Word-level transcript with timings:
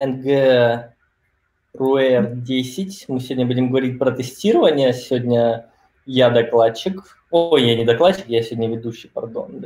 NgRuAir 0.00 2.34
10. 2.34 3.04
Мы 3.08 3.20
сегодня 3.20 3.46
будем 3.46 3.68
говорить 3.68 3.98
про 3.98 4.12
тестирование. 4.12 4.92
Сегодня 4.92 5.70
я 6.06 6.30
докладчик. 6.30 7.18
Ой, 7.30 7.64
я 7.64 7.76
не 7.76 7.84
докладчик, 7.84 8.28
я 8.28 8.42
сегодня 8.42 8.76
ведущий, 8.76 9.08
пардон. 9.08 9.62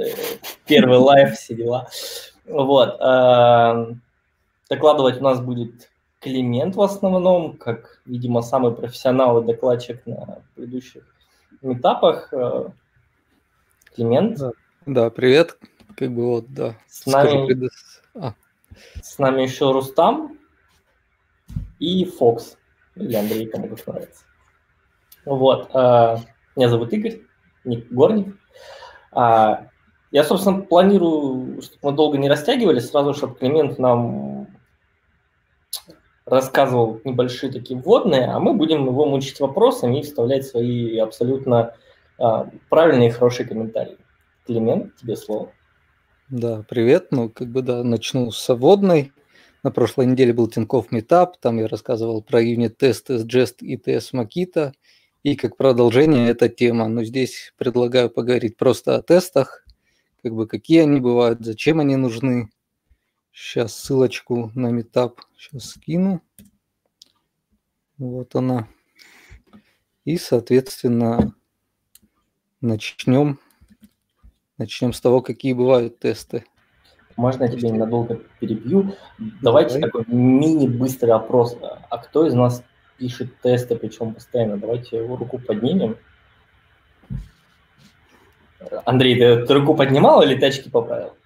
Первый 0.66 0.98
live, 0.98 1.34
все 1.34 1.54
дела. 1.54 1.88
Вот. 2.46 3.00
Э, 3.00 3.95
докладывать 4.68 5.21
у 5.21 5.22
нас 5.22 5.40
будет 5.40 5.88
Климент 6.21 6.76
в 6.76 6.83
основном, 6.83 7.56
как, 7.56 8.01
видимо, 8.06 8.42
самый 8.42 8.72
профессионал 8.72 9.42
и 9.42 9.46
докладчик 9.46 10.06
на 10.06 10.42
предыдущих 10.54 11.03
митапах. 11.62 12.33
Э, 12.33 12.69
Климент. 13.94 14.38
Да, 14.38 14.53
да 14.87 15.10
привет. 15.10 15.58
Как 15.96 16.12
бы 16.12 16.27
вот, 16.27 16.46
да. 16.52 16.77
С 16.87 17.06
нами, 17.06 17.69
а. 18.14 18.34
С 19.02 19.18
нами 19.18 19.42
еще 19.42 19.73
Рустам 19.73 20.38
и 21.78 22.04
Фокс. 22.04 22.56
Или 22.96 23.14
Андрей, 23.14 23.46
кому 23.46 23.68
как 23.68 23.86
нравится. 23.86 24.24
Вот. 25.24 25.70
Э, 25.74 26.16
меня 26.56 26.68
зовут 26.68 26.92
Игорь, 26.92 27.22
Ник 27.64 27.90
Горник. 27.90 28.36
А, 29.12 29.66
я, 30.10 30.24
собственно, 30.24 30.62
планирую, 30.62 31.62
чтобы 31.62 31.78
мы 31.82 31.92
долго 31.92 32.18
не 32.18 32.28
растягивали, 32.28 32.80
сразу, 32.80 33.14
чтобы 33.14 33.36
Климент 33.36 33.78
нам 33.78 34.48
рассказывал 36.27 37.00
небольшие 37.04 37.52
такие 37.52 37.80
вводные, 37.80 38.27
а 38.27 38.38
мы 38.38 38.54
будем 38.54 38.86
его 38.86 39.06
мучить 39.06 39.41
вопросами 39.41 39.98
и 39.98 40.02
вставлять 40.02 40.46
свои 40.46 40.98
абсолютно 40.98 41.74
а, 42.18 42.48
правильные 42.68 43.08
и 43.08 43.12
хорошие 43.12 43.46
комментарии. 43.46 43.98
Климент, 44.46 44.96
тебе 44.96 45.16
слово. 45.16 45.50
Да, 46.32 46.64
привет. 46.66 47.09
Ну, 47.10 47.28
как 47.28 47.48
бы, 47.48 47.60
да, 47.60 47.84
начну 47.84 48.30
с 48.30 48.54
вводной. 48.54 49.12
На 49.62 49.70
прошлой 49.70 50.06
неделе 50.06 50.32
был 50.32 50.48
Тинькофф 50.48 50.91
Meetup, 50.91 51.34
там 51.38 51.58
я 51.58 51.68
рассказывал 51.68 52.22
про 52.22 52.41
юнит-тест 52.41 53.10
Jest 53.10 53.56
и 53.60 53.77
TS 53.77 54.14
Makita. 54.14 54.72
И 55.22 55.36
как 55.36 55.58
продолжение 55.58 56.30
эта 56.30 56.48
тема. 56.48 56.88
Но 56.88 57.05
здесь 57.05 57.53
предлагаю 57.58 58.08
поговорить 58.08 58.56
просто 58.56 58.97
о 58.97 59.03
тестах, 59.03 59.66
как 60.22 60.33
бы 60.33 60.47
какие 60.47 60.80
они 60.80 61.00
бывают, 61.00 61.44
зачем 61.44 61.80
они 61.80 61.97
нужны. 61.97 62.48
Сейчас 63.30 63.77
ссылочку 63.77 64.50
на 64.55 64.69
метап 64.69 65.20
сейчас 65.36 65.72
скину. 65.72 66.22
Вот 67.98 68.34
она. 68.36 68.69
И, 70.06 70.16
соответственно, 70.16 71.34
начнем. 72.62 73.38
Начнем 74.62 74.92
с 74.92 75.00
того, 75.00 75.22
какие 75.22 75.55
бывают 75.55 75.98
тесты. 75.98 76.44
Можно 77.16 77.42
я 77.42 77.48
тебе 77.48 77.68
ненадолго 77.70 78.20
перебью? 78.38 78.94
Давайте 79.19 79.80
Давай. 79.80 79.91
такой 79.91 80.04
мини-быстрый 80.06 81.10
опрос. 81.10 81.58
А 81.91 81.98
кто 81.98 82.28
из 82.28 82.34
нас 82.34 82.62
пишет 82.96 83.41
тесты, 83.41 83.74
причем 83.74 84.14
постоянно? 84.14 84.58
Давайте 84.58 84.98
его 84.98 85.16
руку 85.16 85.41
поднимем. 85.41 85.96
Андрей, 88.84 89.19
ты, 89.19 89.44
ты 89.44 89.52
руку 89.52 89.74
поднимал 89.74 90.22
или 90.22 90.38
тачки 90.38 90.70
поправил? 90.70 91.16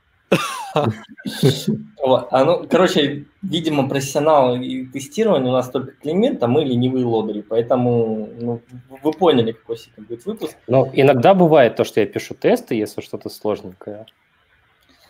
Вот. 2.02 2.28
А 2.30 2.44
ну, 2.44 2.66
короче, 2.70 3.24
видимо, 3.42 3.88
профессионал 3.88 4.56
и 4.56 4.84
тестирование 4.86 5.48
у 5.48 5.52
нас 5.52 5.70
только 5.70 5.92
Климент, 5.92 6.42
а 6.42 6.46
мы 6.46 6.64
ленивые 6.64 7.04
лодыри, 7.04 7.42
поэтому 7.42 8.28
ну, 8.38 8.60
вы 9.02 9.12
поняли, 9.12 9.52
какой 9.52 9.76
сегодня 9.76 10.04
будет 10.04 10.26
выпуск. 10.26 10.56
Ну, 10.68 10.88
иногда 10.92 11.34
бывает 11.34 11.76
то, 11.76 11.84
что 11.84 12.00
я 12.00 12.06
пишу 12.06 12.34
тесты, 12.34 12.74
если 12.74 13.00
что-то 13.00 13.28
сложненькое. 13.28 14.06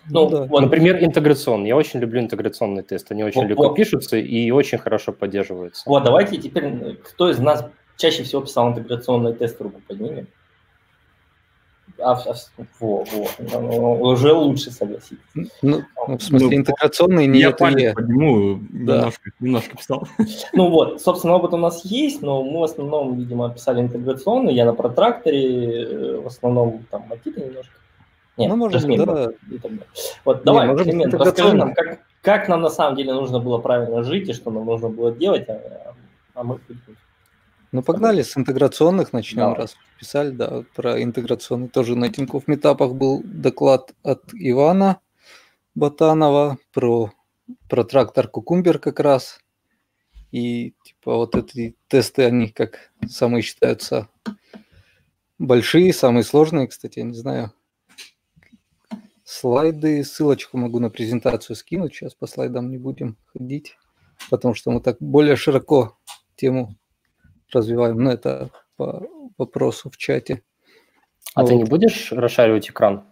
Ну, 0.09 0.25
ну, 0.25 0.31
да. 0.31 0.45
вот. 0.45 0.61
Например, 0.61 1.03
интеграционный. 1.03 1.69
Я 1.69 1.77
очень 1.77 2.01
люблю 2.01 2.21
интеграционные 2.21 2.83
тесты. 2.83 3.15
Они 3.15 3.25
очень 3.25 3.43
вот, 3.43 3.49
легко 3.49 3.69
вот. 3.69 3.75
пишутся 3.75 4.17
и 4.17 4.51
очень 4.51 4.79
хорошо 4.79 5.13
поддерживаются. 5.13 5.83
Вот, 5.87 6.05
давайте 6.05 6.37
теперь, 6.39 6.97
кто 7.03 7.29
из 7.31 7.39
нас 7.39 7.67
чаще 7.97 8.23
всего 8.23 8.43
писал 8.43 8.71
интеграционные 8.71 9.35
тесты, 9.35 9.65
руку 9.65 9.81
поднимем. 9.87 10.29
А, 11.99 12.13
а, 12.13 12.35
во, 12.79 13.05
во, 13.05 13.29
ну, 13.39 13.93
уже 14.03 14.33
лучше, 14.33 14.71
согласитесь. 14.71 15.19
Ну, 15.63 15.83
ну 16.07 16.19
в 16.19 16.23
смысле, 16.23 16.49
ну, 16.49 16.55
интеграционные 16.55 17.27
не 17.27 17.41
Я 17.41 17.53
палец 17.53 17.95
подниму, 17.95 18.59
да. 18.71 18.97
немножко, 18.97 19.31
немножко 19.41 19.77
писал. 19.77 20.09
Ну 20.53 20.69
вот, 20.69 21.01
собственно, 21.01 21.35
опыт 21.35 21.55
у 21.55 21.57
нас 21.57 21.85
есть, 21.85 22.21
но 22.21 22.43
мы 22.43 22.61
в 22.61 22.65
основном, 22.65 23.17
видимо, 23.17 23.51
писали 23.51 23.81
интеграционные. 23.81 24.55
Я 24.55 24.67
на 24.67 24.75
протракторе, 24.75 25.85
э, 25.85 26.21
в 26.21 26.27
основном, 26.27 26.85
там, 26.91 27.05
Матита 27.09 27.41
немножко. 27.41 27.73
Нет, 28.37 28.51
ну, 28.51 28.57
может, 28.57 28.83
да. 28.83 29.05
Далее. 29.07 29.31
Вот, 30.25 30.45
давай, 30.45 30.67
может, 30.67 30.85
Климент, 30.85 31.15
расскажи 31.15 31.55
нам, 31.55 31.73
как, 31.73 32.01
как 32.21 32.49
нам 32.49 32.61
на 32.61 32.71
самом 32.71 32.97
деле 32.97 33.15
нужно 33.15 33.39
было 33.39 33.59
правильно 33.59 34.03
жить 34.03 34.29
и 34.29 34.35
что 34.35 34.51
нам 34.51 34.67
нужно 34.67 34.91
было 34.91 35.13
делать, 35.13 35.49
а, 35.49 35.95
а 36.35 36.45
мы 36.45 36.59
ну, 37.77 37.83
погнали 37.83 38.23
с 38.23 38.37
интеграционных 38.37 39.13
начнем, 39.13 39.51
да. 39.51 39.55
раз 39.55 39.77
писали, 39.99 40.31
да, 40.31 40.65
про 40.75 41.03
интеграционный. 41.03 41.69
Тоже 41.69 41.95
на 41.95 42.09
Тинькофф 42.09 42.49
Метапах 42.49 42.95
был 42.95 43.23
доклад 43.23 43.95
от 44.03 44.23
Ивана 44.33 45.01
Батанова 45.75 46.57
про, 46.73 47.13
про 47.69 47.85
трактор 47.85 48.29
Кукумбер 48.29 48.79
как 48.79 48.99
раз. 48.99 49.41
И 50.33 50.75
типа 50.85 51.17
вот 51.17 51.35
эти 51.37 51.77
тесты, 51.89 52.25
они 52.25 52.49
как 52.49 52.93
самые 53.07 53.43
считаются 53.43 54.09
большие, 55.39 55.93
самые 55.93 56.25
сложные, 56.25 56.69
кстати, 56.69 57.01
я 57.01 57.05
не 57.05 57.15
знаю. 57.15 57.53
Слайды, 59.23 60.03
ссылочку 60.03 60.57
могу 60.57 60.81
на 60.81 60.89
презентацию 60.89 61.57
скинуть, 61.57 61.95
сейчас 61.95 62.15
по 62.15 62.27
слайдам 62.27 62.71
не 62.71 62.79
будем 62.79 63.19
ходить, 63.35 63.77
потому 64.31 64.55
что 64.55 64.71
мы 64.71 64.81
так 64.81 64.97
более 64.99 65.37
широко 65.37 65.99
тему 66.37 66.77
развиваем. 67.53 67.99
Но 67.99 68.13
это 68.13 68.51
по 68.77 69.07
вопросу 69.39 69.91
в 69.91 69.97
чате. 69.97 70.43
А 71.35 71.43
вот. 71.43 71.49
ты 71.49 71.57
не 71.57 71.65
будешь 71.65 72.13
расшаривать 72.13 72.71
экран? 72.71 73.05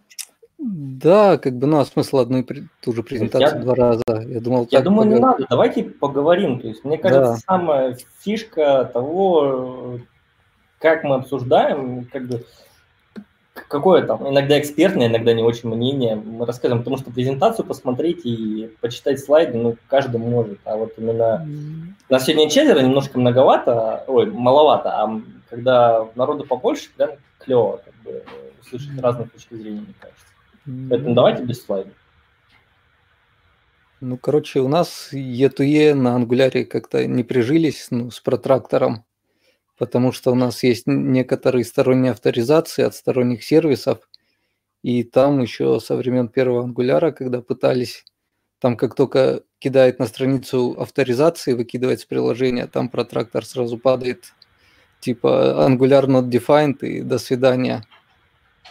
Да, 0.59 1.37
как 1.37 1.59
бы, 1.59 1.67
ну, 1.67 1.81
а 1.81 1.85
смысл 1.85 2.19
одну 2.19 2.39
и 2.39 2.63
ту 2.81 2.93
же 2.93 3.03
презентацию 3.03 3.59
я, 3.59 3.63
два 3.63 3.75
раза. 3.75 4.03
Я 4.09 4.41
думал, 4.41 4.67
я 4.71 4.81
думаю, 4.81 5.11
поговорим. 5.11 5.15
не 5.15 5.21
надо. 5.21 5.47
Давайте 5.51 5.85
поговорим. 5.85 6.61
То 6.61 6.69
есть, 6.69 6.85
мне 6.85 6.97
кажется, 6.97 7.33
да. 7.33 7.37
самая 7.37 7.99
фишка 8.21 8.91
того, 8.93 9.99
как 10.79 11.05
мы 11.05 11.17
обсуждаем, 11.17 12.07
как 12.07 12.29
бы, 12.29 12.47
какое 13.69 14.03
там, 14.03 14.29
иногда 14.29 14.59
экспертное, 14.59 15.09
иногда 15.09 15.33
не 15.33 15.43
очень 15.43 15.69
мнение 15.69 16.17
мы 16.17 16.47
расскажем, 16.47 16.79
потому 16.79 16.97
что 16.97 17.11
презентацию 17.11 17.67
посмотреть 17.67 18.25
и 18.25 18.71
почитать 18.81 19.21
слайды, 19.21 19.59
ну, 19.59 19.77
каждый 19.89 20.19
может, 20.19 20.59
а 20.65 20.77
вот 20.77 20.93
именно 20.97 21.47
mm. 21.47 22.11
на 22.11 22.19
сегодня 22.19 22.51
четверо 22.51 22.81
немножко 22.81 23.19
многовато, 23.19 24.05
ой, 24.07 24.31
маловато, 24.31 24.91
а 24.91 25.21
когда 25.51 26.07
народу 26.15 26.45
побольше, 26.45 26.91
прям 26.97 27.11
клево, 27.39 27.81
как 27.85 27.95
бы, 28.03 28.23
услышать 28.61 29.01
разные 29.01 29.29
точки 29.29 29.55
зрения, 29.55 29.81
мне 29.81 29.95
кажется. 29.99 30.25
Поэтому 30.91 31.15
давайте 31.15 31.43
без 31.43 31.65
слайдов. 31.65 31.93
Ну, 34.01 34.19
короче, 34.19 34.61
у 34.61 34.69
нас 34.69 35.11
E2E 35.13 35.95
на 35.95 36.15
ангуляре 36.15 36.65
как-то 36.65 37.07
не 37.07 37.23
прижились 37.23 37.87
ну, 37.91 38.11
с 38.11 38.21
протрактором 38.21 39.05
потому 39.79 40.13
что 40.13 40.33
у 40.33 40.35
нас 40.35 40.63
есть 40.63 40.87
некоторые 40.87 41.65
сторонние 41.65 42.13
авторизации 42.13 42.83
от 42.83 42.95
сторонних 42.95 43.43
сервисов, 43.45 44.09
и 44.83 45.03
там 45.03 45.41
еще 45.41 45.81
со 45.81 45.97
времен 45.97 46.29
первого 46.29 46.65
ангуляра, 46.65 47.11
когда 47.11 47.41
пытались, 47.41 48.05
там 48.61 48.77
как 48.77 48.95
только 48.95 49.43
кидает 49.59 49.99
на 49.99 50.07
страницу 50.07 50.77
авторизации, 50.79 51.55
выкидывать 51.55 52.01
с 52.01 52.05
приложения, 52.05 52.67
там 52.67 52.89
протрактор 52.89 53.45
сразу 53.47 53.79
падает, 53.79 54.35
типа 55.01 55.67
Angular 55.69 56.07
not 56.07 56.29
defined 56.29 56.87
и 56.87 57.01
до 57.01 57.19
свидания. 57.19 57.85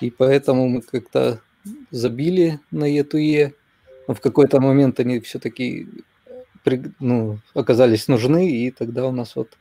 И 0.02 0.12
поэтому 0.12 0.68
мы 0.68 0.82
как-то 0.82 1.42
забили 1.92 2.60
на 2.72 2.86
E2E, 2.86 3.54
но 4.08 4.14
в 4.14 4.22
какой-то 4.22 4.60
момент 4.60 5.00
они 5.00 5.20
все-таки 5.20 5.88
ну, 7.00 7.40
оказались 7.54 8.08
нужны, 8.08 8.50
и 8.50 8.72
тогда 8.72 9.08
у 9.08 9.12
нас 9.12 9.36
вот 9.36 9.58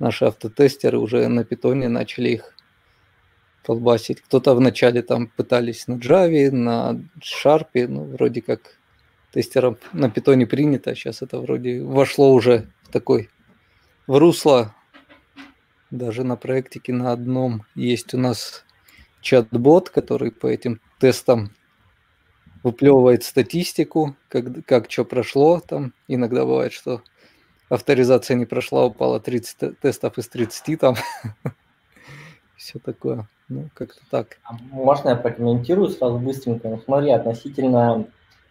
наши 0.00 0.24
автотестеры 0.24 0.98
уже 0.98 1.28
на 1.28 1.44
питоне 1.44 1.88
начали 1.88 2.30
их 2.30 2.54
колбасить. 3.64 4.20
Кто-то 4.22 4.54
вначале 4.54 5.02
там 5.02 5.28
пытались 5.28 5.86
на 5.86 5.94
Java, 5.94 6.50
на 6.50 7.00
Sharp, 7.20 7.86
ну, 7.86 8.04
вроде 8.04 8.42
как 8.42 8.76
тестерам 9.32 9.76
на 9.92 10.10
питоне 10.10 10.46
принято, 10.46 10.90
а 10.90 10.94
сейчас 10.94 11.22
это 11.22 11.38
вроде 11.38 11.82
вошло 11.82 12.32
уже 12.32 12.68
в 12.82 12.88
такой, 12.90 13.28
в 14.08 14.18
русло. 14.18 14.74
Даже 15.90 16.24
на 16.24 16.36
проектике 16.36 16.92
на 16.92 17.12
одном 17.12 17.64
есть 17.74 18.14
у 18.14 18.18
нас 18.18 18.64
чат-бот, 19.20 19.90
который 19.90 20.30
по 20.30 20.46
этим 20.46 20.80
тестам 20.98 21.52
выплевывает 22.62 23.24
статистику, 23.24 24.16
как, 24.28 24.64
как 24.66 24.90
что 24.90 25.04
прошло 25.04 25.60
там. 25.60 25.92
Иногда 26.08 26.44
бывает, 26.44 26.72
что 26.72 27.02
авторизация 27.70 28.36
не 28.36 28.44
прошла, 28.44 28.84
упало 28.84 29.20
30 29.20 29.78
тестов 29.80 30.18
из 30.18 30.28
30 30.28 30.78
там. 30.78 30.96
Все 32.56 32.78
такое. 32.78 33.26
Ну, 33.48 33.68
как-то 33.72 34.00
так. 34.10 34.38
А 34.44 34.52
можно 34.70 35.10
я 35.10 35.16
прокомментирую 35.16 35.88
сразу 35.88 36.18
быстренько? 36.18 36.68
Ну, 36.68 36.80
смотри, 36.84 37.10
относительно 37.10 38.06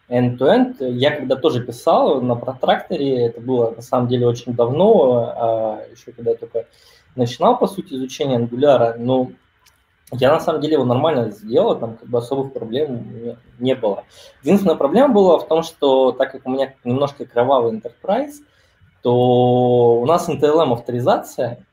end-to-end. 0.08 0.84
Я 0.90 1.16
когда 1.16 1.36
тоже 1.36 1.62
писал 1.62 2.20
на 2.20 2.34
протракторе, 2.34 3.26
это 3.26 3.40
было 3.40 3.70
на 3.70 3.82
самом 3.82 4.08
деле 4.08 4.26
очень 4.26 4.54
давно, 4.54 5.34
а 5.36 5.86
еще 5.90 6.12
когда 6.12 6.32
я 6.32 6.36
только 6.36 6.66
начинал, 7.14 7.56
по 7.58 7.66
сути, 7.66 7.94
изучение 7.94 8.36
ангуляра, 8.36 8.96
но 8.98 9.30
я 10.12 10.32
на 10.32 10.40
самом 10.40 10.60
деле 10.60 10.74
его 10.74 10.84
нормально 10.84 11.30
сделал, 11.30 11.78
там 11.78 11.96
как 11.96 12.08
бы 12.08 12.18
особых 12.18 12.52
проблем 12.52 13.36
не 13.58 13.74
было. 13.74 14.04
Единственная 14.42 14.74
проблема 14.74 15.14
была 15.14 15.38
в 15.38 15.46
том, 15.46 15.62
что 15.62 16.12
так 16.12 16.32
как 16.32 16.46
у 16.46 16.50
меня 16.50 16.74
немножко 16.84 17.24
кровавый 17.24 17.72
enterprise, 17.72 18.42
то 19.02 20.00
у 20.00 20.06
нас 20.06 20.28
NTLM 20.28 20.72
авторизация, 20.72 21.64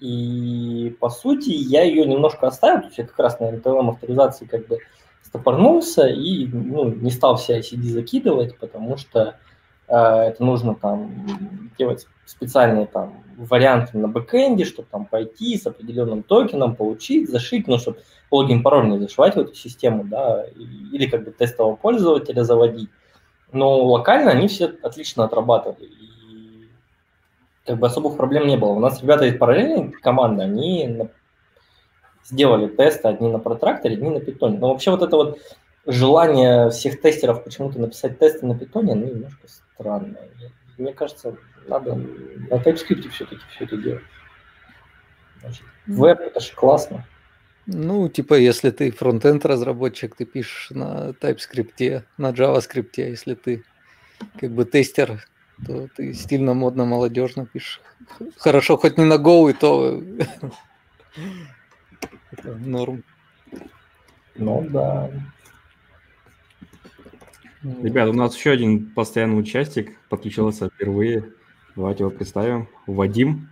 и 0.00 0.96
по 0.98 1.10
сути 1.10 1.50
я 1.50 1.82
ее 1.82 2.06
немножко 2.06 2.46
оставил, 2.46 2.80
то 2.80 2.86
есть 2.86 2.98
я 2.98 3.06
как 3.06 3.18
раз 3.18 3.38
на 3.38 3.50
NTLM 3.50 3.90
авторизации 3.90 4.46
как 4.46 4.66
бы 4.66 4.78
стопорнулся 5.22 6.06
и 6.06 6.46
ну, 6.46 6.88
не 6.88 7.10
стал 7.10 7.36
все 7.36 7.60
ICD 7.60 7.82
закидывать, 7.82 8.58
потому 8.58 8.96
что 8.96 9.36
э, 9.88 9.94
это 9.94 10.42
нужно 10.42 10.74
там 10.74 11.70
делать 11.78 12.06
специальные 12.24 12.86
там 12.86 13.22
варианты 13.36 13.98
на 13.98 14.08
бэкэнде, 14.08 14.64
чтобы 14.64 14.88
там 14.90 15.04
пойти 15.04 15.56
с 15.56 15.66
определенным 15.66 16.22
токеном, 16.22 16.76
получить, 16.76 17.28
зашить, 17.30 17.68
ну, 17.68 17.78
чтобы 17.78 17.98
логин, 18.30 18.62
пароль 18.62 18.88
не 18.88 18.98
зашивать 18.98 19.36
в 19.36 19.40
эту 19.40 19.54
систему, 19.54 20.04
да, 20.04 20.44
или 20.46 21.06
как 21.06 21.24
бы 21.24 21.30
тестового 21.30 21.76
пользователя 21.76 22.42
заводить. 22.42 22.90
Но 23.52 23.82
локально 23.84 24.30
они 24.30 24.48
все 24.48 24.66
отлично 24.82 25.24
отрабатывали. 25.24 25.86
И 25.86 26.09
как 27.66 27.78
бы 27.78 27.86
особых 27.86 28.16
проблем 28.16 28.46
не 28.46 28.56
было. 28.56 28.70
У 28.70 28.80
нас 28.80 29.02
ребята 29.02 29.26
из 29.26 29.38
параллельной 29.38 29.90
команды, 29.92 30.42
они 30.42 31.08
сделали 32.24 32.68
тесты 32.68 33.08
одни 33.08 33.30
на 33.30 33.38
протракторе, 33.38 33.94
одни 33.94 34.10
на 34.10 34.20
питоне. 34.20 34.58
Но 34.58 34.68
вообще 34.68 34.90
вот 34.90 35.02
это 35.02 35.16
вот 35.16 35.38
желание 35.86 36.70
всех 36.70 37.00
тестеров 37.00 37.44
почему-то 37.44 37.80
написать 37.80 38.18
тесты 38.18 38.46
на 38.46 38.58
питоне, 38.58 38.94
ну, 38.94 39.06
немножко 39.06 39.48
странное. 39.48 40.28
Мне 40.78 40.92
кажется, 40.92 41.36
надо 41.66 41.94
на 41.94 42.54
TypeScript 42.54 43.08
все-таки 43.10 43.42
все 43.54 43.64
это 43.64 43.76
делать. 43.76 44.02
Значит, 45.40 45.64
веб 45.86 46.20
это 46.20 46.40
же 46.40 46.54
классно. 46.54 47.06
Ну, 47.66 48.08
типа, 48.08 48.34
если 48.34 48.70
ты 48.70 48.90
фронтенд 48.90 49.44
разработчик, 49.46 50.16
ты 50.16 50.24
пишешь 50.24 50.70
на 50.70 51.10
TypeScript, 51.10 52.02
на 52.16 52.30
JavaScript, 52.30 52.90
если 52.96 53.34
ты 53.34 53.64
как 54.38 54.50
бы 54.50 54.64
тестер, 54.64 55.24
то 55.66 55.88
ты 55.88 56.14
стильно, 56.14 56.54
модно, 56.54 56.84
молодежно 56.84 57.46
пишешь. 57.46 57.80
Хорошо, 58.38 58.76
хоть 58.76 58.98
не 58.98 59.04
на 59.04 59.14
Go, 59.14 59.50
и 59.50 59.52
то 59.52 60.02
это 62.30 62.54
норм. 62.56 63.04
Ну 64.36 64.66
да. 64.70 65.10
Ребят, 67.62 68.08
у 68.08 68.14
нас 68.14 68.36
еще 68.36 68.52
один 68.52 68.90
постоянный 68.90 69.38
участник 69.38 69.98
подключился 70.08 70.70
впервые. 70.70 71.32
Давайте 71.76 72.04
его 72.04 72.10
представим. 72.10 72.68
Вадим. 72.86 73.48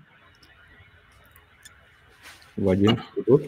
Вадим, 2.56 2.98
ты 3.14 3.22
тут? 3.22 3.42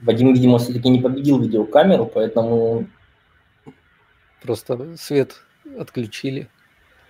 Вадим, 0.00 0.32
видимо, 0.32 0.58
все-таки 0.58 0.88
не 0.88 1.00
победил 1.00 1.40
видеокамеру, 1.40 2.06
поэтому... 2.06 2.88
Просто 4.42 4.96
свет 4.96 5.40
отключили. 5.78 6.48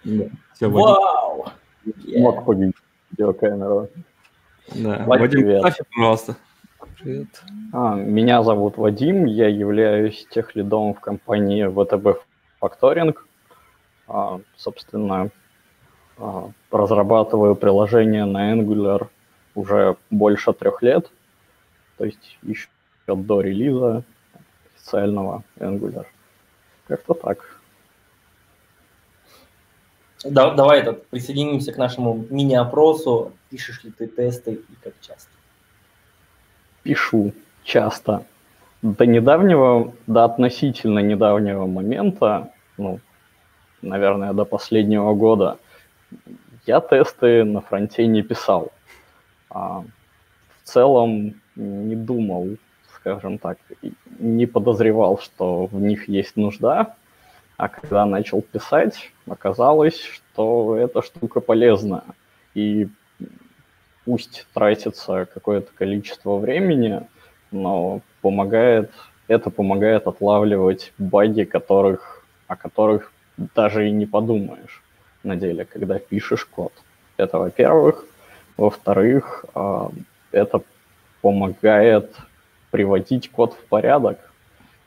Да. 0.04 0.24
Все, 0.54 0.68
Вау! 0.68 1.46
Yeah. 1.84 2.20
Мог 2.20 2.44
победить 2.44 2.76
видеокамеру. 3.10 3.88
Да. 4.74 5.04
Вадим, 5.06 5.42
представься, 5.42 5.84
пожалуйста. 5.94 6.36
Привет. 7.00 7.42
А, 7.72 7.94
меня 7.94 8.42
зовут 8.42 8.76
Вадим, 8.76 9.24
я 9.24 9.48
являюсь 9.48 10.26
техлидом 10.30 10.94
в 10.94 11.00
компании 11.00 11.66
VTB 11.66 12.16
Factoring. 12.60 13.16
А, 14.06 14.40
собственно, 14.56 15.30
а, 16.18 16.50
разрабатываю 16.70 17.56
приложение 17.56 18.24
на 18.24 18.54
Angular 18.54 19.08
уже 19.54 19.96
больше 20.10 20.52
трех 20.52 20.82
лет, 20.82 21.10
то 21.98 22.04
есть 22.04 22.38
еще 22.42 22.68
до 23.06 23.40
релиза 23.40 24.04
официального 24.74 25.42
Angular. 25.58 26.06
Как-то 26.86 27.14
так. 27.14 27.51
Да, 30.24 30.54
давай 30.54 30.80
этот, 30.80 31.06
присоединимся 31.08 31.72
к 31.72 31.78
нашему 31.78 32.24
мини-опросу. 32.30 33.32
Пишешь 33.50 33.82
ли 33.84 33.90
ты 33.90 34.06
тесты 34.06 34.52
и 34.54 34.74
как 34.82 34.94
часто? 35.00 35.30
Пишу 36.82 37.32
часто. 37.64 38.24
До 38.82 39.06
недавнего, 39.06 39.92
до 40.06 40.24
относительно 40.24 41.00
недавнего 41.00 41.66
момента, 41.66 42.50
ну, 42.76 43.00
наверное, 43.80 44.32
до 44.32 44.44
последнего 44.44 45.14
года, 45.14 45.58
я 46.66 46.80
тесты 46.80 47.44
на 47.44 47.60
фронте 47.60 48.06
не 48.06 48.22
писал. 48.22 48.72
А 49.50 49.80
в 49.80 50.68
целом 50.68 51.34
не 51.56 51.96
думал, 51.96 52.56
скажем 52.94 53.38
так, 53.38 53.58
не 54.18 54.46
подозревал, 54.46 55.18
что 55.18 55.66
в 55.66 55.80
них 55.80 56.08
есть 56.08 56.36
нужда, 56.36 56.94
а 57.56 57.68
когда 57.68 58.04
начал 58.06 58.42
писать, 58.42 59.12
оказалось, 59.28 60.00
что 60.00 60.76
эта 60.76 61.02
штука 61.02 61.40
полезна. 61.40 62.04
И 62.54 62.88
пусть 64.04 64.46
тратится 64.52 65.26
какое-то 65.32 65.70
количество 65.74 66.36
времени, 66.36 67.06
но 67.50 68.00
помогает, 68.20 68.90
это 69.28 69.50
помогает 69.50 70.06
отлавливать 70.06 70.92
баги, 70.98 71.44
которых, 71.44 72.24
о 72.46 72.56
которых 72.56 73.12
даже 73.54 73.88
и 73.88 73.90
не 73.90 74.06
подумаешь 74.06 74.82
на 75.22 75.36
деле, 75.36 75.64
когда 75.64 75.98
пишешь 75.98 76.44
код. 76.44 76.72
Это 77.16 77.38
во-первых. 77.38 78.04
Во-вторых, 78.56 79.44
а, 79.54 79.90
это 80.30 80.62
помогает 81.20 82.14
приводить 82.70 83.30
код 83.30 83.54
в 83.54 83.64
порядок. 83.68 84.18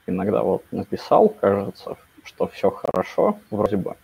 Иногда 0.08 0.44
вот 0.44 0.64
написал, 0.72 1.30
кажется, 1.30 1.98
что 2.26 2.48
все 2.48 2.70
хорошо, 2.70 3.38
вроде 3.52 3.78
бы, 3.78 3.96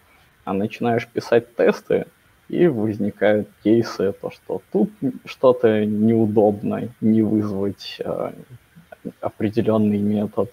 а 0.45 0.53
начинаешь 0.53 1.07
писать 1.07 1.55
тесты, 1.55 2.05
и 2.51 2.67
возникают 2.67 3.47
кейсы, 3.63 4.13
то, 4.21 4.29
что 4.29 4.61
тут 4.73 4.91
что-то 5.25 5.85
неудобно, 5.85 6.89
не 6.99 7.21
вызвать 7.21 7.97
э, 7.99 8.31
определенный 9.21 9.99
метод, 9.99 10.51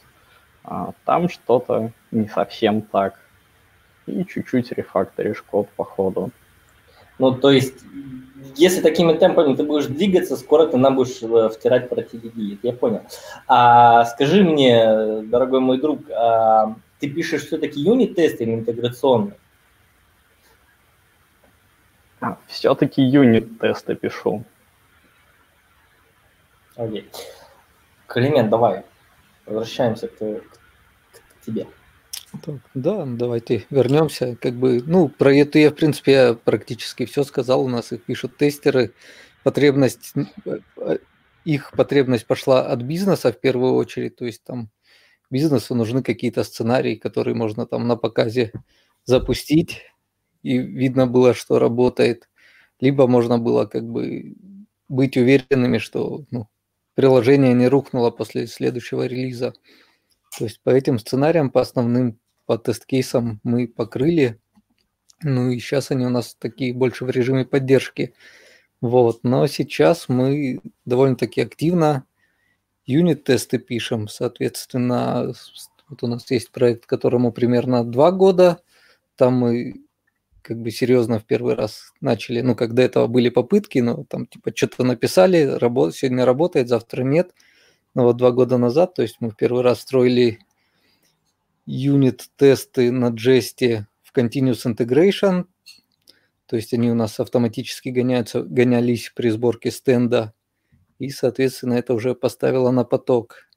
а 0.62 0.92
там 1.04 1.28
что-то 1.28 1.90
не 2.12 2.28
совсем 2.28 2.82
так, 2.82 3.18
и 4.06 4.24
чуть-чуть 4.24 4.70
рефакторишь 4.72 5.42
код 5.42 5.68
по 5.76 5.84
ходу. 5.84 6.30
Ну, 7.18 7.32
то 7.32 7.50
есть, 7.50 7.74
если 8.54 8.80
такими 8.80 9.14
темпами 9.14 9.56
ты 9.56 9.64
будешь 9.64 9.86
двигаться, 9.86 10.36
скоро 10.36 10.66
ты 10.66 10.76
нам 10.76 10.94
будешь 10.94 11.20
э, 11.20 11.48
втирать 11.48 11.88
про 11.88 12.02
TDD, 12.02 12.58
я 12.62 12.72
понял. 12.72 13.02
А 13.48 14.04
скажи 14.04 14.44
мне, 14.44 15.22
дорогой 15.22 15.58
мой 15.58 15.80
друг, 15.80 16.08
а 16.10 16.76
ты 16.98 17.08
пишешь 17.08 17.46
все-таки 17.46 17.80
юнит-тесты 17.80 18.44
или 18.44 18.54
интеграционные? 18.54 19.36
А, 22.20 22.38
все-таки 22.46 23.02
юнит-тесты 23.02 23.94
пишу. 23.94 24.44
Окей. 26.76 27.08
Климент, 28.06 28.50
давай, 28.50 28.84
возвращаемся 29.46 30.08
к, 30.08 30.18
к, 30.18 30.42
к 31.12 31.44
тебе. 31.44 31.66
Так, 32.44 32.56
да, 32.74 33.04
давайте 33.06 33.66
вернемся. 33.70 34.36
Как 34.36 34.54
бы, 34.54 34.82
ну, 34.84 35.08
про 35.08 35.34
это 35.34 35.58
я, 35.58 35.70
в 35.70 35.74
принципе, 35.74 36.12
я 36.12 36.34
практически 36.34 37.06
все 37.06 37.24
сказал. 37.24 37.62
У 37.62 37.68
нас 37.68 37.92
их 37.92 38.04
пишут 38.04 38.36
тестеры. 38.36 38.92
Потребность, 39.44 40.12
э, 40.44 40.98
их 41.44 41.72
потребность 41.72 42.26
пошла 42.26 42.66
от 42.66 42.82
бизнеса 42.82 43.32
в 43.32 43.40
первую 43.40 43.74
очередь. 43.74 44.16
То 44.16 44.26
есть 44.26 44.44
там 44.44 44.70
бизнесу 45.30 45.74
нужны 45.74 46.02
какие-то 46.02 46.44
сценарии, 46.44 46.94
которые 46.94 47.34
можно 47.34 47.66
там 47.66 47.86
на 47.86 47.96
показе 47.96 48.52
запустить, 49.04 49.82
и 50.42 50.58
видно 50.58 51.06
было, 51.06 51.34
что 51.34 51.58
работает. 51.58 52.28
Либо 52.80 53.06
можно 53.06 53.38
было 53.38 53.66
как 53.66 53.84
бы 53.84 54.36
быть 54.88 55.16
уверенными, 55.16 55.78
что 55.78 56.24
ну, 56.30 56.48
приложение 56.94 57.54
не 57.54 57.68
рухнуло 57.68 58.10
после 58.10 58.46
следующего 58.46 59.06
релиза. 59.06 59.52
То 60.38 60.44
есть 60.44 60.60
по 60.62 60.70
этим 60.70 60.98
сценариям, 60.98 61.50
по 61.50 61.60
основным, 61.60 62.18
по 62.46 62.58
тест-кейсам 62.58 63.40
мы 63.42 63.66
покрыли. 63.66 64.40
Ну 65.22 65.50
и 65.50 65.58
сейчас 65.58 65.90
они 65.90 66.06
у 66.06 66.10
нас 66.10 66.36
такие 66.38 66.72
больше 66.72 67.04
в 67.04 67.10
режиме 67.10 67.44
поддержки. 67.44 68.14
Вот. 68.80 69.20
Но 69.24 69.46
сейчас 69.48 70.08
мы 70.08 70.60
довольно-таки 70.84 71.40
активно 71.40 72.04
юнит-тесты 72.88 73.58
пишем. 73.58 74.08
Соответственно, 74.08 75.32
вот 75.88 76.02
у 76.02 76.06
нас 76.08 76.28
есть 76.30 76.50
проект, 76.50 76.86
которому 76.86 77.30
примерно 77.30 77.84
два 77.84 78.10
года. 78.10 78.58
Там 79.14 79.34
мы 79.34 79.74
как 80.42 80.60
бы 80.60 80.72
серьезно 80.72 81.20
в 81.20 81.24
первый 81.24 81.54
раз 81.54 81.92
начали. 82.00 82.40
Ну, 82.40 82.56
как 82.56 82.74
до 82.74 82.82
этого 82.82 83.06
были 83.06 83.28
попытки, 83.28 83.78
но 83.78 84.04
там 84.04 84.26
типа 84.26 84.52
что-то 84.54 84.82
написали, 84.82 85.44
работ, 85.44 85.94
сегодня 85.94 86.24
работает, 86.24 86.68
завтра 86.68 87.04
нет– 87.04 87.32
ну 87.98 88.04
вот 88.04 88.16
два 88.16 88.30
года 88.30 88.58
назад, 88.58 88.94
то 88.94 89.02
есть 89.02 89.16
мы 89.18 89.30
в 89.30 89.36
первый 89.36 89.62
раз 89.62 89.80
строили 89.80 90.38
юнит-тесты 91.66 92.92
на 92.92 93.10
Jest 93.10 93.84
в 94.02 94.16
Continuous 94.16 94.66
Integration, 94.66 95.46
то 96.46 96.54
есть 96.54 96.72
они 96.72 96.92
у 96.92 96.94
нас 96.94 97.18
автоматически 97.18 97.88
гоняются, 97.88 98.42
гонялись 98.42 99.10
при 99.16 99.30
сборке 99.30 99.72
стенда, 99.72 100.32
и, 100.98 101.10
соответственно, 101.10 101.74
это 101.74 101.94
уже 101.94 102.14
поставило 102.14 102.70
на 102.70 102.84
поток. 102.84 103.48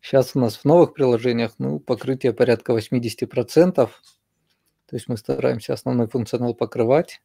Сейчас 0.00 0.34
у 0.34 0.40
нас 0.40 0.56
в 0.56 0.64
новых 0.64 0.94
приложениях 0.94 1.54
ну, 1.58 1.78
покрытие 1.78 2.32
порядка 2.32 2.72
80%, 2.72 3.74
то 3.74 3.90
есть 4.90 5.08
мы 5.08 5.16
стараемся 5.16 5.74
основной 5.74 6.08
функционал 6.08 6.54
покрывать. 6.54 7.22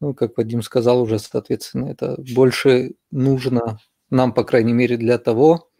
Ну, 0.00 0.14
как 0.14 0.36
Вадим 0.36 0.62
сказал 0.62 1.02
уже, 1.02 1.18
соответственно, 1.18 1.90
это 1.90 2.16
больше 2.34 2.94
нужно 3.10 3.80
нам, 4.10 4.32
по 4.32 4.44
крайней 4.44 4.72
мере, 4.72 4.96
для 4.96 5.18
того, 5.18 5.70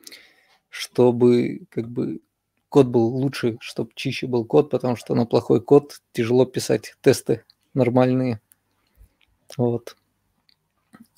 чтобы 0.68 1.66
как 1.71 1.88
бы 1.88 2.21
код 2.68 2.88
был 2.88 3.07
лучше, 3.07 3.57
чтобы 3.61 3.90
чище 3.95 4.26
был 4.26 4.45
код, 4.45 4.71
потому 4.71 4.97
что 4.97 5.14
на 5.14 5.25
плохой 5.25 5.62
код 5.62 6.00
тяжело 6.12 6.45
писать 6.45 6.95
тесты 7.00 7.45
нормальные. 7.75 8.40
Вот. 9.57 9.97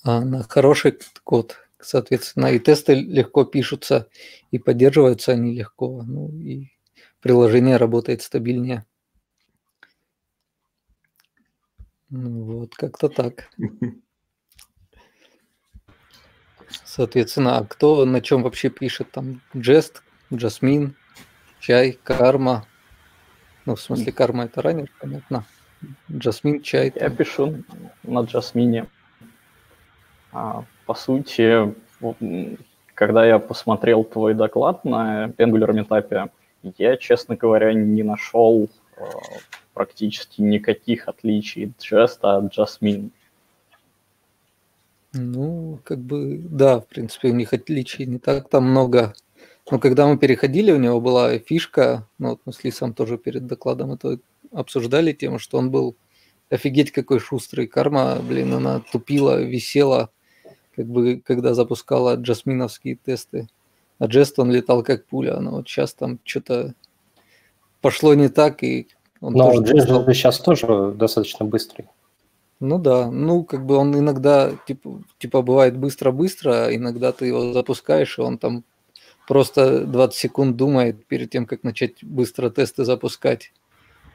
А 0.02 0.20
на 0.20 0.42
хороший 0.42 0.98
код, 1.24 1.56
соответственно, 1.78 2.46
и 2.46 2.58
тесты 2.58 2.94
легко 2.94 3.44
пишутся, 3.44 4.08
и 4.50 4.58
поддерживаются 4.58 5.32
они 5.32 5.54
легко, 5.54 6.02
ну 6.02 6.28
и 6.30 6.68
приложение 7.20 7.76
работает 7.76 8.22
стабильнее. 8.22 8.86
Ну, 12.08 12.42
вот, 12.44 12.74
как-то 12.74 13.08
так. 13.08 13.50
Соответственно, 16.84 17.58
а 17.58 17.64
кто 17.64 18.04
на 18.04 18.20
чем 18.20 18.42
вообще 18.42 18.68
пишет? 18.68 19.10
Там 19.12 19.42
Jest, 19.54 20.02
Jasmine, 20.30 20.94
Чай, 21.60 21.98
Карма. 22.02 22.66
Ну, 23.64 23.74
в 23.74 23.80
смысле, 23.80 24.12
Карма 24.12 24.44
это 24.44 24.62
ранее, 24.62 24.88
понятно. 25.00 25.44
Jasmine, 26.08 26.60
Чай. 26.62 26.92
Я 26.94 27.10
пишу 27.10 27.64
на 28.02 28.20
Jasmine. 28.20 28.88
А, 30.32 30.64
по 30.86 30.94
сути, 30.94 31.74
когда 32.94 33.26
я 33.26 33.38
посмотрел 33.38 34.04
твой 34.04 34.34
доклад 34.34 34.84
на 34.84 35.32
Angular 35.38 35.72
Meetup, 35.72 36.30
я, 36.78 36.96
честно 36.96 37.36
говоря, 37.36 37.72
не 37.72 38.02
нашел 38.02 38.68
э, 38.96 39.02
практически 39.72 40.42
никаких 40.42 41.08
отличий 41.08 41.72
Jest 41.78 42.18
от 42.22 42.56
Jasmine. 42.56 43.10
Ну, 45.12 45.78
как 45.84 45.98
бы, 45.98 46.38
да, 46.38 46.78
в 46.80 46.86
принципе, 46.86 47.28
у 47.30 47.34
них 47.34 47.52
отличий 47.52 48.06
не 48.06 48.18
так 48.18 48.48
там 48.48 48.70
много. 48.70 49.14
Но 49.70 49.78
когда 49.78 50.06
мы 50.06 50.18
переходили, 50.18 50.72
у 50.72 50.78
него 50.78 51.00
была 51.00 51.38
фишка, 51.38 52.06
ну 52.18 52.30
вот 52.30 52.40
мы 52.44 52.52
с 52.52 52.62
Лисом 52.64 52.92
тоже 52.92 53.18
перед 53.18 53.46
докладом 53.46 53.92
это 53.92 54.18
обсуждали 54.52 55.12
тему, 55.12 55.38
что 55.38 55.58
он 55.58 55.70
был 55.70 55.96
офигеть 56.50 56.92
какой 56.92 57.20
шустрый. 57.20 57.66
Карма, 57.66 58.16
блин, 58.20 58.52
она 58.52 58.80
тупила, 58.92 59.40
висела, 59.42 60.10
как 60.74 60.86
бы, 60.86 61.22
когда 61.24 61.54
запускала 61.54 62.16
джасминовские 62.16 62.96
тесты. 62.96 63.48
А 63.98 64.06
Джест 64.06 64.38
он 64.38 64.50
летал 64.50 64.82
как 64.82 65.04
пуля, 65.06 65.38
но 65.40 65.50
вот 65.52 65.68
сейчас 65.68 65.92
там 65.92 66.18
что-то 66.24 66.74
пошло 67.80 68.14
не 68.14 68.28
так, 68.28 68.62
и 68.62 68.88
он 69.20 69.34
Но 69.34 69.50
тоже 69.50 69.64
Джест 69.64 69.86
стал... 69.88 70.06
сейчас 70.14 70.38
тоже 70.38 70.92
достаточно 70.92 71.44
быстрый. 71.44 71.86
Ну 72.60 72.78
да, 72.78 73.10
ну 73.10 73.44
как 73.44 73.64
бы 73.64 73.76
он 73.76 73.98
иногда, 73.98 74.52
типа, 74.66 75.02
типа 75.18 75.42
бывает 75.42 75.76
быстро-быстро, 75.76 76.66
а 76.66 76.74
иногда 76.74 77.12
ты 77.12 77.26
его 77.26 77.52
запускаешь, 77.52 78.18
и 78.18 78.22
он 78.22 78.38
там 78.38 78.64
просто 79.26 79.86
20 79.86 80.18
секунд 80.18 80.56
думает 80.56 81.06
перед 81.06 81.30
тем, 81.30 81.46
как 81.46 81.62
начать 81.62 82.02
быстро 82.02 82.50
тесты 82.50 82.84
запускать. 82.84 83.52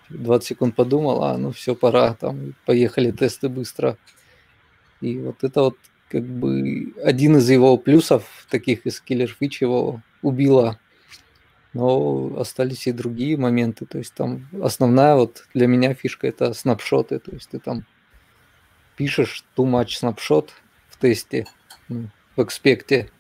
20 0.10 0.48
секунд 0.48 0.76
подумал, 0.76 1.24
а 1.24 1.38
ну 1.38 1.52
все, 1.52 1.76
пора, 1.76 2.14
там 2.14 2.54
поехали 2.66 3.12
тесты 3.12 3.50
быстро. 3.50 3.98
И 5.02 5.20
вот 5.20 5.44
это 5.44 5.62
вот 5.62 5.78
как 6.16 6.24
бы 6.24 6.94
один 7.04 7.36
из 7.36 7.50
его 7.50 7.76
плюсов, 7.76 8.48
таких 8.50 8.86
из 8.86 9.02
киллер 9.02 9.28
фич 9.28 9.62
его 9.62 10.02
убило. 10.22 10.80
Но 11.74 12.38
остались 12.40 12.88
и 12.88 12.94
другие 12.94 13.36
моменты. 13.36 13.86
То 13.86 13.98
есть 13.98 14.14
там 14.14 14.48
основная 14.64 15.16
вот 15.16 15.46
для 15.54 15.68
меня 15.68 15.94
фишка 15.94 16.28
это 16.28 16.54
снапшоты. 16.54 17.20
То 17.20 17.32
есть 17.34 17.50
ты 17.50 17.60
там 17.60 17.86
пишешь 18.96 19.44
too 19.58 19.66
much 19.66 19.90
snapshot 20.02 20.52
в 20.88 20.98
тесте, 20.98 21.48
ну, 21.90 22.08
в 22.38 22.44
экспекте, 22.44 23.12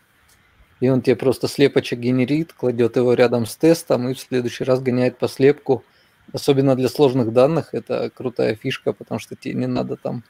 и 0.80 0.88
он 0.88 1.02
тебе 1.02 1.18
просто 1.18 1.50
слепочек 1.50 2.00
генерит, 2.00 2.54
кладет 2.54 2.96
его 2.96 3.14
рядом 3.14 3.46
с 3.46 3.58
тестом 3.58 4.08
и 4.08 4.14
в 4.14 4.20
следующий 4.22 4.64
раз 4.64 4.80
гоняет 4.80 5.18
по 5.18 5.28
слепку. 5.28 5.84
Особенно 6.32 6.78
для 6.78 6.88
сложных 6.88 7.34
данных 7.34 7.74
это 7.74 8.10
крутая 8.10 8.56
фишка, 8.56 8.94
потому 8.94 9.20
что 9.20 9.36
тебе 9.36 9.56
не 9.56 9.68
надо 9.68 9.98
там 9.98 10.24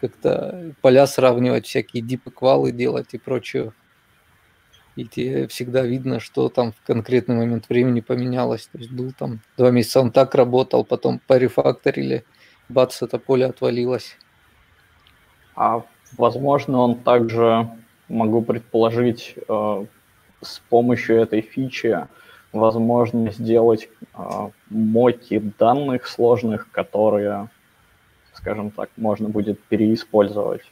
как-то 0.00 0.72
поля 0.80 1.06
сравнивать, 1.06 1.66
всякие 1.66 2.02
дип-эквалы 2.02 2.72
делать 2.72 3.08
и 3.12 3.18
прочее. 3.18 3.72
И 4.96 5.04
тебе 5.04 5.46
всегда 5.46 5.82
видно, 5.82 6.20
что 6.20 6.48
там 6.48 6.72
в 6.72 6.82
конкретный 6.86 7.36
момент 7.36 7.68
времени 7.68 8.00
поменялось. 8.00 8.68
То 8.72 8.78
есть 8.78 8.90
был 8.90 9.12
там 9.12 9.40
два 9.56 9.70
месяца 9.70 10.00
он 10.00 10.10
так 10.10 10.34
работал, 10.34 10.84
потом 10.84 11.20
по 11.26 11.36
рефакторили, 11.36 12.24
бац, 12.68 13.02
это 13.02 13.18
поле 13.18 13.46
отвалилось. 13.46 14.16
А 15.54 15.84
возможно, 16.16 16.78
он 16.78 16.96
также, 16.96 17.68
могу 18.08 18.42
предположить, 18.42 19.34
э, 19.48 19.84
с 20.40 20.58
помощью 20.70 21.16
этой 21.16 21.42
фичи 21.42 22.06
возможно 22.52 23.30
сделать 23.30 23.88
э, 24.14 24.50
моки 24.70 25.38
данных 25.58 26.06
сложных, 26.06 26.70
которые, 26.70 27.48
скажем 28.34 28.70
так, 28.70 28.90
можно 28.96 29.28
будет 29.28 29.60
переиспользовать. 29.64 30.62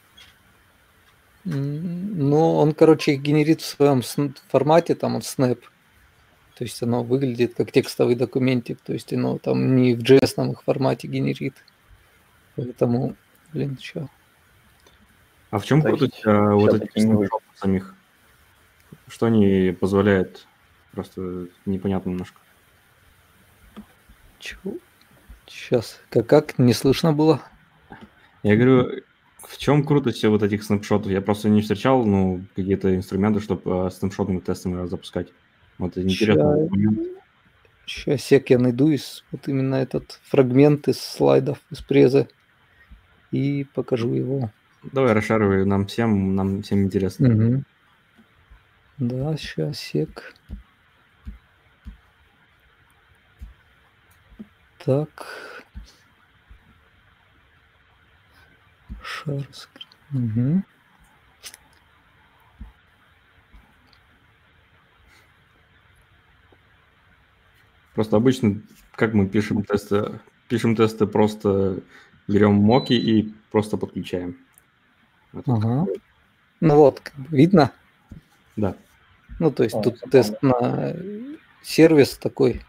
Ну, 1.45 2.55
он, 2.55 2.73
короче, 2.73 3.15
генерит 3.15 3.61
в 3.61 3.65
своем 3.65 4.01
формате, 4.49 4.95
там, 4.95 5.17
от 5.17 5.23
Snap. 5.23 5.59
То 6.55 6.65
есть 6.65 6.83
оно 6.83 7.03
выглядит 7.03 7.55
как 7.55 7.71
текстовый 7.71 8.15
документик, 8.15 8.81
то 8.81 8.91
есть 8.91 9.13
оно 9.13 9.37
там 9.37 9.77
не 9.77 9.95
в 9.95 9.99
JS 9.99 10.51
их 10.51 10.63
формате 10.63 11.07
генерит. 11.07 11.55
Поэтому, 12.57 13.15
блин, 13.53 13.77
что? 13.81 14.09
А 15.51 15.59
в 15.59 15.65
чем 15.65 15.81
крутость 15.81 16.21
а, 16.25 16.51
вот 16.51 16.73
этих 16.73 17.29
самих? 17.55 17.95
Что 19.07 19.27
они 19.27 19.71
позволяют? 19.79 20.45
Просто 20.91 21.47
непонятно 21.65 22.09
немножко. 22.09 22.41
Чего? 24.39 24.75
Сейчас, 25.49 25.99
как, 26.09 26.27
как? 26.27 26.59
Не 26.59 26.73
слышно 26.73 27.11
было? 27.11 27.41
Я 28.43 28.55
говорю, 28.55 29.01
в 29.39 29.57
чем 29.57 29.83
крутость 29.83 30.23
вот 30.23 30.43
этих 30.43 30.63
снапшотов? 30.63 31.11
Я 31.11 31.21
просто 31.21 31.49
не 31.49 31.61
встречал, 31.61 32.05
ну, 32.05 32.45
какие-то 32.55 32.95
инструменты, 32.95 33.39
чтобы 33.39 33.69
uh, 33.69 33.89
снапшотными 33.89 34.39
тестами 34.39 34.87
запускать. 34.87 35.29
Вот 35.79 35.97
это 35.97 36.07
момент. 36.69 36.99
Сейчас 37.85 38.21
сек 38.21 38.49
я 38.51 38.59
найду 38.59 38.89
из 38.89 39.23
вот 39.31 39.47
именно 39.47 39.75
этот 39.75 40.19
фрагмент 40.25 40.87
из 40.87 41.01
слайдов 41.01 41.57
из 41.71 41.81
презы 41.81 42.27
и 43.31 43.65
покажу 43.73 44.13
его. 44.13 44.51
Давай 44.83 45.13
расшаривай 45.13 45.65
нам 45.65 45.87
всем, 45.87 46.35
нам 46.35 46.61
всем 46.61 46.83
интересно. 46.83 47.29
Угу. 47.29 47.63
Да, 48.99 49.35
сейчас 49.37 49.79
сек. 49.79 50.35
Так. 54.85 55.25
Шар. 59.01 59.47
Угу. 60.13 60.63
Просто 67.95 68.15
обычно, 68.15 68.61
как 68.95 69.13
мы 69.13 69.27
пишем 69.27 69.63
тесты, 69.63 70.19
пишем 70.47 70.75
тесты 70.75 71.05
просто 71.05 71.81
берем 72.27 72.53
моки 72.53 72.93
и 72.93 73.33
просто 73.51 73.75
подключаем. 73.75 74.37
Ага. 75.33 75.85
Ну 76.61 76.75
вот, 76.75 77.11
видно? 77.29 77.71
Да. 78.55 78.75
Ну, 79.39 79.51
то 79.51 79.63
есть 79.63 79.75
О, 79.75 79.81
тут 79.81 79.99
тест 80.11 80.41
на 80.41 80.95
сервис 81.61 82.17
такой, 82.17 82.61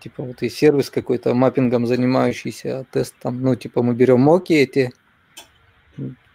типа 0.00 0.22
вот 0.22 0.42
и 0.42 0.48
сервис 0.48 0.90
какой-то 0.90 1.34
маппингом 1.34 1.86
занимающийся, 1.86 2.80
а 2.80 2.84
тест 2.84 3.14
там, 3.20 3.40
ну, 3.42 3.54
типа 3.54 3.82
мы 3.82 3.94
берем 3.94 4.20
моки 4.20 4.52
эти, 4.52 4.92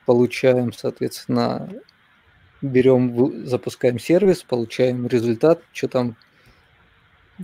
получаем, 0.06 0.72
соответственно, 0.72 1.70
берем, 2.62 3.46
запускаем 3.46 4.00
сервис, 4.00 4.44
получаем 4.44 5.08
результат, 5.08 5.62
что 5.74 5.88
там 5.88 6.16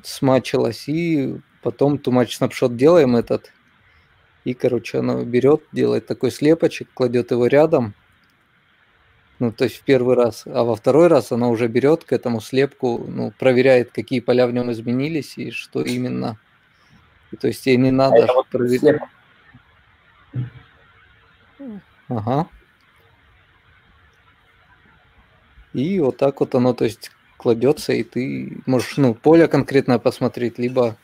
смачилось, 0.03 0.87
и 0.87 1.37
потом 1.61 1.97
тумач 1.97 2.37
снапшот 2.37 2.75
делаем 2.75 3.15
этот, 3.15 3.51
и, 4.45 4.53
короче, 4.53 4.99
оно 4.99 5.23
берет, 5.23 5.63
делает 5.71 6.07
такой 6.07 6.31
слепочек, 6.31 6.89
кладет 6.93 7.31
его 7.31 7.47
рядом, 7.47 7.93
Ну, 9.41 9.51
то 9.51 9.63
есть 9.63 9.77
в 9.77 9.81
первый 9.81 10.15
раз, 10.15 10.43
а 10.45 10.63
во 10.63 10.75
второй 10.75 11.07
раз 11.07 11.31
она 11.31 11.47
уже 11.49 11.67
берет 11.67 12.03
к 12.03 12.13
этому 12.13 12.41
слепку, 12.41 13.03
ну, 13.07 13.33
проверяет, 13.39 13.91
какие 13.91 14.19
поля 14.19 14.45
в 14.45 14.53
нем 14.53 14.71
изменились 14.71 15.35
и 15.35 15.49
что 15.49 15.81
именно. 15.81 16.37
И, 17.31 17.37
то 17.37 17.47
есть 17.47 17.65
ей 17.65 17.77
не 17.77 17.89
надо 17.89 18.25
а 18.25 18.33
вот 18.33 18.47
проверять. 18.49 19.01
Ага. 22.07 22.47
И 25.73 25.99
вот 25.99 26.17
так 26.17 26.39
вот 26.39 26.53
оно, 26.53 26.73
то 26.73 26.85
есть 26.85 27.09
кладется, 27.37 27.93
и 27.93 28.03
ты 28.03 28.61
можешь, 28.67 28.97
ну, 28.97 29.15
поле 29.15 29.47
конкретно 29.47 29.97
посмотреть, 29.97 30.59
либо 30.59 30.97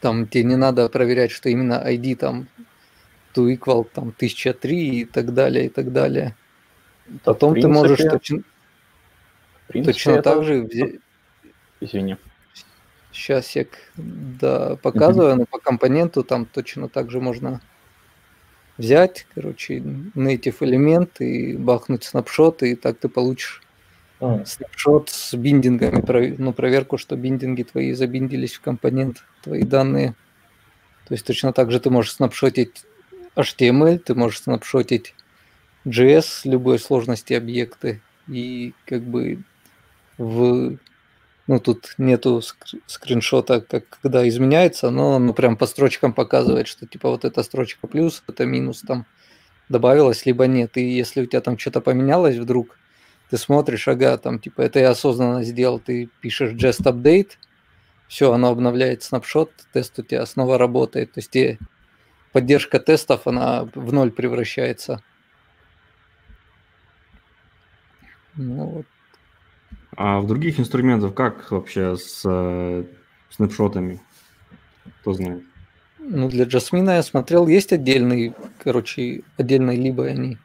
там 0.00 0.28
тебе 0.28 0.44
не 0.44 0.56
надо 0.56 0.88
проверять, 0.88 1.32
что 1.32 1.48
именно 1.48 1.82
ID 1.84 2.14
там 2.14 2.46
to 3.34 3.52
equal 3.52 3.84
там 3.92 4.14
1003 4.16 5.00
и 5.00 5.04
так 5.06 5.34
далее, 5.34 5.66
и 5.66 5.68
так 5.70 5.92
далее. 5.92 6.36
Потом 7.24 7.52
принципе, 7.52 7.72
ты 7.72 7.80
можешь 7.80 7.98
точно, 7.98 8.42
принципе, 9.68 9.92
точно 9.92 10.22
так 10.22 10.44
же 10.44 10.62
взять... 10.62 10.94
Извини. 11.80 12.16
Сейчас 13.12 13.56
я 13.56 13.66
да, 13.96 14.76
показываю, 14.76 15.36
но 15.36 15.46
по 15.46 15.58
компоненту 15.58 16.22
там 16.22 16.46
точно 16.46 16.88
так 16.88 17.10
же 17.10 17.20
можно 17.20 17.60
взять, 18.76 19.26
короче, 19.34 19.78
native 19.78 20.56
элемент 20.60 21.20
и 21.20 21.56
бахнуть 21.56 22.04
снапшот, 22.04 22.62
и 22.62 22.76
так 22.76 22.98
ты 22.98 23.08
получишь 23.08 23.62
а. 24.20 24.44
снапшот 24.44 25.10
с 25.10 25.34
биндингами, 25.34 26.34
ну, 26.38 26.52
проверку, 26.52 26.98
что 26.98 27.16
биндинги 27.16 27.62
твои 27.62 27.92
забиндились 27.92 28.54
в 28.54 28.60
компонент, 28.60 29.24
твои 29.42 29.62
данные. 29.62 30.14
То 31.06 31.14
есть 31.14 31.26
точно 31.26 31.52
так 31.52 31.70
же 31.70 31.80
ты 31.80 31.90
можешь 31.90 32.12
снапшотить 32.12 32.84
HTML, 33.36 33.98
ты 33.98 34.14
можешь 34.14 34.42
снапшотить 34.42 35.14
JS 35.86 36.40
любой 36.44 36.78
сложности 36.78 37.34
объекты, 37.34 38.00
и 38.26 38.74
как 38.86 39.02
бы 39.02 39.42
в 40.18 40.78
ну 41.48 41.58
тут 41.60 41.94
нету 41.96 42.42
скриншота, 42.86 43.62
как 43.62 43.84
когда 44.02 44.28
изменяется, 44.28 44.90
но 44.90 45.16
оно 45.16 45.32
прям 45.32 45.56
по 45.56 45.66
строчкам 45.66 46.12
показывает, 46.12 46.68
что 46.68 46.86
типа 46.86 47.08
вот 47.08 47.24
эта 47.24 47.42
строчка 47.42 47.86
плюс, 47.86 48.22
это 48.28 48.44
минус 48.44 48.82
там 48.82 49.06
добавилось, 49.70 50.26
либо 50.26 50.46
нет. 50.46 50.76
И 50.76 50.82
если 50.82 51.22
у 51.22 51.26
тебя 51.26 51.40
там 51.40 51.58
что-то 51.58 51.80
поменялось 51.80 52.36
вдруг, 52.36 52.78
ты 53.30 53.38
смотришь, 53.38 53.88
ага, 53.88 54.18
там 54.18 54.38
типа 54.38 54.60
это 54.60 54.78
я 54.78 54.90
осознанно 54.90 55.42
сделал, 55.42 55.78
ты 55.78 56.10
пишешь 56.20 56.52
just 56.52 56.82
update, 56.82 57.30
все, 58.08 58.32
оно 58.32 58.48
обновляет 58.48 59.02
снапшот, 59.02 59.50
тест 59.72 59.98
у 59.98 60.02
тебя 60.02 60.24
снова 60.26 60.58
работает, 60.58 61.12
то 61.12 61.20
есть 61.20 61.58
поддержка 62.32 62.78
тестов, 62.78 63.26
она 63.26 63.68
в 63.74 63.92
ноль 63.92 64.10
превращается. 64.10 65.02
Ну, 68.38 68.64
вот. 68.66 68.86
А 69.96 70.20
в 70.20 70.26
других 70.28 70.60
инструментах 70.60 71.12
как 71.14 71.50
вообще 71.50 71.96
с 71.96 72.22
э, 72.24 72.84
снапшотами? 73.30 74.00
Кто 75.00 75.12
знает? 75.12 75.42
Ну, 75.98 76.28
для 76.28 76.44
Jasmine 76.44 76.94
я 76.94 77.02
смотрел, 77.02 77.48
есть 77.48 77.72
отдельный, 77.72 78.32
короче, 78.62 79.22
отдельные 79.36 79.76
либо 79.76 80.06
они. 80.06 80.38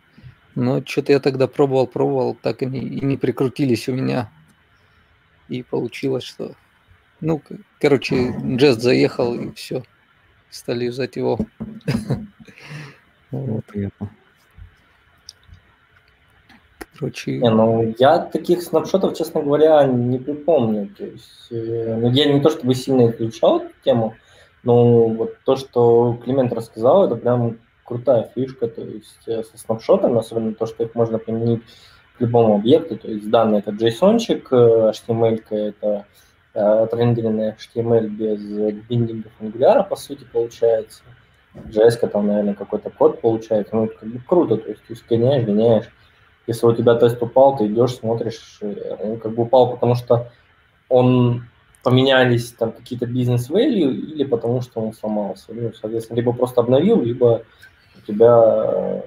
Но 0.55 0.83
что-то 0.83 1.11
я 1.11 1.19
тогда 1.19 1.47
пробовал, 1.47 1.87
пробовал, 1.87 2.35
так 2.35 2.63
они 2.63 2.79
и 2.79 3.05
не 3.05 3.15
прикрутились 3.15 3.87
у 3.87 3.93
меня. 3.93 4.31
И 5.47 5.61
получилось, 5.61 6.23
что... 6.23 6.55
Ну, 7.21 7.41
короче, 7.79 8.15
Jest 8.15 8.79
заехал, 8.79 9.35
и 9.35 9.53
все. 9.53 9.83
Стали 10.49 10.85
юзать 10.85 11.15
его. 11.15 11.39
Вот. 13.31 13.65
Понятно. 13.65 14.11
Короче... 16.97 17.39
Не, 17.39 17.49
ну, 17.49 17.93
я 17.97 18.19
таких 18.19 18.61
снапшотов, 18.61 19.17
честно 19.17 19.41
говоря, 19.41 19.83
не 19.85 20.19
припомню. 20.19 20.89
То 20.97 21.05
есть, 21.05 21.47
э, 21.51 21.97
ну, 21.99 22.11
я 22.11 22.31
не 22.31 22.41
то 22.41 22.49
чтобы 22.49 22.75
сильно 22.75 23.09
изучал 23.11 23.61
эту 23.61 23.73
тему, 23.83 24.15
но 24.63 25.07
вот 25.07 25.37
то, 25.43 25.55
что 25.55 26.17
Климент 26.23 26.53
рассказал, 26.53 27.05
это 27.05 27.15
прям 27.15 27.57
крутая 27.83 28.29
фишка, 28.33 28.67
то 28.67 28.81
есть 28.81 29.27
э, 29.27 29.43
со 29.43 29.57
снапшотами, 29.57 30.19
особенно 30.19 30.53
то, 30.53 30.65
что 30.65 30.83
их 30.83 30.95
можно 30.95 31.17
применить 31.17 31.63
к 32.17 32.21
любому 32.21 32.55
объекту, 32.55 32.97
то 32.97 33.09
есть 33.09 33.29
данные 33.29 33.59
это 33.59 33.71
JSON-чик, 33.71 34.47
э, 34.51 34.91
HTML 34.91 35.43
это 35.49 36.05
э, 36.53 36.59
отрендеренный 36.59 37.53
HTML 37.53 38.07
без 38.07 38.39
биндингов 38.87 39.31
Angular, 39.41 39.87
по 39.87 39.95
сути, 39.95 40.25
получается. 40.31 41.03
JS 41.55 42.07
там, 42.07 42.27
наверное, 42.27 42.55
какой-то 42.55 42.89
код 42.89 43.21
получается. 43.21 43.75
Ну, 43.75 43.87
как 43.87 44.09
бы 44.09 44.19
круто, 44.27 44.57
то 44.57 44.69
есть 44.69 44.81
ты 44.87 44.95
сгоняешь, 44.95 45.45
гоняешь. 45.45 45.85
Если 46.45 46.65
у 46.65 46.73
тебя 46.73 46.95
тест 46.95 47.21
упал, 47.21 47.57
ты 47.57 47.67
идешь, 47.67 47.95
смотришь, 47.95 48.59
он 48.99 49.19
как 49.19 49.33
бы 49.33 49.43
упал, 49.43 49.71
потому 49.71 49.95
что 49.95 50.29
он 50.89 51.45
поменялись 51.83 52.51
там 52.51 52.71
какие-то 52.71 53.05
бизнес-value 53.05 53.91
или 53.91 54.23
потому 54.23 54.61
что 54.61 54.81
он 54.81 54.93
сломался. 54.93 55.53
Ну, 55.53 55.71
соответственно, 55.73 56.17
либо 56.17 56.33
просто 56.33 56.61
обновил, 56.61 57.01
либо 57.01 57.43
у 57.97 58.01
тебя 58.05 58.41
э, 58.45 59.01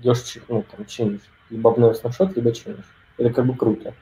идешь, 0.00 0.38
ну, 0.48 0.64
там, 0.70 0.84
чинишь. 0.86 1.20
Либо 1.48 1.70
обновил 1.70 1.94
снапшот, 1.94 2.36
либо 2.36 2.52
чинишь. 2.52 2.84
Это 3.18 3.30
как 3.30 3.46
бы 3.46 3.54
круто. 3.54 3.94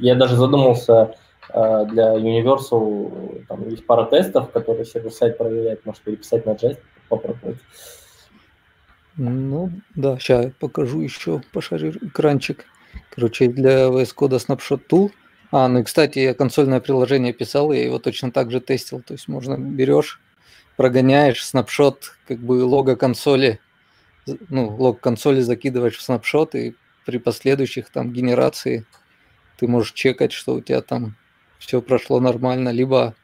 Я 0.00 0.14
даже 0.14 0.36
задумался 0.36 1.14
э, 1.50 1.86
для 1.86 2.14
Universal, 2.14 3.44
там 3.46 3.68
есть 3.68 3.86
пара 3.86 4.04
тестов, 4.04 4.50
которые 4.50 4.84
сервер-сайт 4.84 5.38
проверяет, 5.38 5.86
может 5.86 6.02
переписать 6.02 6.46
на 6.46 6.50
Jest, 6.50 6.78
попробовать. 7.08 7.58
Ну, 9.18 9.72
да, 9.96 10.16
сейчас 10.20 10.52
покажу 10.60 11.00
еще, 11.00 11.42
пошарю 11.52 11.90
экранчик. 12.02 12.64
Короче, 13.10 13.48
для 13.48 13.88
VS 13.88 14.14
Code 14.16 14.38
Snapshot 14.38 14.82
Tool. 14.88 15.10
А, 15.50 15.66
ну 15.66 15.80
и, 15.80 15.82
кстати, 15.82 16.20
я 16.20 16.34
консольное 16.34 16.78
приложение 16.78 17.32
писал, 17.32 17.72
я 17.72 17.84
его 17.84 17.98
точно 17.98 18.30
так 18.30 18.52
же 18.52 18.60
тестил. 18.60 19.02
То 19.02 19.14
есть 19.14 19.26
можно 19.26 19.58
берешь, 19.58 20.20
прогоняешь 20.76 21.44
снапшот, 21.44 22.14
как 22.28 22.38
бы 22.38 22.64
лого 22.64 22.94
консоли, 22.94 23.58
ну, 24.48 24.68
лог 24.76 25.00
консоли 25.00 25.40
закидываешь 25.40 25.96
в 25.96 26.02
снапшот, 26.02 26.54
и 26.54 26.76
при 27.04 27.18
последующих 27.18 27.90
там 27.90 28.12
генерации 28.12 28.86
ты 29.58 29.66
можешь 29.66 29.94
чекать, 29.94 30.30
что 30.30 30.54
у 30.54 30.60
тебя 30.60 30.80
там 30.80 31.16
все 31.58 31.82
прошло 31.82 32.20
нормально, 32.20 32.68
либо 32.68 33.16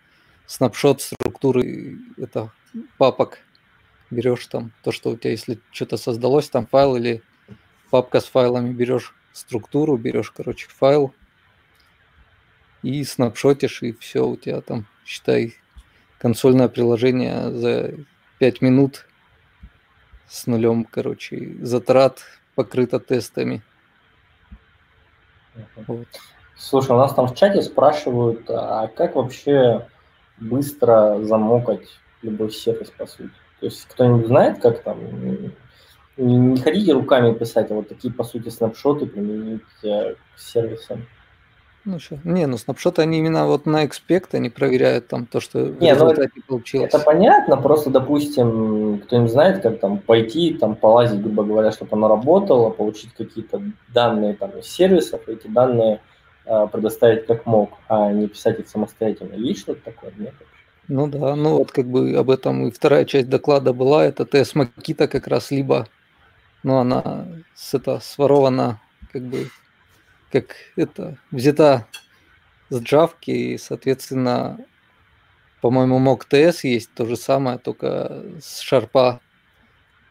снапшот 0.46 1.02
структуры 1.02 1.98
это 2.16 2.50
папок 2.98 3.43
берешь 4.14 4.46
там 4.46 4.72
то, 4.82 4.92
что 4.92 5.10
у 5.10 5.16
тебя, 5.16 5.32
если 5.32 5.58
что-то 5.70 5.96
создалось, 5.96 6.48
там 6.48 6.66
файл 6.66 6.96
или 6.96 7.22
папка 7.90 8.20
с 8.20 8.26
файлами, 8.26 8.72
берешь 8.72 9.14
структуру, 9.32 9.96
берешь, 9.96 10.30
короче, 10.30 10.68
файл 10.68 11.12
и 12.82 13.02
снапшотишь, 13.04 13.82
и 13.82 13.92
все, 13.92 14.26
у 14.26 14.36
тебя 14.36 14.60
там, 14.60 14.86
считай, 15.04 15.54
консольное 16.18 16.68
приложение 16.68 17.50
за 17.52 17.94
5 18.38 18.60
минут 18.62 19.06
с 20.28 20.46
нулем, 20.46 20.84
короче, 20.84 21.56
затрат 21.60 22.22
покрыто 22.54 23.00
тестами. 23.00 23.62
Вот. 25.76 26.08
Слушай, 26.56 26.92
у 26.92 26.98
нас 26.98 27.14
там 27.14 27.26
в 27.26 27.34
чате 27.34 27.62
спрашивают, 27.62 28.48
а 28.48 28.88
как 28.88 29.16
вообще 29.16 29.86
быстро 30.38 31.22
замокать 31.22 31.88
любой 32.22 32.50
сервис, 32.50 32.90
по 32.90 33.06
сути? 33.06 33.30
То 33.64 33.68
есть 33.68 33.86
кто-нибудь 33.88 34.26
знает, 34.26 34.60
как 34.60 34.82
там 34.82 34.98
не 36.18 36.58
ходите 36.58 36.92
руками 36.92 37.32
писать, 37.32 37.70
а 37.70 37.74
вот 37.74 37.88
такие, 37.88 38.12
по 38.12 38.22
сути, 38.22 38.50
снапшоты 38.50 39.06
применить 39.06 39.62
э, 39.82 40.16
к 40.16 40.38
сервисам. 40.38 41.06
Ну 41.86 41.98
что, 41.98 42.18
не, 42.24 42.44
ну 42.44 42.58
снапшоты 42.58 43.00
они 43.00 43.20
именно 43.20 43.46
вот 43.46 43.64
на 43.64 43.86
экспект, 43.86 44.34
они 44.34 44.50
проверяют 44.50 45.08
там 45.08 45.24
то, 45.24 45.40
что 45.40 45.60
не, 45.80 45.94
в 45.94 45.98
ну, 45.98 46.14
получилось. 46.46 46.92
Это 46.92 46.98
понятно, 46.98 47.56
просто, 47.56 47.88
допустим, 47.88 49.00
кто-нибудь 49.06 49.32
знает, 49.32 49.62
как 49.62 49.80
там 49.80 49.96
пойти, 49.96 50.52
там 50.52 50.76
полазить, 50.76 51.22
грубо 51.22 51.42
говоря, 51.42 51.72
чтобы 51.72 51.96
оно 51.96 52.08
работало, 52.08 52.68
получить 52.68 53.14
какие-то 53.14 53.62
данные 53.88 54.34
там 54.34 54.50
из 54.58 54.66
сервисов, 54.66 55.26
эти 55.26 55.46
данные 55.46 56.02
э, 56.44 56.66
предоставить 56.70 57.24
как 57.24 57.46
мог, 57.46 57.70
а 57.88 58.12
не 58.12 58.28
писать 58.28 58.60
их 58.60 58.68
самостоятельно. 58.68 59.32
Есть 59.36 59.60
что-то 59.60 59.80
такое? 59.86 60.12
Нет? 60.18 60.34
Ну 60.88 61.06
да, 61.08 61.34
ну 61.34 61.56
вот 61.58 61.72
как 61.72 61.86
бы 61.86 62.14
об 62.14 62.30
этом 62.30 62.66
и 62.68 62.70
вторая 62.70 63.04
часть 63.06 63.28
доклада 63.30 63.72
была, 63.72 64.04
это 64.04 64.26
ТС 64.26 64.54
Макита 64.54 65.08
как 65.08 65.26
раз 65.26 65.50
либо, 65.50 65.88
ну 66.62 66.78
она 66.78 67.26
с 67.54 67.74
это 67.74 68.00
сворована, 68.00 68.80
как 69.12 69.22
бы, 69.22 69.50
как 70.32 70.56
это, 70.76 71.18
взята 71.32 71.86
с 72.70 72.80
джавки, 72.80 73.30
и, 73.32 73.58
соответственно, 73.58 74.58
по-моему, 75.62 75.98
мок 75.98 76.26
ТС 76.26 76.64
есть 76.64 76.90
то 76.94 77.06
же 77.06 77.16
самое, 77.16 77.58
только 77.58 78.24
с 78.42 78.60
шарпа 78.60 79.20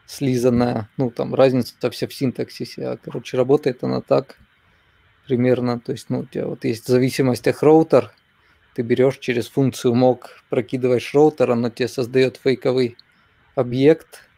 слизанная, 0.06 0.88
ну 0.98 1.10
там 1.10 1.34
разница 1.34 1.90
вся 1.90 2.08
в 2.08 2.14
синтаксисе, 2.14 2.88
а, 2.88 2.98
короче, 2.98 3.36
работает 3.38 3.84
она 3.84 4.02
так 4.02 4.38
примерно, 5.26 5.80
то 5.80 5.92
есть, 5.92 6.10
ну, 6.10 6.20
у 6.20 6.26
тебя 6.26 6.46
вот 6.46 6.64
есть 6.64 6.84
в 6.84 6.88
зависимостях 6.88 7.62
роутер– 7.62 8.12
ты 8.74 8.82
берешь 8.82 9.18
через 9.18 9.48
функцию 9.48 9.94
мог, 9.94 10.42
прокидываешь 10.50 11.14
роутер, 11.14 11.52
оно 11.52 11.70
тебе 11.70 11.88
создает 11.88 12.40
фейковый 12.42 12.96
объект, 13.54 14.28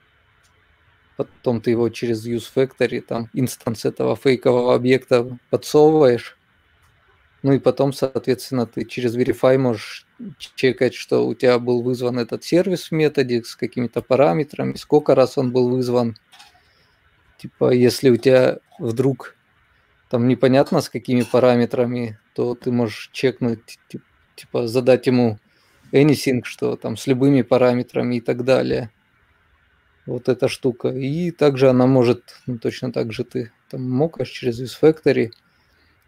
потом 1.16 1.61
ты 1.61 1.70
его 1.70 1.88
через 1.88 2.27
useFactory, 2.27 3.01
там, 3.01 3.31
инстанс 3.33 3.85
этого 3.85 4.14
фейкового 4.14 4.75
объекта 4.75 5.38
подсовываешь, 5.51 6.37
ну 7.42 7.53
и 7.53 7.59
потом, 7.59 7.92
соответственно, 7.92 8.66
ты 8.66 8.85
через 8.85 9.16
Verify 9.16 9.57
можешь 9.57 10.07
чекать, 10.37 10.94
что 10.94 11.27
у 11.27 11.35
тебя 11.35 11.59
был 11.59 11.83
вызван 11.83 12.18
этот 12.18 12.44
сервис 12.44 12.90
в 12.90 12.92
методе 12.92 13.42
с 13.44 13.55
какими-то 13.57 14.03
параметрами, 14.03 14.75
сколько 14.75 15.14
раз 15.14 15.38
он 15.38 15.53
был 15.53 15.68
вызван. 15.68 16.16
Типа, 17.38 17.70
если 17.70 18.11
у 18.11 18.16
тебя 18.16 18.59
вдруг 18.79 19.37
там 20.11 20.27
непонятно 20.29 20.81
с 20.81 20.88
какими 20.88 21.22
параметрами, 21.22 22.18
то 22.35 22.55
ты 22.55 22.72
можешь 22.72 23.11
чекнуть, 23.12 23.79
типа 23.88 24.05
задать 24.53 25.07
ему 25.07 25.38
anything, 25.92 26.42
что 26.44 26.77
там 26.77 26.96
с 26.96 27.07
любыми 27.07 27.42
параметрами 27.42 28.16
и 28.16 28.20
так 28.20 28.44
далее. 28.44 28.90
Вот 30.07 30.29
эта 30.29 30.49
штука. 30.49 30.88
И 30.88 31.31
также 31.31 31.68
она 31.68 31.87
может, 31.87 32.40
ну, 32.46 32.59
точно 32.59 32.92
так 32.92 33.12
же 33.12 33.25
ты 33.25 33.53
там 33.70 33.88
мокаешь 33.90 34.31
через 34.31 34.61
VisFactory. 34.61 35.31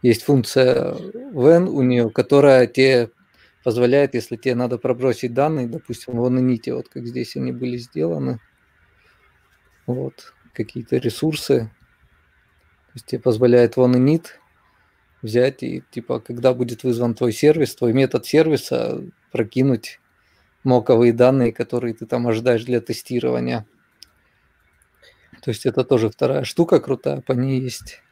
Есть 0.03 0.23
функция 0.23 0.93
when 1.33 1.69
у 1.69 1.83
нее, 1.83 2.11
которая 2.11 2.67
тебе 2.67 3.11
позволяет, 3.65 4.15
если 4.15 4.37
тебе 4.37 4.55
надо 4.55 4.79
пробросить 4.79 5.35
данные, 5.35 5.67
допустим, 5.67 6.17
в 6.17 6.25
Onenite, 6.25 6.73
вот 6.73 6.89
как 6.89 7.07
здесь 7.07 7.37
они 7.37 7.53
были 7.53 7.77
сделаны, 7.77 8.41
вот, 9.87 10.33
какие-то 10.55 10.97
ресурсы, 10.97 11.71
то 12.87 12.93
есть 12.95 13.07
тебе 13.07 13.21
позволяет 13.21 13.77
Onenit 13.77 14.27
взять 15.23 15.63
и, 15.63 15.83
типа, 15.91 16.21
когда 16.21 16.55
будет 16.55 16.85
вызван 16.85 17.15
твой 17.15 17.33
сервис, 17.33 17.75
твой 17.75 17.93
метод 17.93 18.27
сервиса, 18.27 19.03
прокинуть 19.33 20.01
моковые 20.65 21.13
данные, 21.13 21.53
которые 21.53 21.95
ты 21.95 22.07
там 22.07 22.27
ожидаешь 22.27 22.65
для 22.65 22.81
тестирования. 22.81 23.67
То 25.43 25.51
есть 25.51 25.67
это 25.67 25.85
тоже 25.85 26.11
вторая 26.11 26.45
штука 26.45 26.81
крутая, 26.81 27.21
по 27.21 27.33
ней 27.33 27.61
есть 27.61 28.03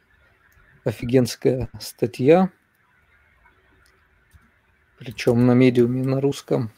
офигенская 0.84 1.68
статья, 1.80 2.50
причем 4.98 5.46
на 5.46 5.52
медиуме 5.52 6.04
на 6.04 6.20
русском. 6.20 6.70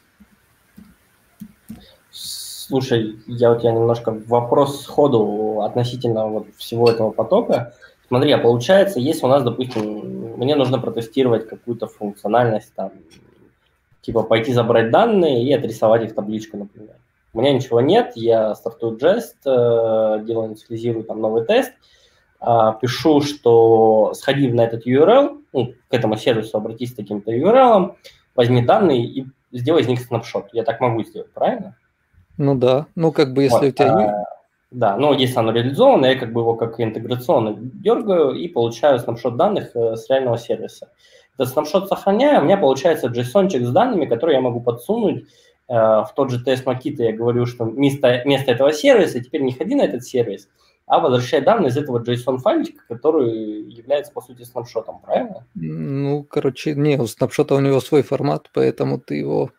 Слушай, 2.11 3.19
я 3.25 3.51
у 3.51 3.59
тебя 3.59 3.71
немножко 3.71 4.11
вопрос 4.11 4.83
сходу 4.83 5.61
относительно 5.61 6.27
вот 6.27 6.47
всего 6.57 6.89
этого 6.89 7.11
потока. 7.11 7.73
Смотри, 8.07 8.31
а 8.31 8.39
получается, 8.39 8.99
если 8.99 9.25
у 9.25 9.29
нас, 9.29 9.43
допустим, 9.43 10.18
мне 10.39 10.55
нужно 10.55 10.79
протестировать 10.79 11.47
какую-то 11.47 11.87
функциональность, 11.87 12.73
там, 12.73 12.91
типа 14.01 14.23
пойти 14.23 14.53
забрать 14.53 14.89
данные 14.89 15.43
и 15.43 15.51
отрисовать 15.51 16.03
их 16.03 16.11
в 16.11 16.15
табличку, 16.15 16.57
например. 16.57 16.95
У 17.33 17.41
меня 17.41 17.51
ничего 17.51 17.81
нет, 17.81 18.13
я 18.15 18.55
стартую 18.55 18.97
Jest, 18.97 19.35
э, 19.45 20.23
делаю, 20.23 20.49
инициализирую 20.49 21.03
там 21.03 21.19
новый 21.19 21.45
тест, 21.45 21.73
а, 22.39 22.71
пишу, 22.71 23.21
что 23.21 24.13
сходи 24.13 24.49
на 24.49 24.61
этот 24.61 24.87
URL, 24.87 25.41
ну, 25.51 25.73
к 25.89 25.93
этому 25.93 26.15
сервису 26.15 26.57
обратись 26.57 26.91
с 26.91 26.95
таким-то 26.95 27.31
URL, 27.35 27.95
возьми 28.33 28.65
данные 28.65 29.03
и 29.03 29.25
сделай 29.51 29.81
из 29.81 29.87
них 29.87 29.99
снапшот. 29.99 30.53
Я 30.53 30.63
так 30.63 30.79
могу 30.79 31.03
сделать, 31.03 31.31
правильно? 31.33 31.75
Ну 32.37 32.55
да, 32.55 32.87
ну 32.95 33.11
как 33.11 33.33
бы 33.33 33.43
если 33.43 33.55
вот, 33.55 33.65
у 33.65 33.71
тебя... 33.71 34.21
А, 34.21 34.23
да, 34.71 34.97
но 34.97 35.13
если 35.13 35.39
оно 35.39 35.51
реализовано, 35.51 36.05
я 36.05 36.15
как 36.15 36.31
бы 36.31 36.41
его 36.41 36.55
как 36.55 36.79
интеграционно 36.79 37.55
дергаю 37.57 38.33
и 38.33 38.47
получаю 38.47 38.99
снапшот 38.99 39.35
данных 39.35 39.75
э, 39.75 39.95
с 39.95 40.07
реального 40.09 40.37
сервиса. 40.37 40.91
Этот 41.35 41.49
снапшот 41.49 41.87
сохраняю, 41.87 42.41
у 42.41 42.45
меня 42.45 42.57
получается 42.57 43.07
json 43.07 43.49
с 43.49 43.71
данными, 43.71 44.05
которые 44.05 44.35
я 44.35 44.41
могу 44.41 44.61
подсунуть 44.61 45.25
э, 45.67 45.73
в 45.73 46.11
тот 46.15 46.29
же 46.29 46.43
тест 46.43 46.67
Makita. 46.67 47.01
Я 47.01 47.13
говорю, 47.13 47.47
что 47.47 47.65
вместо, 47.65 48.21
вместо 48.23 48.51
этого 48.51 48.71
сервиса 48.71 49.23
теперь 49.23 49.41
не 49.41 49.53
ходи 49.53 49.73
на 49.73 49.83
этот 49.83 50.03
сервис, 50.03 50.47
а 50.85 50.99
возвращай 50.99 51.41
данные 51.41 51.69
из 51.69 51.77
этого 51.77 52.03
JSON-файлика, 52.03 52.81
который 52.87 53.63
является, 53.71 54.11
по 54.11 54.21
сути, 54.21 54.43
снапшотом, 54.43 54.99
правильно? 54.99 55.47
Ну, 55.55 56.23
короче, 56.23 56.75
не, 56.75 56.99
у 56.99 57.07
снапшота 57.07 57.55
у 57.55 57.59
него 57.59 57.79
свой 57.79 58.03
формат, 58.03 58.51
поэтому 58.53 58.99
ты 58.99 59.15
его 59.15 59.49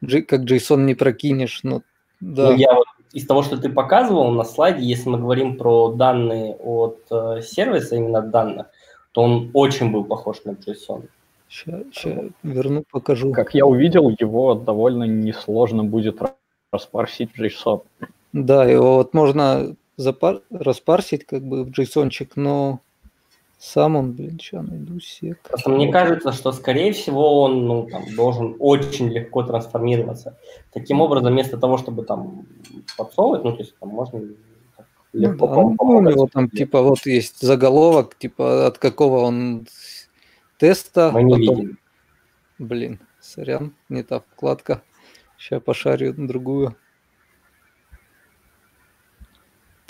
как 0.00 0.40
JSON 0.42 0.82
не 0.82 0.94
прокинешь, 0.94 1.60
но 1.62 1.80
да. 2.20 2.50
Ну, 2.50 2.56
я 2.56 2.74
вот 2.74 2.86
из 3.12 3.26
того, 3.26 3.42
что 3.42 3.56
ты 3.56 3.68
показывал 3.68 4.30
на 4.30 4.44
слайде, 4.44 4.84
если 4.84 5.08
мы 5.08 5.18
говорим 5.18 5.56
про 5.56 5.92
данные 5.92 6.54
от 6.54 7.00
э, 7.10 7.40
сервиса, 7.42 7.96
именно 7.96 8.20
данных, 8.20 8.66
то 9.12 9.22
он 9.22 9.50
очень 9.54 9.90
был 9.90 10.04
похож 10.04 10.44
на 10.44 10.50
JSON. 10.50 11.08
Сейчас, 11.48 11.82
сейчас 11.92 12.30
верну, 12.42 12.84
покажу. 12.90 13.32
Как 13.32 13.54
я 13.54 13.64
увидел, 13.64 14.10
его 14.10 14.54
довольно 14.54 15.04
несложно 15.04 15.84
будет 15.84 16.18
распарсить 16.72 17.30
в 17.34 17.40
JSON. 17.40 17.82
Да, 18.32 18.64
его 18.64 18.96
вот 18.96 19.14
можно 19.14 19.74
запар... 19.96 20.42
распарсить 20.50 21.24
как 21.24 21.42
бы 21.42 21.64
в 21.64 21.70
JSON, 21.70 22.10
но 22.36 22.80
сам 23.58 23.96
он, 23.96 24.12
блин, 24.12 24.38
сейчас 24.38 24.66
найду 24.66 25.00
сек. 25.00 25.40
Просто 25.42 25.70
мне 25.70 25.90
кажется, 25.90 26.32
что, 26.32 26.52
скорее 26.52 26.92
всего, 26.92 27.42
он 27.42 27.66
ну, 27.66 27.88
там, 27.90 28.04
должен 28.14 28.54
очень 28.60 29.08
легко 29.08 29.42
трансформироваться. 29.42 30.38
Таким 30.72 31.00
образом, 31.00 31.32
вместо 31.32 31.58
того, 31.58 31.76
чтобы 31.76 32.04
там 32.04 32.46
подсовывать, 32.96 33.42
ну, 33.42 33.52
то 33.52 33.58
есть 33.58 33.76
там 33.78 33.88
можно 33.88 34.22
легко 35.12 35.46
ну, 35.48 35.70
да, 35.70 35.84
ну, 35.84 35.96
у 35.96 36.00
него 36.02 36.28
там, 36.32 36.48
типа, 36.48 36.82
вот 36.82 37.04
есть 37.06 37.40
заголовок, 37.40 38.16
типа, 38.16 38.68
от 38.68 38.78
какого 38.78 39.24
он 39.24 39.66
теста. 40.56 41.10
Мы 41.12 41.24
не 41.24 41.32
потом... 41.32 41.56
видим. 41.56 41.78
Блин, 42.58 43.00
сорян, 43.20 43.74
не 43.88 44.04
та 44.04 44.20
вкладка. 44.20 44.82
Сейчас 45.36 45.62
пошарю 45.62 46.14
другую. 46.16 46.76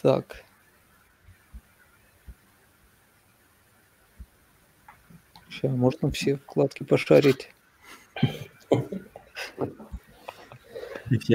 Так. 0.01 0.45
Сейчас 5.59 5.73
можно 5.73 6.11
все 6.13 6.37
вкладки 6.37 6.85
пошарить. 6.85 7.51
И 11.11 11.19
все, 11.19 11.35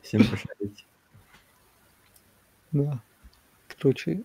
всем 0.00 0.24
пошарить. 0.24 0.86
Да. 2.70 3.02
Короче. 3.76 4.22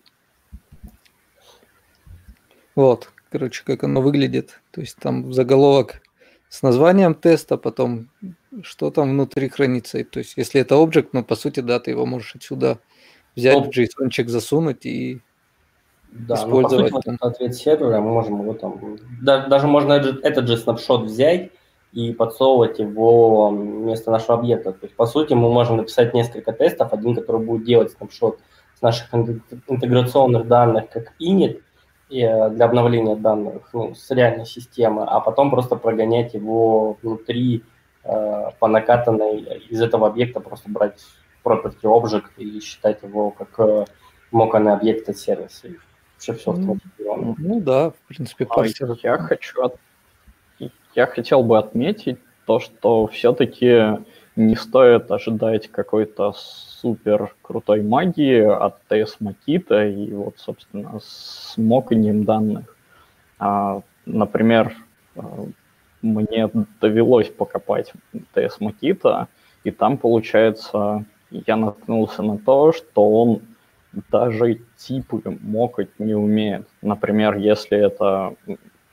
Вот, 2.76 3.10
короче, 3.30 3.64
как 3.64 3.82
оно 3.82 4.00
выглядит. 4.02 4.60
То 4.70 4.82
есть 4.82 4.96
там 4.98 5.32
заголовок 5.32 6.00
с 6.48 6.62
названием 6.62 7.16
теста, 7.16 7.56
потом 7.56 8.10
что 8.62 8.92
там 8.92 9.10
внутри 9.10 9.48
хранится. 9.48 10.04
То 10.04 10.20
есть 10.20 10.34
если 10.36 10.60
это 10.60 10.76
объект, 10.76 11.12
ну, 11.12 11.24
по 11.24 11.34
сути, 11.34 11.58
да, 11.58 11.80
ты 11.80 11.90
его 11.90 12.06
можешь 12.06 12.36
отсюда 12.36 12.78
взять 13.34 13.56
ну, 13.56 13.64
в 13.64 13.68
JSON 13.76 14.28
засунуть 14.28 14.86
и 14.86 15.20
да, 16.10 16.34
использовать. 16.34 16.92
Ну, 16.92 16.96
по 16.96 17.02
сути, 17.02 17.18
вот 17.20 17.32
ответ 17.32 17.54
сервера, 17.54 18.00
мы 18.00 18.12
можем 18.12 18.40
его 18.40 18.54
там... 18.54 18.98
Да, 19.22 19.46
даже 19.46 19.66
можно 19.66 19.94
этот 19.94 20.48
же 20.48 20.56
снапшот 20.56 21.02
взять 21.02 21.50
и 21.92 22.12
подсовывать 22.12 22.78
его 22.78 23.50
вместо 23.50 24.10
нашего 24.10 24.38
объекта. 24.38 24.72
То 24.72 24.86
есть, 24.86 24.96
по 24.96 25.06
сути, 25.06 25.34
мы 25.34 25.50
можем 25.50 25.76
написать 25.76 26.14
несколько 26.14 26.52
тестов, 26.52 26.92
один, 26.92 27.14
который 27.14 27.44
будет 27.44 27.64
делать 27.64 27.92
снапшот 27.92 28.38
с 28.74 28.82
наших 28.82 29.12
интеграционных 29.12 30.46
данных, 30.46 30.90
как 30.90 31.12
init, 31.20 31.62
э, 32.10 32.50
для 32.50 32.64
обновления 32.64 33.16
данных 33.16 33.68
ну, 33.72 33.94
с 33.94 34.10
реальной 34.10 34.46
системы, 34.46 35.04
а 35.06 35.20
потом 35.20 35.50
просто 35.50 35.76
прогонять 35.76 36.34
его 36.34 36.96
внутри 37.02 37.64
э, 38.04 38.50
по 38.58 38.68
накатанной 38.68 39.40
из 39.68 39.80
этого 39.80 40.06
объекта, 40.06 40.40
просто 40.40 40.70
брать 40.70 41.00
property 41.44 41.82
object 41.82 42.30
и 42.36 42.60
считать 42.60 43.02
его 43.02 43.30
как 43.30 43.48
э, 43.58 43.84
моканный 44.30 44.72
объект 44.72 45.08
от 45.08 45.16
сервиса 45.16 45.68
все. 46.18 46.36
Ну 46.54 47.60
да, 47.60 47.90
в 47.90 47.96
принципе, 48.08 48.46
парсер. 48.46 48.96
Я 49.02 49.18
хочу 49.18 49.62
от... 49.62 49.76
я 50.94 51.06
хотел 51.06 51.42
бы 51.42 51.58
отметить 51.58 52.18
то, 52.46 52.60
что 52.60 53.06
все-таки 53.08 53.98
не 54.36 54.54
стоит 54.54 55.10
ожидать 55.10 55.68
какой-то 55.68 56.32
супер 56.32 57.34
крутой 57.42 57.82
магии 57.82 58.40
от 58.40 58.76
TS 58.88 59.16
Makita 59.20 59.92
и 59.92 60.12
вот, 60.12 60.38
собственно, 60.38 61.00
с 61.00 61.54
моканием 61.56 62.24
данных. 62.24 62.76
А, 63.38 63.82
например, 64.06 64.74
э, 65.16 65.20
мне 66.02 66.48
довелось 66.80 67.28
покопать 67.28 67.92
TS 68.34 68.60
Makita, 68.60 69.26
и 69.64 69.70
там, 69.70 69.98
получается, 69.98 71.04
я 71.30 71.56
наткнулся 71.56 72.22
на 72.22 72.38
то, 72.38 72.72
что 72.72 73.10
он 73.10 73.42
даже 74.10 74.60
типы 74.76 75.22
мокать 75.40 75.90
не 75.98 76.14
умеет. 76.14 76.66
Например, 76.82 77.36
если 77.36 77.78
это 77.78 78.34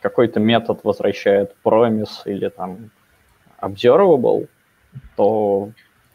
какой-то 0.02 0.40
метод 0.40 0.82
возвращает 0.84 1.56
promise 1.64 2.22
или 2.26 2.50
там 2.50 2.92
observable, 3.60 4.48
то 5.16 5.72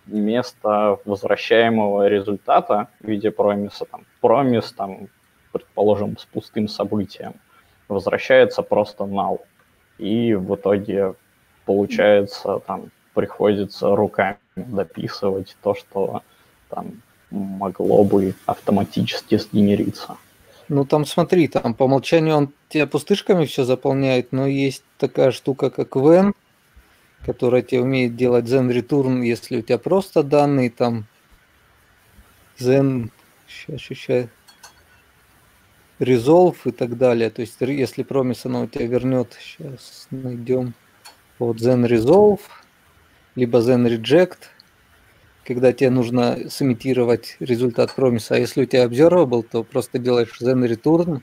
вместо 0.07 0.99
возвращаемого 1.05 2.09
результата 2.09 2.89
в 3.01 3.09
виде 3.09 3.31
промиса, 3.31 3.85
там, 3.85 4.05
промис, 4.21 4.73
там, 4.73 5.09
предположим, 5.53 6.17
с 6.19 6.25
пустым 6.25 6.69
событием, 6.69 7.35
возвращается 7.89 8.63
просто 8.63 9.05
null. 9.05 9.41
И 9.99 10.35
в 10.35 10.55
итоге 10.55 11.15
получается, 11.65 12.61
там, 12.67 12.91
приходится 13.15 13.95
руками 13.95 14.39
дописывать 14.57 15.57
то, 15.63 15.75
что 15.75 16.23
там 16.69 17.03
могло 17.31 18.05
бы 18.05 18.35
автоматически 18.47 19.39
сгенериться. 19.39 20.17
Ну 20.69 20.85
там 20.85 21.05
смотри, 21.05 21.49
там 21.49 21.75
по 21.75 21.85
умолчанию 21.85 22.37
он 22.37 22.53
тебя 22.69 22.87
пустышками 22.87 23.45
все 23.45 23.65
заполняет, 23.65 24.33
но 24.33 24.47
есть 24.47 24.85
такая 24.99 25.33
штука, 25.33 25.71
как 25.71 25.97
Ven, 25.97 26.33
которая 27.25 27.63
тебе 27.63 27.81
умеет 27.81 28.17
делать 28.17 28.45
Zen 28.45 28.71
Return, 28.71 29.25
если 29.25 29.59
у 29.59 29.63
тебя 29.63 29.79
просто 29.79 30.23
данные, 30.23 30.71
там 30.71 31.07
Zen, 32.59 33.11
сейчас, 33.49 33.81
сейчас, 33.81 34.27
Resolve 35.99 36.57
и 36.65 36.71
так 36.71 36.97
далее. 36.97 37.31
То 37.31 37.43
есть 37.43 37.57
если 37.61 38.05
промис 38.05 38.47
она 38.47 38.63
у 38.63 38.67
тебя 38.67 38.87
вернет, 38.87 39.37
сейчас 39.41 40.07
найдем, 40.11 40.75
вот 41.39 41.57
Zen 41.59 41.85
Resolve, 41.87 42.41
либо 43.35 43.59
Zen 43.59 43.87
Reject– 43.87 44.39
когда 45.51 45.73
тебе 45.73 45.91
нужно 45.91 46.49
сымитировать 46.49 47.37
результат 47.41 47.93
промиса. 47.93 48.37
А 48.37 48.39
если 48.39 48.63
у 48.63 48.67
тебя 48.67 48.85
observable, 48.85 49.43
то 49.43 49.65
просто 49.65 49.99
делаешь 49.99 50.41
then 50.41 50.65
return. 50.65 51.23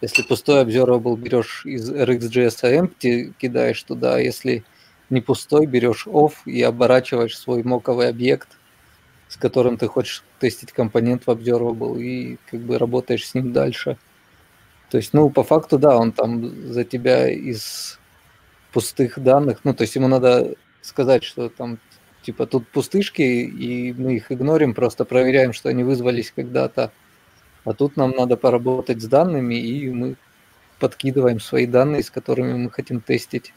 Если 0.00 0.22
пустой 0.22 0.64
observable, 0.64 1.14
берешь 1.18 1.66
из 1.66 1.90
RxJS 1.92 2.62
empty, 2.62 3.34
кидаешь 3.38 3.82
туда. 3.82 4.14
А 4.14 4.18
если 4.18 4.64
не 5.10 5.20
пустой, 5.20 5.66
берешь 5.66 6.06
off 6.06 6.32
и 6.46 6.62
оборачиваешь 6.62 7.36
свой 7.36 7.64
моковый 7.64 8.08
объект, 8.08 8.48
с 9.28 9.36
которым 9.36 9.76
ты 9.76 9.88
хочешь 9.88 10.24
тестить 10.40 10.72
компонент 10.72 11.24
в 11.26 11.28
observable, 11.28 12.00
и 12.00 12.38
как 12.50 12.60
бы 12.60 12.78
работаешь 12.78 13.28
с 13.28 13.34
ним 13.34 13.52
дальше. 13.52 13.98
То 14.88 14.96
есть, 14.96 15.12
ну, 15.12 15.28
по 15.28 15.44
факту, 15.44 15.78
да, 15.78 15.98
он 15.98 16.12
там 16.12 16.72
за 16.72 16.84
тебя 16.84 17.28
из 17.28 17.98
пустых 18.72 19.18
данных, 19.18 19.58
ну, 19.64 19.74
то 19.74 19.82
есть 19.82 19.96
ему 19.96 20.08
надо 20.08 20.54
сказать, 20.80 21.24
что 21.24 21.50
там 21.50 21.78
Типа 22.26 22.44
тут 22.44 22.66
пустышки, 22.66 23.22
и 23.22 23.92
мы 23.92 24.16
их 24.16 24.32
игнорим, 24.32 24.74
просто 24.74 25.04
проверяем, 25.04 25.52
что 25.52 25.68
они 25.68 25.84
вызвались 25.84 26.32
когда-то. 26.34 26.90
А 27.64 27.72
тут 27.72 27.96
нам 27.96 28.10
надо 28.10 28.36
поработать 28.36 29.00
с 29.00 29.04
данными, 29.04 29.54
и 29.54 29.88
мы 29.90 30.16
подкидываем 30.80 31.38
свои 31.38 31.66
данные, 31.66 32.02
с 32.02 32.10
которыми 32.10 32.54
мы 32.54 32.70
хотим 32.72 33.00
тестить. 33.00 33.54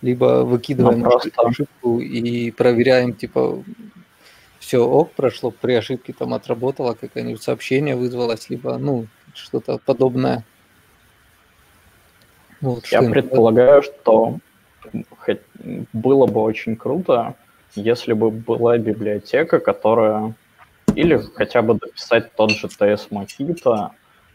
Либо 0.00 0.44
выкидываем 0.44 1.00
ну, 1.00 1.10
просто... 1.10 1.30
ошибку 1.36 2.00
и 2.00 2.50
проверяем, 2.52 3.12
типа, 3.12 3.62
все 4.58 4.78
ок, 4.78 5.12
прошло, 5.12 5.50
при 5.50 5.74
ошибке 5.74 6.14
там 6.14 6.32
отработало, 6.32 6.94
какое-нибудь 6.94 7.42
сообщение 7.42 7.96
вызвалось, 7.96 8.48
либо, 8.48 8.78
ну, 8.78 9.08
что-то 9.34 9.78
подобное. 9.84 10.42
Вот, 12.62 12.86
Я 12.86 13.02
предполагаю, 13.02 13.82
что 13.82 14.38
было 15.92 16.26
бы 16.26 16.42
очень 16.42 16.76
круто, 16.76 17.34
если 17.74 18.12
бы 18.12 18.30
была 18.30 18.78
библиотека, 18.78 19.58
которая 19.60 20.34
или 20.94 21.20
хотя 21.34 21.62
бы 21.62 21.74
дописать 21.74 22.34
тот 22.34 22.50
же 22.50 22.68
TS 22.68 23.08
Makita, 23.10 23.90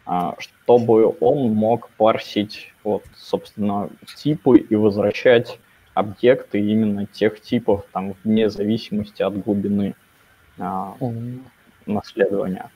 а, 0.06 0.36
чтобы 0.38 1.16
он 1.20 1.54
мог 1.54 1.90
парсить, 1.98 2.74
вот, 2.84 3.04
собственно, 3.16 3.90
типы 4.16 4.58
и 4.58 4.76
возвращать 4.76 5.60
объекты 5.94 6.60
именно 6.60 7.06
тех 7.06 7.42
типов, 7.42 7.86
там, 7.92 8.16
вне 8.24 8.50
зависимости 8.50 9.22
от 9.22 9.38
глубины 9.44 9.96
mm. 10.58 11.40
наследования. 11.86 12.70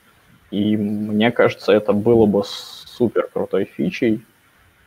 И 0.50 0.76
мне 0.76 1.30
кажется, 1.30 1.72
это 1.72 1.92
было 1.92 2.26
бы 2.26 2.42
супер 2.44 3.28
крутой 3.32 3.64
фичей. 3.64 4.24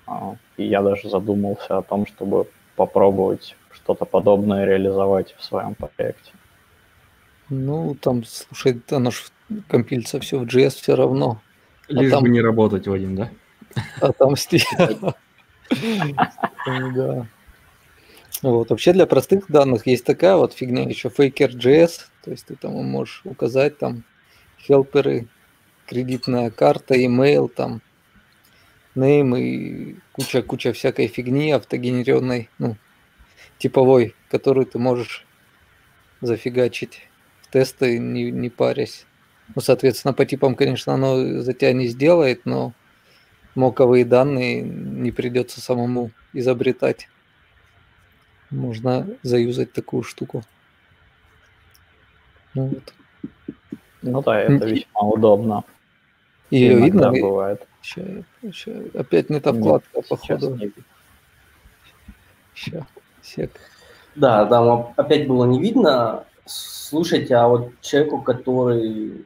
А, 0.07 0.35
и 0.57 0.65
я 0.65 0.81
даже 0.81 1.09
задумался 1.09 1.77
о 1.77 1.81
том, 1.81 2.05
чтобы 2.05 2.47
попробовать 2.79 3.57
что-то 3.73 4.05
подобное 4.05 4.63
реализовать 4.65 5.35
в 5.37 5.43
своем 5.43 5.75
проекте? 5.75 6.31
Ну, 7.49 7.93
там, 7.99 8.23
слушай, 8.23 8.81
оно 8.89 9.11
же 9.11 9.19
компилится 9.67 10.21
все 10.21 10.39
в 10.39 10.43
JS 10.43 10.69
все 10.69 10.95
равно. 10.95 11.41
А 11.89 11.93
Лишь 11.93 12.11
там... 12.11 12.23
бы 12.23 12.29
не 12.29 12.39
работать, 12.39 12.87
Вадим, 12.87 13.15
да? 13.17 13.29
А 14.01 14.13
там 14.13 14.35
Да. 16.95 17.27
Вот. 18.41 18.69
Вообще 18.69 18.93
для 18.93 19.05
простых 19.05 19.51
данных 19.51 19.85
есть 19.87 20.05
такая 20.05 20.37
вот 20.37 20.53
фигня, 20.53 20.83
еще 20.83 21.09
Faker.js, 21.09 21.91
то 22.23 22.31
есть 22.31 22.45
ты 22.45 22.55
там 22.55 22.71
можешь 22.85 23.23
указать 23.25 23.77
там 23.77 24.05
хелперы, 24.57 25.27
кредитная 25.85 26.49
карта, 26.49 26.93
email, 26.95 27.49
там 27.49 27.81
name 28.99 29.39
и 29.39 29.95
куча-куча 30.13 30.73
всякой 30.73 31.07
фигни 31.07 31.51
автогенеренной, 31.51 32.49
ну, 32.57 32.75
типовой, 33.57 34.15
которую 34.29 34.65
ты 34.65 34.79
можешь 34.79 35.25
зафигачить 36.21 37.07
в 37.41 37.51
тесты, 37.51 37.99
не, 37.99 38.31
не 38.31 38.49
парясь. 38.49 39.05
Ну, 39.55 39.61
соответственно, 39.61 40.13
по 40.13 40.25
типам, 40.25 40.55
конечно, 40.55 40.93
оно 40.93 41.41
за 41.41 41.53
тебя 41.53 41.73
не 41.73 41.87
сделает, 41.87 42.45
но 42.45 42.73
моковые 43.55 44.05
данные 44.05 44.61
не 44.61 45.11
придется 45.11 45.61
самому 45.61 46.11
изобретать. 46.33 47.09
Можно 48.51 49.07
заюзать 49.23 49.73
такую 49.73 50.03
штуку. 50.03 50.43
Ну, 52.53 52.67
вот. 52.67 52.93
ну 54.01 54.21
да, 54.21 54.41
это 54.41 54.65
весьма 54.65 55.01
удобно. 55.01 55.63
Ее 56.49 56.79
видно? 56.79 57.11
бывает. 57.11 57.68
Сейчас, 57.81 58.05
сейчас, 58.41 58.75
опять 58.93 59.29
не 59.29 59.39
та 59.39 59.53
вкладка, 59.53 59.89
Нет, 59.95 60.07
походу. 60.07 60.59
Сейчас, 62.53 62.83
сек. 63.21 63.51
Да, 64.15 64.45
там 64.45 64.93
опять 64.97 65.27
было 65.27 65.45
не 65.45 65.59
видно. 65.59 66.25
Слушайте, 66.45 67.35
а 67.35 67.47
вот 67.47 67.71
человеку, 67.81 68.21
который 68.21 69.25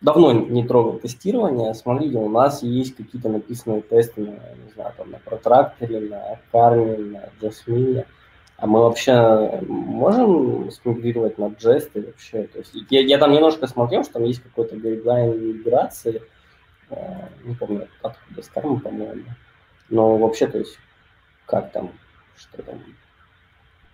давно 0.00 0.32
не 0.32 0.66
трогал 0.66 0.98
тестирование, 0.98 1.74
смотрите, 1.74 2.18
у 2.18 2.28
нас 2.28 2.62
есть 2.62 2.96
какие-то 2.96 3.28
написанные 3.28 3.82
тесты 3.82 4.20
на, 4.20 4.30
не 4.30 4.72
знаю, 4.74 4.92
там, 4.96 5.10
на 5.10 5.18
протракторе, 5.18 6.00
на 6.00 6.38
карме, 6.50 6.96
на 6.96 7.28
джасмине. 7.40 8.06
А 8.56 8.66
мы 8.66 8.80
вообще 8.80 9.60
можем 9.66 10.70
смигрировать 10.70 11.36
на 11.36 11.48
джесты 11.48 12.02
вообще? 12.02 12.44
То 12.44 12.58
есть 12.58 12.72
я, 12.90 13.00
я 13.00 13.18
там 13.18 13.32
немножко 13.32 13.66
смотрел, 13.66 14.04
что 14.04 14.14
там 14.14 14.24
есть 14.24 14.42
какой-то 14.42 14.76
гайдлайн 14.76 15.48
миграции, 15.48 16.22
не 17.44 17.54
помню, 17.54 17.88
откуда, 18.02 18.42
кармы, 18.54 18.80
по-моему. 18.80 19.24
Но 19.88 20.16
вообще, 20.16 20.46
то 20.46 20.58
есть, 20.58 20.78
как 21.46 21.72
там, 21.72 21.92
что 22.36 22.62
там, 22.62 22.82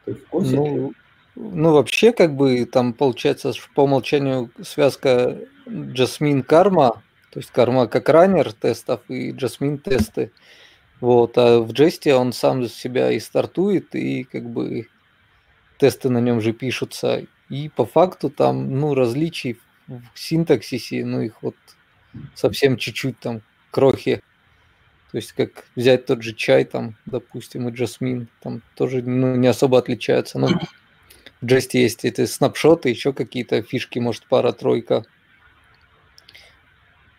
ты 0.05 0.15
в 0.15 0.27
курсе? 0.29 0.57
Ну, 0.57 0.93
ну, 1.35 1.73
вообще, 1.73 2.13
как 2.13 2.35
бы, 2.35 2.65
там, 2.65 2.93
получается, 2.93 3.53
по 3.75 3.85
умолчанию 3.85 4.51
связка 4.63 5.39
Jasmine 5.67 6.45
Karma, 6.45 6.99
то 7.31 7.41
есть 7.41 7.51
карма 7.51 7.87
как 7.87 8.09
раннер 8.09 8.53
тестов 8.53 9.03
и 9.09 9.33
Jasmine 9.33 9.79
тесты. 9.79 10.33
Вот, 11.01 11.39
а 11.39 11.61
в 11.61 11.73
Джесте 11.73 12.15
он 12.15 12.33
сам 12.33 12.67
себя 12.69 13.13
и 13.13 13.21
стартует, 13.21 13.95
и 13.95 14.25
как 14.25 14.49
бы 14.51 14.89
тесты 15.79 16.09
на 16.11 16.19
нем 16.19 16.41
же 16.41 16.53
пишутся. 16.53 17.25
И 17.49 17.69
по 17.69 17.87
факту 17.87 18.31
там, 18.31 18.81
ну, 18.81 18.95
различий 18.95 19.61
в 19.87 20.19
синтаксисе, 20.19 21.05
ну, 21.05 21.21
их 21.21 21.43
вот 21.43 21.55
совсем 22.35 22.77
чуть-чуть 22.77 23.19
там 23.19 23.43
крохи. 23.71 24.23
То 25.11 25.17
есть 25.17 25.33
как 25.33 25.65
взять 25.75 26.07
тот 26.07 26.23
же 26.23 26.35
чай 26.35 26.65
там, 26.65 26.97
допустим, 27.07 27.69
и 27.69 27.73
джасмин, 27.73 28.29
там 28.43 28.63
тоже 28.77 29.03
ну, 29.03 29.37
не 29.37 29.47
особо 29.47 29.79
отличаются. 29.79 30.39
Но 30.39 30.49
в 31.41 31.47
джесте 31.47 31.81
есть 31.81 32.05
эти 32.05 32.27
снапшоты, 32.27 32.91
еще 32.91 33.13
какие-то 33.13 33.63
фишки, 33.63 33.99
может, 33.99 34.27
пара-тройка. 34.27 35.05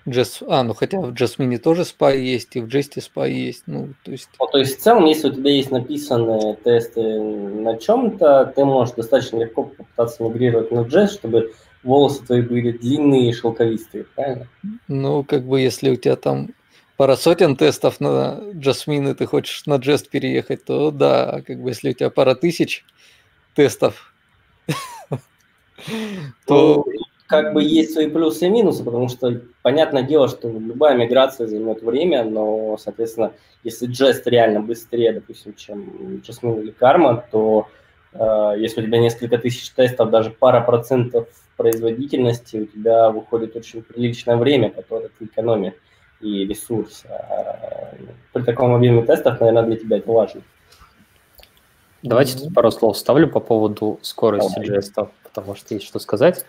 Джес... 0.07 0.41
А, 0.47 0.63
ну 0.63 0.73
хотя 0.73 0.99
в 0.99 1.13
Джасмине 1.13 1.57
тоже 1.57 1.85
спай 1.85 2.19
есть, 2.19 2.55
и 2.55 2.61
в 2.61 2.67
Джесте 2.67 3.01
спай 3.01 3.31
есть. 3.31 3.63
Ну, 3.67 3.93
то 4.03 4.11
есть... 4.11 4.29
Ну, 4.39 4.47
то 4.47 4.57
есть 4.57 4.79
в 4.79 4.81
целом, 4.81 5.05
если 5.05 5.29
у 5.29 5.33
тебя 5.33 5.51
есть 5.51 5.71
написанные 5.71 6.55
тесты 6.63 7.01
на 7.01 7.77
чем-то, 7.77 8.53
ты 8.55 8.65
можешь 8.65 8.95
достаточно 8.95 9.37
легко 9.37 9.63
попытаться 9.63 10.23
мигрировать 10.23 10.71
на 10.71 10.81
Джест, 10.81 11.15
чтобы 11.15 11.53
волосы 11.83 12.25
твои 12.25 12.41
были 12.41 12.71
длинные 12.71 13.29
и 13.29 13.33
шелковистые, 13.33 14.05
правильно? 14.15 14.47
Ну, 14.87 15.23
как 15.23 15.45
бы 15.45 15.61
если 15.61 15.91
у 15.91 15.95
тебя 15.95 16.15
там 16.15 16.49
пара 16.97 17.15
сотен 17.15 17.55
тестов 17.55 17.99
на 17.99 18.41
Джасмин, 18.53 19.07
и 19.07 19.13
ты 19.13 19.25
хочешь 19.25 19.65
на 19.65 19.77
Джест 19.77 20.09
переехать, 20.09 20.65
то 20.65 20.91
да, 20.91 21.41
как 21.45 21.61
бы 21.61 21.69
если 21.69 21.91
у 21.91 21.93
тебя 21.93 22.09
пара 22.09 22.35
тысяч 22.35 22.85
тестов, 23.55 24.13
то... 26.45 26.83
Ну, 26.85 26.85
как 27.29 27.53
бы 27.53 27.61
есть 27.61 27.93
свои 27.93 28.09
плюсы 28.09 28.47
и 28.47 28.49
минусы, 28.49 28.83
потому 28.83 29.07
что 29.07 29.41
понятное 29.61 30.01
дело, 30.01 30.27
что 30.27 30.49
любая 30.49 30.97
миграция 30.97 31.45
займет 31.45 31.83
время, 31.83 32.23
но, 32.23 32.75
соответственно, 32.77 33.33
если 33.63 33.87
Jest 33.87 34.23
реально 34.25 34.61
быстрее, 34.61 35.13
допустим, 35.13 35.53
чем 35.53 36.21
Jasmine 36.27 36.63
или 36.63 36.73
Karma, 36.73 37.23
то 37.31 37.67
э, 38.13 38.55
если 38.57 38.81
у 38.81 38.85
тебя 38.85 38.97
несколько 38.97 39.37
тысяч 39.37 39.69
тестов, 39.69 40.09
даже 40.09 40.31
пара 40.31 40.61
процентов 40.61 41.27
производительности 41.59 42.55
у 42.55 42.65
тебя 42.65 43.11
выходит 43.11 43.53
очень 43.53 43.81
приличное 43.81 44.37
время, 44.37 44.69
которое 44.69 45.09
ты 45.09 45.25
экономишь, 45.25 45.73
и 46.21 46.45
ресурс. 46.45 47.03
А, 47.09 47.93
при 48.31 48.43
таком 48.43 48.73
объеме 48.73 49.03
тестов, 49.03 49.41
наверное, 49.41 49.63
для 49.63 49.75
тебя 49.75 49.97
это 49.97 50.09
важно. 50.09 50.41
Давайте 52.01 52.37
тут 52.37 52.53
пару 52.53 52.71
слов 52.71 52.97
ставлю 52.97 53.27
по 53.27 53.41
поводу 53.41 53.99
скорости 54.01 54.63
жестов, 54.63 55.09
потому 55.21 55.55
что 55.55 55.73
есть 55.73 55.85
что 55.85 55.99
сказать. 55.99 56.45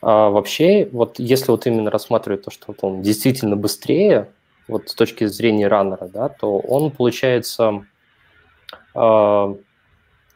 А 0.00 0.30
вообще, 0.30 0.88
вот 0.90 1.18
если 1.18 1.50
вот 1.50 1.66
именно 1.66 1.90
рассматривать 1.90 2.44
то, 2.44 2.50
что 2.50 2.64
вот 2.68 2.78
он 2.80 3.02
действительно 3.02 3.56
быстрее, 3.56 4.30
вот 4.68 4.88
с 4.88 4.94
точки 4.94 5.26
зрения 5.26 5.68
раннера, 5.68 6.08
да, 6.08 6.30
то 6.30 6.58
он 6.58 6.90
получается, 6.90 7.84
э, 8.94 9.54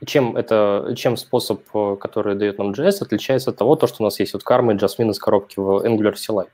чем 0.07 0.37
это, 0.37 0.95
чем 0.97 1.17
способ, 1.17 1.63
который 1.99 2.35
дает 2.35 2.59
нам 2.59 2.73
JS, 2.73 3.03
отличается 3.03 3.51
от 3.51 3.57
того, 3.57 3.77
то, 3.77 3.87
что 3.87 3.97
у 4.01 4.05
нас 4.05 4.19
есть 4.19 4.33
вот 4.33 4.43
карма 4.43 4.73
и 4.73 4.77
Jasmine 4.77 5.11
из 5.11 5.19
коробки 5.19 5.59
в 5.59 5.85
Angular 5.85 6.15
CLI. 6.15 6.47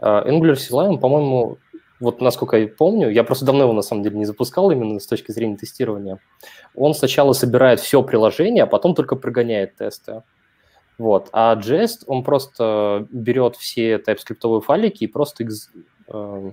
Э, 0.00 0.28
Angular 0.28 0.54
CLI, 0.54 0.98
по-моему, 0.98 1.58
вот 2.00 2.20
насколько 2.20 2.56
я 2.56 2.68
помню, 2.68 3.10
я 3.10 3.24
просто 3.24 3.44
давно 3.44 3.64
его 3.64 3.72
на 3.72 3.82
самом 3.82 4.02
деле 4.02 4.18
не 4.18 4.24
запускал 4.24 4.70
именно 4.70 4.98
с 4.98 5.06
точки 5.06 5.32
зрения 5.32 5.56
тестирования, 5.56 6.18
он 6.74 6.94
сначала 6.94 7.32
собирает 7.32 7.80
все 7.80 8.02
приложение, 8.02 8.64
а 8.64 8.66
потом 8.66 8.94
только 8.94 9.16
прогоняет 9.16 9.76
тесты. 9.76 10.22
Вот. 10.98 11.28
А 11.32 11.56
JS, 11.56 12.04
он 12.06 12.24
просто 12.24 13.06
берет 13.10 13.56
все 13.56 13.96
TypeScript 13.96 14.60
файлики 14.60 15.04
и 15.04 15.06
просто 15.06 15.44
их 15.44 15.50
э, 16.08 16.52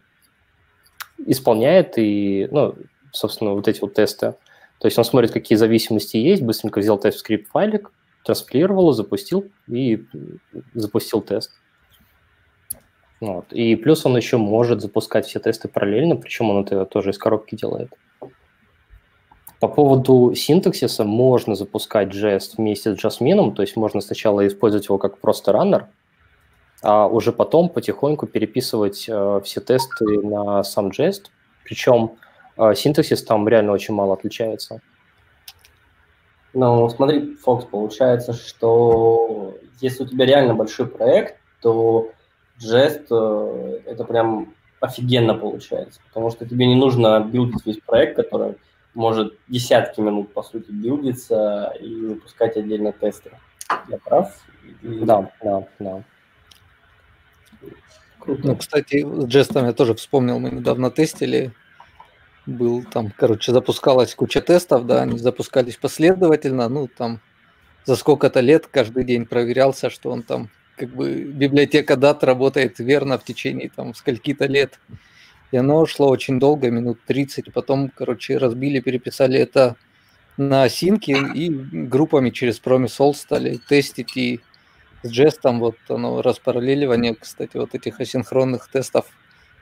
исполняет 1.26 1.98
и, 1.98 2.48
ну, 2.52 2.76
собственно, 3.12 3.54
вот 3.54 3.68
эти 3.68 3.82
вот 3.82 3.94
тесты. 3.94 4.36
То 4.80 4.88
есть 4.88 4.98
он 4.98 5.06
смотрит, 5.06 5.32
какие 5.32 5.58
зависимости 5.58 6.18
есть, 6.18 6.44
быстренько 6.44 6.80
взял 6.80 7.00
TypeScript 7.00 7.46
файлик, 7.46 7.92
транспилировал, 8.24 8.92
запустил 8.94 9.50
и 9.68 10.06
запустил 10.74 11.22
тест. 11.22 11.52
Вот. 13.20 13.52
И 13.52 13.76
плюс 13.76 14.06
он 14.06 14.16
еще 14.16 14.38
может 14.38 14.82
запускать 14.82 15.26
все 15.26 15.40
тесты 15.40 15.68
параллельно, 15.68 16.16
причем 16.16 16.50
он 16.52 16.64
это 16.64 16.86
тоже 16.86 17.12
из 17.12 17.18
коробки 17.18 17.56
делает. 17.56 17.92
По 19.60 19.68
поводу 19.68 20.36
синтаксиса 20.36 21.04
можно 21.04 21.56
запускать 21.56 22.10
JS 22.10 22.58
вместе 22.58 22.96
с 22.96 23.04
Jasmine, 23.04 23.54
то 23.56 23.64
есть 23.64 23.76
можно 23.76 24.02
сначала 24.02 24.46
использовать 24.46 24.86
его 24.86 25.00
как 25.00 25.18
просто 25.18 25.52
раннер, 25.52 25.88
а 26.84 27.08
уже 27.08 27.32
потом 27.32 27.70
потихоньку 27.70 28.28
переписывать 28.28 29.06
э, 29.10 29.42
все 29.44 29.62
тесты 29.62 30.06
на 30.22 30.64
сам 30.64 30.90
JS. 30.90 31.24
Причем 31.64 32.18
синтаксис 32.76 33.24
там 33.24 33.48
реально 33.48 33.72
очень 33.72 33.94
мало 33.94 34.14
отличается. 34.14 34.82
Ну, 36.54 36.90
смотри, 36.90 37.36
Фокс, 37.36 37.66
получается, 37.66 38.34
что 38.34 39.58
если 39.80 40.04
у 40.04 40.08
тебя 40.08 40.26
реально 40.26 40.56
большой 40.56 40.88
проект, 40.88 41.38
то 41.62 42.12
жест, 42.58 43.06
э, 43.12 43.80
это 43.86 44.04
прям 44.04 44.54
офигенно 44.80 45.36
получается, 45.36 46.00
потому 46.08 46.32
что 46.32 46.48
тебе 46.48 46.66
не 46.66 46.76
нужно 46.76 47.20
билдить 47.20 47.66
весь 47.66 47.80
проект, 47.80 48.16
который 48.16 48.56
может 48.94 49.38
десятки 49.48 50.02
минут, 50.02 50.34
по 50.34 50.42
сути, 50.42 50.72
билдиться 50.72 51.74
и 51.80 51.94
выпускать 51.94 52.58
отдельно 52.58 52.92
тесты. 52.92 53.32
Я 53.90 53.98
прав? 53.98 54.34
Да, 54.82 55.32
да, 55.44 55.68
да. 55.80 56.04
Круто. 58.20 58.42
Ну, 58.44 58.56
кстати, 58.56 59.06
с 59.06 59.32
жестом 59.32 59.66
я 59.66 59.74
тоже 59.74 59.94
вспомнил, 59.94 60.40
мы 60.40 60.50
недавно 60.50 60.90
тестили, 60.90 61.54
был 62.48 62.84
там, 62.84 63.12
короче, 63.16 63.52
запускалась 63.52 64.16
куча 64.16 64.42
тестов, 64.42 64.88
да, 64.88 65.04
они 65.04 65.20
запускались 65.20 65.76
последовательно, 65.76 66.70
ну, 66.70 66.88
там, 66.88 67.22
за 67.86 67.96
сколько-то 67.96 68.40
лет 68.40 68.68
каждый 68.68 69.04
день 69.04 69.26
проверялся, 69.26 69.90
что 69.90 70.12
он 70.12 70.24
там 70.24 70.50
как 70.78 70.90
бы 70.90 71.24
библиотека 71.24 71.96
дат 71.96 72.24
работает 72.24 72.80
верно 72.80 73.18
в 73.18 73.24
течение 73.24 73.72
там 73.74 73.94
скольки-то 73.94 74.46
лет. 74.46 74.80
И 75.52 75.58
оно 75.58 75.86
шло 75.86 76.10
очень 76.10 76.40
долго, 76.40 76.70
минут 76.70 77.00
30. 77.08 77.54
Потом, 77.54 77.90
короче, 77.90 78.38
разбили, 78.38 78.80
переписали 78.80 79.40
это 79.40 79.76
на 80.36 80.64
осинки 80.64 81.16
и 81.34 81.50
группами 81.50 82.30
через 82.30 82.62
All 82.62 83.14
стали 83.14 83.58
тестить. 83.70 84.18
И 84.18 84.42
с 85.04 85.10
жестом 85.10 85.60
вот 85.60 85.78
оно 85.88 86.22
распараллеливание, 86.22 87.16
кстати, 87.16 87.58
вот 87.58 87.74
этих 87.74 88.00
асинхронных 88.00 88.70
тестов, 88.70 89.06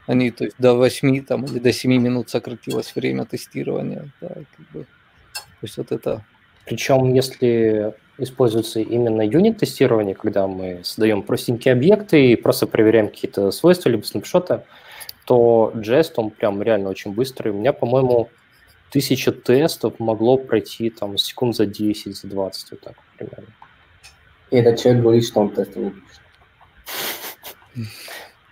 они 0.08 0.32
то 0.32 0.46
есть 0.46 0.56
до 0.60 0.74
8 0.76 1.26
там, 1.26 1.46
или 1.46 1.60
до 1.60 1.74
7 1.74 1.91
минут 1.91 2.30
сократилось 2.30 2.96
время 2.96 3.26
тестирования. 3.26 4.12
Да, 4.22 4.30
как 4.30 4.72
бы. 4.72 4.84
То 5.34 5.63
есть 5.63 5.78
вот 5.78 5.91
это 5.91 6.24
причем, 6.65 7.13
если 7.13 7.94
используется 8.18 8.80
именно 8.80 9.22
юнит-тестирование, 9.22 10.15
когда 10.15 10.48
мы 10.48 10.82
создаем 10.84 11.22
простенькие 11.22 11.74
объекты 11.74 12.32
и 12.32 12.36
просто 12.36 12.65
проверяем 12.65 13.08
какие-то 13.08 13.52
свойства 13.52 13.89
либо 13.89 14.04
снапшоты, 14.04 14.63
то 15.26 15.72
JS 15.76 16.13
он 16.15 16.32
прям 16.32 16.62
реально 16.62 16.89
очень 16.89 17.13
быстрый. 17.13 17.50
У 17.50 17.56
меня, 17.56 17.74
по-моему, 17.74 18.30
тысяча 18.89 19.32
тестов 19.32 20.00
могло 20.00 20.38
пройти 20.38 20.89
там 20.89 21.18
секунд 21.18 21.56
за 21.56 21.65
10, 21.65 22.15
за 22.15 22.28
20, 22.28 22.72
вот 22.72 22.80
так 22.82 22.96
примерно. 23.18 23.54
И 24.52 24.58
этот 24.58 24.80
человек 24.80 25.02
говорит, 25.04 25.26
что 25.26 25.41
он 25.41 25.50
тесты 25.50 25.94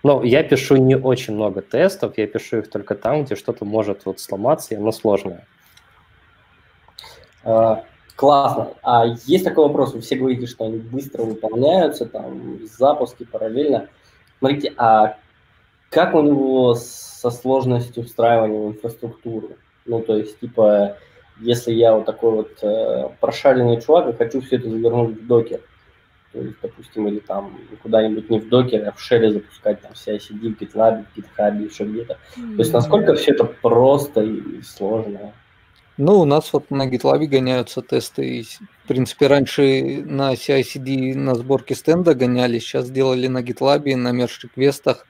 Ну, 0.03 0.21
я 0.23 0.43
пишу 0.43 0.75
не 0.75 0.97
очень 0.97 1.33
много 1.33 1.61
тестов, 1.61 2.17
я 2.17 2.27
пишу 2.27 2.57
их 2.57 2.69
только 2.69 2.93
там, 2.93 3.23
где 3.23 3.35
что-то 3.35 3.63
может 3.65 4.05
вот 4.05 4.19
сломаться, 4.19 4.73
и 4.73 4.77
оно 4.77 4.91
сложное. 4.91 5.47
А, 7.43 7.83
Классно. 8.15 8.73
А 8.83 9.05
есть 9.25 9.43
такой 9.43 9.67
вопрос, 9.67 9.93
вы 9.93 10.01
все 10.01 10.15
говорите, 10.15 10.45
что 10.45 10.65
они 10.65 10.77
быстро 10.77 11.23
выполняются, 11.23 12.05
там, 12.05 12.59
запуски 12.77 13.25
параллельно. 13.25 13.89
Смотрите, 14.37 14.73
а 14.77 15.17
как 15.89 16.13
у 16.13 16.21
него 16.21 16.75
со 16.75 17.31
сложностью 17.31 18.03
встраивания 18.03 18.59
в 18.59 18.71
инфраструктуру? 18.71 19.49
Ну, 19.85 20.01
то 20.01 20.15
есть, 20.15 20.39
типа, 20.39 20.97
если 21.39 21.73
я 21.73 21.95
вот 21.95 22.05
такой 22.05 22.31
вот 22.31 22.51
э, 22.61 23.09
прошаренный 23.19 23.81
чувак 23.81 24.09
и 24.09 24.17
хочу 24.17 24.41
все 24.41 24.57
это 24.57 24.69
завернуть 24.69 25.21
в 25.21 25.27
докер, 25.27 25.61
то 26.33 26.41
есть, 26.41 26.55
допустим, 26.61 27.07
или 27.07 27.19
там 27.19 27.59
куда-нибудь 27.83 28.29
не 28.29 28.39
в 28.39 28.49
докере, 28.49 28.87
а 28.87 28.91
в 28.91 28.99
шеле 28.99 29.31
запускать 29.31 29.81
там 29.81 29.93
вся 29.93 30.15
CD 30.15 30.53
в 30.53 30.59
GitLab, 30.59 31.05
в 31.05 31.17
GitHub, 31.17 31.63
еще 31.63 31.85
где-то. 31.85 32.17
То 32.35 32.59
есть, 32.59 32.73
насколько 32.73 33.13
все 33.13 33.31
это 33.31 33.45
просто 33.45 34.21
и 34.21 34.61
сложно? 34.63 35.33
Ну, 35.97 36.21
у 36.21 36.25
нас 36.25 36.51
вот 36.51 36.71
на 36.71 36.89
GitLab 36.89 37.27
гоняются 37.27 37.83
тесты. 37.83 38.39
И, 38.39 38.43
в 38.43 38.87
принципе, 38.87 39.27
раньше 39.27 40.03
на 40.03 40.33
CI-CD 40.33 41.13
на 41.15 41.35
сборке 41.35 41.75
стенда 41.75 42.15
гоняли, 42.15 42.57
сейчас 42.57 42.87
сделали 42.87 43.27
на 43.27 43.43
GitLab, 43.43 43.95
на 43.95 44.11
мерч-реквестах. 44.11 45.05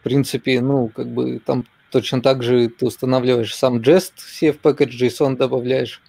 В 0.00 0.02
принципе, 0.04 0.62
ну, 0.62 0.88
как 0.88 1.08
бы 1.08 1.38
там 1.44 1.66
точно 1.90 2.22
так 2.22 2.42
же 2.42 2.70
ты 2.70 2.86
устанавливаешь 2.86 3.54
сам 3.54 3.80
Jest, 3.80 4.14
CF 4.16 4.58
package 4.62 4.92
JSON 4.92 5.36
добавляешь, 5.36 6.00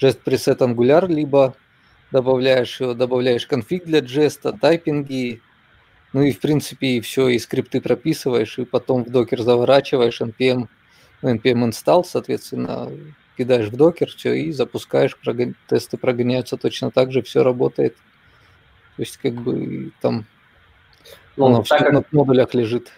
Jest 0.00 0.22
preset 0.24 0.62
Angular, 0.62 1.06
либо 1.06 1.54
добавляешь 2.10 2.80
его, 2.80 2.94
добавляешь 2.94 3.46
конфиг 3.46 3.84
для 3.84 4.00
Jest, 4.00 4.58
тайпинги, 4.60 5.40
ну 6.12 6.22
и 6.22 6.32
в 6.32 6.40
принципе 6.40 6.86
и 6.86 7.00
все, 7.00 7.28
и 7.28 7.38
скрипты 7.38 7.80
прописываешь, 7.80 8.58
и 8.58 8.64
потом 8.64 9.04
в 9.04 9.10
докер 9.10 9.42
заворачиваешь, 9.42 10.20
npm, 10.20 10.68
npm 11.22 11.68
install, 11.70 12.04
соответственно, 12.04 12.90
кидаешь 13.36 13.68
в 13.68 13.76
докер, 13.76 14.08
все, 14.08 14.32
и 14.34 14.52
запускаешь, 14.52 15.16
прогон... 15.16 15.56
тесты 15.68 15.96
прогоняются 15.96 16.56
точно 16.56 16.90
так 16.90 17.12
же, 17.12 17.22
все 17.22 17.42
работает. 17.42 17.96
То 18.96 19.02
есть, 19.02 19.16
как 19.16 19.34
бы 19.34 19.90
там 20.00 20.24
ну, 21.36 21.46
оно 21.46 21.62
все 21.62 21.78
как, 21.78 21.92
на 21.92 22.04
модулях 22.12 22.54
лежит. 22.54 22.92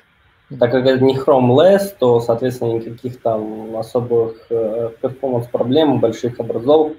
Так 0.48 0.70
как 0.70 0.86
это 0.86 1.02
не 1.02 1.16
Chrome 1.16 1.56
LS, 1.56 1.96
то, 1.98 2.20
соответственно, 2.20 2.74
никаких 2.74 3.20
там 3.20 3.76
особых 3.76 4.46
э, 4.50 4.90
перформанс-проблем, 5.00 6.00
больших 6.00 6.38
образов, 6.38 6.92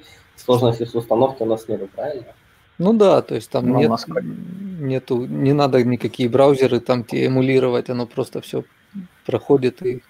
сложности 0.47 0.85
с 0.85 0.95
установкой 0.95 1.47
у 1.47 1.49
нас 1.49 1.67
нету, 1.67 1.87
правильно? 1.95 2.33
Ну 2.77 2.93
да, 2.93 3.21
то 3.21 3.35
есть 3.35 3.49
там 3.49 3.69
ну, 3.69 3.79
нет, 3.79 3.91
нету, 4.79 5.25
не 5.25 5.53
надо 5.53 5.83
никакие 5.83 6.29
браузеры 6.29 6.79
там 6.79 7.03
тебе 7.03 7.27
эмулировать, 7.27 7.89
оно 7.89 8.05
просто 8.05 8.41
все 8.41 8.63
проходит 9.25 9.81
и 9.81 10.01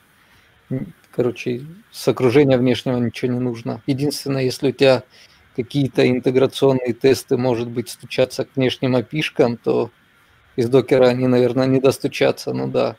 Короче, 1.17 1.65
с 1.91 2.07
окружения 2.07 2.57
внешнего 2.57 2.97
ничего 2.97 3.31
не 3.31 3.39
нужно. 3.39 3.81
Единственное, 3.87 4.43
если 4.43 4.69
у 4.69 4.71
тебя 4.71 5.03
какие-то 5.55 6.07
интеграционные 6.07 6.93
тесты, 6.93 7.37
может 7.37 7.69
быть, 7.69 7.89
стучаться 7.89 8.45
к 8.45 8.55
внешним 8.55 8.95
опишкам, 8.95 9.57
то 9.57 9.89
из 10.55 10.69
докера 10.69 11.07
они, 11.07 11.25
наверное, 11.25 11.65
не 11.65 11.79
достучатся, 11.79 12.53
ну 12.53 12.67
да. 12.67 12.97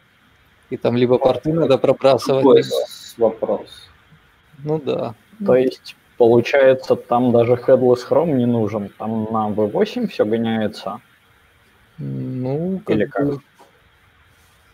И 0.70 0.76
там 0.76 0.96
либо 0.96 1.18
порты 1.18 1.52
надо 1.52 1.78
пробрасывать. 1.78 2.42
Какой 2.42 2.62
либо... 2.62 2.74
вопрос? 3.18 3.88
Ну 4.64 4.80
да. 4.80 5.14
То 5.46 5.54
есть, 5.54 5.94
получается, 6.18 6.96
там 6.96 7.32
даже 7.32 7.52
headless 7.52 8.00
Chrome 8.08 8.34
не 8.34 8.46
нужен, 8.46 8.90
там 8.98 9.28
на 9.30 9.48
V8 9.48 10.08
все 10.08 10.24
гоняется? 10.24 11.00
Ну, 11.96 12.82
как 12.84 12.96
Или 12.96 13.06
как? 13.06 13.38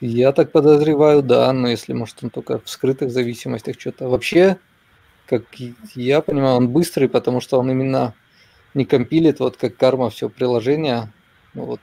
Я 0.00 0.32
так 0.32 0.52
подозреваю, 0.52 1.22
да, 1.22 1.52
но 1.52 1.68
если, 1.68 1.92
может, 1.92 2.22
он 2.22 2.30
только 2.30 2.58
в 2.58 2.68
скрытых 2.68 3.10
зависимостях 3.10 3.80
что-то. 3.80 4.08
Вообще, 4.08 4.58
как 5.26 5.44
я 5.94 6.20
понимаю, 6.20 6.56
он 6.56 6.68
быстрый, 6.68 7.08
потому 7.08 7.40
что 7.40 7.58
он 7.58 7.70
именно 7.70 8.14
не 8.74 8.84
компилит, 8.84 9.40
вот 9.40 9.56
как 9.56 9.76
карма 9.76 10.10
все 10.10 10.28
приложение, 10.28 11.12
ну 11.54 11.64
вот, 11.64 11.80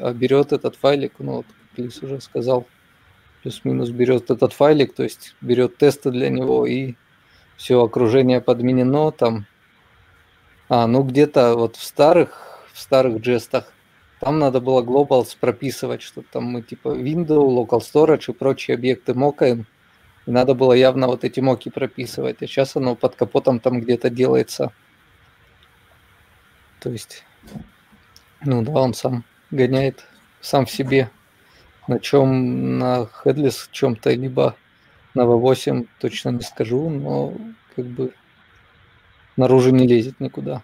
а 0.00 0.12
берет 0.12 0.52
этот 0.52 0.76
файлик, 0.76 1.12
ну 1.18 1.36
вот, 1.36 1.46
как 1.70 1.84
Лис 1.84 2.02
уже 2.02 2.20
сказал, 2.20 2.66
плюс-минус 3.42 3.90
берет 3.90 4.30
этот 4.30 4.52
файлик, 4.52 4.94
то 4.94 5.02
есть 5.02 5.36
берет 5.40 5.76
тесты 5.76 6.10
для 6.10 6.30
него 6.30 6.66
и 6.66 6.94
все 7.56 7.82
окружение 7.82 8.40
подменено 8.40 9.10
там. 9.10 9.46
А, 10.68 10.86
ну 10.86 11.02
где-то 11.02 11.54
вот 11.54 11.76
в 11.76 11.82
старых, 11.82 12.66
в 12.72 12.80
старых 12.80 13.20
джестах 13.20 13.72
там 14.22 14.38
надо 14.38 14.60
было 14.60 14.82
globals 14.82 15.36
прописывать, 15.38 16.00
что 16.00 16.22
там 16.22 16.44
мы 16.44 16.62
типа 16.62 16.90
window, 16.90 17.44
local 17.48 17.80
storage 17.80 18.30
и 18.30 18.32
прочие 18.32 18.76
объекты 18.76 19.14
мокаем. 19.14 19.66
И 20.26 20.30
надо 20.30 20.54
было 20.54 20.72
явно 20.72 21.08
вот 21.08 21.24
эти 21.24 21.40
моки 21.40 21.70
прописывать. 21.70 22.40
А 22.40 22.46
сейчас 22.46 22.76
оно 22.76 22.94
под 22.94 23.16
капотом 23.16 23.58
там 23.58 23.80
где-то 23.80 24.10
делается. 24.10 24.72
То 26.78 26.90
есть, 26.90 27.24
ну 28.44 28.62
да, 28.62 28.72
он 28.72 28.94
сам 28.94 29.24
гоняет 29.50 30.04
сам 30.40 30.66
в 30.66 30.70
себе. 30.70 31.10
На 31.88 31.98
чем 31.98 32.78
на 32.78 33.08
Headless 33.24 33.68
чем-то, 33.72 34.12
либо 34.12 34.54
V8 35.14 35.86
точно 36.00 36.30
не 36.30 36.42
скажу, 36.42 36.88
но 36.88 37.34
как 37.76 37.86
бы 37.86 38.12
наружу 39.36 39.70
не 39.70 39.86
лезет 39.86 40.20
никуда. 40.20 40.62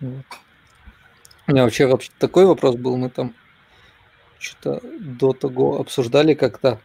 Вот. 0.00 0.24
У 1.46 1.52
меня 1.52 1.62
вообще, 1.62 1.86
вообще 1.86 2.10
такой 2.18 2.44
вопрос 2.44 2.76
был, 2.76 2.96
мы 2.96 3.08
там 3.08 3.34
что-то 4.38 4.80
до 4.98 5.32
того 5.32 5.80
обсуждали 5.80 6.34
как-то, 6.34 6.80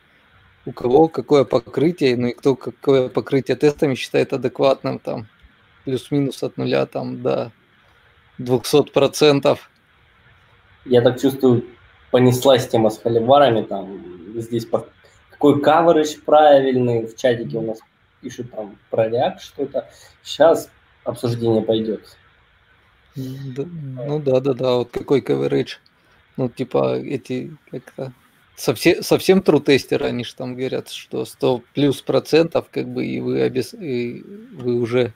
у 0.65 0.71
кого 0.71 1.07
какое 1.07 1.43
покрытие, 1.43 2.15
ну 2.15 2.27
и 2.27 2.33
кто 2.33 2.55
какое 2.55 3.09
покрытие 3.09 3.57
тестами 3.57 3.95
считает 3.95 4.33
адекватным, 4.33 4.99
там, 4.99 5.27
плюс-минус 5.83 6.43
от 6.43 6.57
нуля 6.57 6.85
там 6.85 7.21
до 7.21 7.51
200 8.37 8.91
процентов. 8.91 9.69
Я 10.85 11.01
так 11.01 11.19
чувствую, 11.19 11.65
понеслась 12.11 12.67
тема 12.67 12.89
с 12.89 12.99
холиварами, 12.99 13.63
там, 13.63 14.03
здесь 14.35 14.65
по... 14.65 14.87
какой 15.29 15.61
каверидж 15.61 16.17
правильный, 16.25 17.07
в 17.07 17.15
чатике 17.15 17.57
у 17.57 17.61
нас 17.61 17.79
пишут 18.21 18.51
там 18.51 18.77
про 18.89 19.07
React 19.07 19.39
что-то. 19.39 19.89
Сейчас 20.23 20.69
обсуждение 21.03 21.61
пойдет. 21.61 22.17
ну 23.15 24.19
да, 24.19 24.39
да, 24.39 24.53
да, 24.53 24.75
вот 24.75 24.91
какой 24.91 25.21
coverage. 25.21 25.79
Ну, 26.37 26.49
типа, 26.49 26.97
эти 26.97 27.55
как-то 27.69 28.13
совсем, 28.55 29.03
совсем 29.03 29.39
true 29.39 29.61
тестеры, 29.61 30.05
они 30.05 30.23
же 30.23 30.35
там 30.35 30.55
говорят, 30.55 30.89
что 30.89 31.25
100 31.25 31.63
плюс 31.73 32.01
процентов, 32.01 32.67
как 32.71 32.87
бы, 32.87 33.05
и 33.05 33.19
вы, 33.19 33.41
обес... 33.41 33.73
и 33.73 34.23
вы 34.53 34.79
уже 34.79 35.13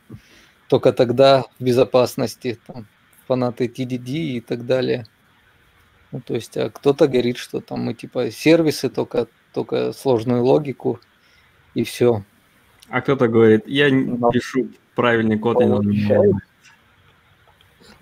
только 0.67 0.91
тогда 0.91 1.45
в 1.59 1.63
безопасности, 1.63 2.59
там, 2.67 2.87
фанаты 3.27 3.67
TDD 3.67 4.09
и 4.09 4.41
так 4.41 4.65
далее. 4.65 5.05
Ну, 6.11 6.21
то 6.21 6.35
есть, 6.35 6.55
а 6.57 6.69
кто-то 6.69 7.07
говорит, 7.07 7.37
что 7.37 7.59
там 7.59 7.81
мы 7.81 7.93
типа 7.93 8.31
сервисы, 8.31 8.89
только, 8.89 9.27
только 9.53 9.91
сложную 9.91 10.43
логику 10.43 10.99
и 11.73 11.83
все. 11.83 12.23
А 12.89 13.01
кто-то 13.01 13.27
говорит, 13.27 13.67
я 13.67 13.89
Но 13.89 14.29
пишу 14.31 14.69
правильный 14.95 15.37
код, 15.37 15.61
и 15.61 15.65
получается, 15.65 16.39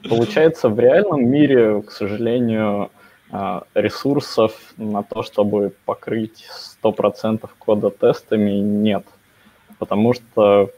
получается, 0.07 0.69
в 0.69 0.79
реальном 0.79 1.29
мире, 1.29 1.81
к 1.81 1.91
сожалению, 1.91 2.91
а, 3.31 3.63
ресурсов 3.73 4.53
на 4.77 5.01
то, 5.01 5.23
чтобы 5.23 5.73
покрыть 5.85 6.45
100% 6.83 7.49
кода 7.57 7.89
тестами, 7.89 8.51
нет. 8.59 9.05
Потому 9.79 10.13
что 10.13 10.69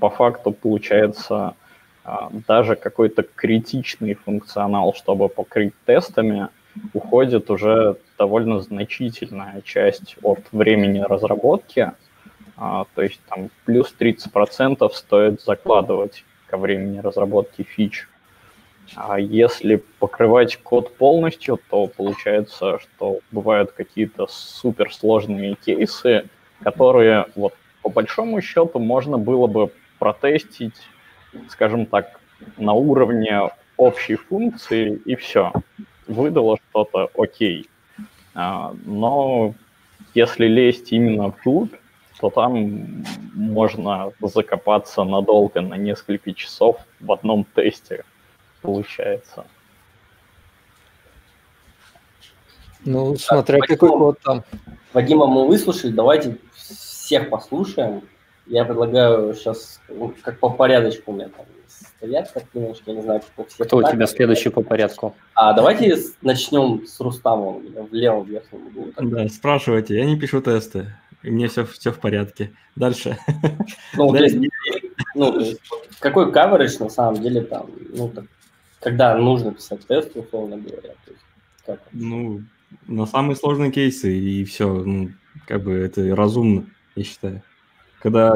по 0.00 0.10
факту 0.10 0.50
получается 0.50 1.54
а, 2.02 2.30
даже 2.48 2.74
какой-то 2.74 3.22
критичный 3.22 4.14
функционал, 4.14 4.92
чтобы 4.94 5.28
покрыть 5.28 5.74
тестами, 5.84 6.48
уходит 6.92 7.50
уже 7.50 7.96
довольно 8.18 8.60
значительная 8.60 9.60
часть 9.62 10.16
от 10.22 10.40
времени 10.52 11.00
разработки, 11.00 11.92
а, 12.56 12.84
то 12.94 13.02
есть 13.02 13.20
там 13.28 13.50
плюс 13.64 13.94
30% 13.98 14.88
стоит 14.92 15.40
закладывать 15.40 16.24
ко 16.46 16.58
времени 16.58 16.98
разработки 16.98 17.62
фич. 17.62 18.08
А 18.96 19.20
если 19.20 19.82
покрывать 19.98 20.56
код 20.56 20.96
полностью, 20.96 21.60
то 21.70 21.86
получается, 21.86 22.80
что 22.80 23.20
бывают 23.30 23.72
какие-то 23.72 24.26
суперсложные 24.26 25.54
кейсы, 25.54 26.28
которые 26.62 27.26
вот 27.36 27.54
по 27.82 27.88
большому 27.88 28.42
счету 28.42 28.78
можно 28.78 29.16
было 29.16 29.46
бы 29.46 29.72
протестить, 29.98 30.76
скажем 31.48 31.86
так, 31.86 32.20
на 32.56 32.72
уровне 32.72 33.50
общей 33.76 34.16
функции 34.16 35.00
и 35.04 35.14
все 35.14 35.52
выдало 36.10 36.58
что-то, 36.70 37.10
окей. 37.16 37.68
А, 38.34 38.74
но 38.84 39.54
если 40.14 40.46
лезть 40.46 40.92
именно 40.92 41.28
вглубь, 41.28 41.74
то 42.20 42.30
там 42.30 43.04
можно 43.34 44.12
закопаться 44.20 45.04
надолго, 45.04 45.60
на 45.62 45.74
несколько 45.74 46.34
часов 46.34 46.76
в 47.00 47.10
одном 47.12 47.46
тесте, 47.54 48.04
получается. 48.60 49.46
Ну, 52.84 53.16
смотря 53.16 53.58
так, 53.58 53.68
какой 53.68 53.88
Вадима, 53.90 54.04
код 54.04 54.18
там. 54.22 54.44
Вадима 54.92 55.26
мы 55.26 55.46
выслушали, 55.46 55.92
давайте 55.92 56.38
всех 56.54 57.30
послушаем. 57.30 58.02
Я 58.46 58.64
предлагаю 58.64 59.34
сейчас, 59.34 59.80
ну, 59.88 60.14
как 60.22 60.38
по 60.38 60.50
порядочку 60.50 61.12
у 61.12 61.14
меня 61.14 61.28
там 61.28 61.46
стоят 61.96 62.30
картиночки, 62.32 62.82
я 62.86 62.94
не 62.94 63.02
знаю, 63.02 63.20
как 63.20 63.46
у 63.46 63.48
всех. 63.48 63.66
Кто 63.66 63.76
у 63.78 63.82
тебя 63.82 64.06
следующий 64.06 64.48
по 64.48 64.62
порядку? 64.62 65.14
А 65.34 65.52
давайте 65.52 65.96
начнем 66.22 66.86
с 66.86 66.98
Рустама 67.00 67.52
в 67.52 67.92
левом 67.92 68.26
верхнем 68.26 68.66
углу. 68.66 68.92
Да, 68.96 69.28
спрашивайте, 69.28 69.96
я 69.96 70.04
не 70.04 70.18
пишу 70.18 70.40
тесты, 70.40 70.92
и 71.22 71.30
мне 71.30 71.48
все, 71.48 71.64
все 71.64 71.92
в 71.92 71.98
порядке. 71.98 72.52
Дальше. 72.76 73.18
Ну, 73.94 74.12
то 74.12 74.22
есть, 74.22 74.36
ну, 75.14 75.32
то 75.32 75.40
есть, 75.40 75.60
какой 75.98 76.30
coverage 76.32 76.82
на 76.82 76.88
самом 76.88 77.22
деле 77.22 77.42
там, 77.42 77.70
ну, 77.90 78.08
так, 78.08 78.24
когда 78.80 79.14
нужно 79.16 79.52
писать 79.52 79.86
тест, 79.86 80.16
условно 80.16 80.56
говоря? 80.56 80.94
То 81.04 81.10
есть, 81.10 81.24
как? 81.66 81.80
Ну, 81.92 82.42
на 82.86 83.06
самые 83.06 83.36
сложные 83.36 83.70
кейсы, 83.70 84.16
и 84.16 84.44
все, 84.44 84.66
ну, 84.68 85.10
как 85.46 85.62
бы 85.62 85.72
это 85.72 86.14
разумно, 86.16 86.66
я 86.96 87.04
считаю 87.04 87.42
когда 88.00 88.34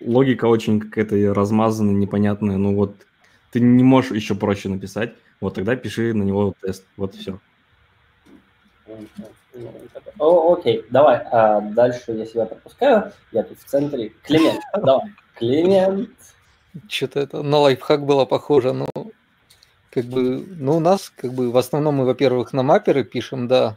логика 0.00 0.44
очень 0.46 0.80
какая-то 0.80 1.34
размазанная, 1.34 1.94
непонятная, 1.94 2.56
ну 2.56 2.74
вот 2.74 2.94
ты 3.50 3.60
не 3.60 3.82
можешь 3.82 4.12
еще 4.12 4.34
проще 4.34 4.68
написать, 4.68 5.14
вот 5.40 5.54
тогда 5.54 5.74
пиши 5.76 6.14
на 6.14 6.22
него 6.22 6.54
тест, 6.60 6.84
вот 6.96 7.14
все. 7.14 7.38
О, 10.18 10.54
окей, 10.54 10.84
давай, 10.90 11.18
а 11.30 11.60
дальше 11.60 12.12
я 12.12 12.26
себя 12.26 12.46
пропускаю, 12.46 13.12
я 13.32 13.42
тут 13.42 13.58
в 13.58 13.64
центре. 13.64 14.12
Климент, 14.22 14.60
давай, 14.74 15.12
Климент. 15.36 16.10
Что-то 16.88 17.20
это 17.20 17.42
на 17.42 17.58
лайфхак 17.58 18.04
было 18.04 18.24
похоже, 18.24 18.72
но 18.72 18.88
как 19.90 20.04
бы, 20.06 20.46
ну 20.46 20.76
у 20.76 20.80
нас 20.80 21.12
как 21.14 21.32
бы 21.32 21.50
в 21.50 21.56
основном 21.56 21.96
мы, 21.96 22.06
во-первых, 22.06 22.52
на 22.52 22.62
маперы 22.62 23.04
пишем, 23.04 23.48
да, 23.48 23.76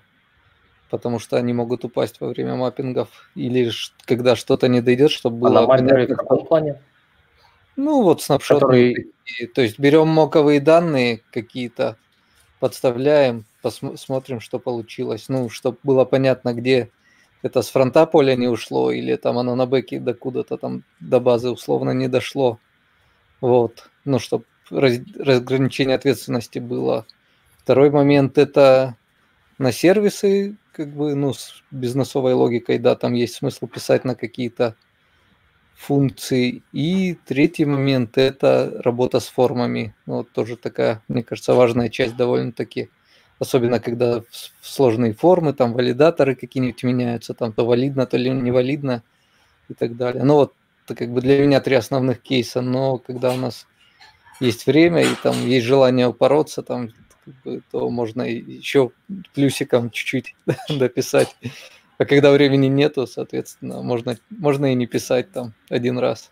потому 0.89 1.19
что 1.19 1.38
они 1.38 1.53
могут 1.53 1.86
упасть 1.86 2.19
во 2.19 2.27
время 2.27 2.55
маппингов 2.55 3.29
или 3.36 3.71
когда 4.05 4.36
что-то 4.36 4.67
не 4.67 4.81
дойдет, 4.81 5.11
чтобы 5.11 5.38
было... 5.38 5.59
А 5.59 5.61
на 5.61 5.67
мапперы 5.67 6.07
в 6.07 6.17
каком 6.17 6.45
плане? 6.45 6.81
Ну, 7.75 8.03
вот 8.03 8.21
снапшоты. 8.21 8.61
Который... 8.61 9.11
То 9.53 9.61
есть 9.61 9.79
берем 9.79 10.07
моковые 10.07 10.59
данные 10.61 11.21
какие-то, 11.31 11.97
подставляем, 12.59 13.45
посмотрим, 13.61 14.39
что 14.39 14.59
получилось. 14.59 15.25
Ну, 15.27 15.49
чтобы 15.49 15.77
было 15.83 16.05
понятно, 16.05 16.53
где 16.53 16.89
это 17.41 17.61
с 17.61 17.69
фронта 17.69 18.05
поля 18.05 18.36
не 18.36 18.47
ушло, 18.47 18.91
или 18.91 19.15
там 19.15 19.38
оно 19.38 19.55
на 19.55 19.65
бэке 19.65 19.99
до 19.99 20.13
куда-то 20.13 20.57
там 20.57 20.83
до 20.99 21.19
базы 21.19 21.49
условно 21.49 21.91
не 21.91 22.07
дошло. 22.07 22.59
Вот. 23.41 23.89
Ну, 24.05 24.19
чтобы 24.19 24.45
раз, 24.69 24.99
разграничение 25.19 25.95
ответственности 25.95 26.59
было. 26.59 27.05
Второй 27.57 27.89
момент– 27.89 28.38
это 28.39 28.95
на 29.57 29.71
сервисы 29.71 30.55
как 30.76 30.93
бы, 30.93 31.15
ну, 31.15 31.34
с 31.34 31.63
бизнесовой 31.71 32.34
логикой, 32.34 32.80
да, 32.80 32.95
там 32.95 33.13
есть 33.13 33.36
смысл 33.36 33.67
писать 33.67 34.03
на 34.03 34.15
какие-то 34.15 34.76
функции. 35.76 36.63
И 36.73 37.17
третий 37.26 37.65
момент– 37.65 38.17
это 38.17 38.82
работа 38.84 39.19
с 39.19 39.28
формами. 39.28 39.95
Ну, 40.05 40.17
вот 40.17 40.32
тоже 40.32 40.57
такая, 40.57 41.01
мне 41.07 41.23
кажется, 41.23 41.53
важная 41.53 41.89
часть 41.89 42.15
довольно-таки. 42.17 42.89
Особенно, 43.39 43.80
когда 43.80 44.21
сложные 44.61 45.13
формы, 45.13 45.53
там 45.53 45.73
валидаторы 45.73 46.36
какие-нибудь 46.36 46.84
меняются, 46.84 47.34
там 47.34 47.53
то 47.53 47.65
валидно, 47.65 48.05
то 48.05 48.17
ли 48.17 48.30
не 48.30 48.51
валидно 48.51 49.03
и 49.69 49.73
так 49.73 49.95
далее. 49.95 50.23
Ну 50.23 50.36
вот, 50.36 50.53
это 50.86 50.95
как 50.95 51.11
бы 51.11 51.21
для 51.21 51.39
меня 51.39 51.59
три 51.61 51.76
основных 51.76 52.21
кейса, 52.21 52.61
но 52.61 52.97
когда 52.97 53.34
у 53.34 53.38
нас 53.38 53.67
есть 54.39 54.65
время 54.67 55.01
и 55.03 55.15
там 55.21 55.36
есть 55.45 55.65
желание 55.65 56.07
упороться, 56.07 56.63
там 56.63 56.89
то 57.71 57.89
можно 57.89 58.21
еще 58.23 58.91
плюсиком 59.34 59.89
чуть-чуть 59.89 60.36
дописать. 60.69 61.36
А 61.97 62.05
когда 62.05 62.32
времени 62.32 62.67
нету, 62.67 63.07
соответственно, 63.07 63.82
можно, 63.82 64.17
можно 64.30 64.71
и 64.71 64.76
не 64.76 64.86
писать 64.86 65.32
там 65.32 65.53
один 65.69 65.97
раз. 65.97 66.32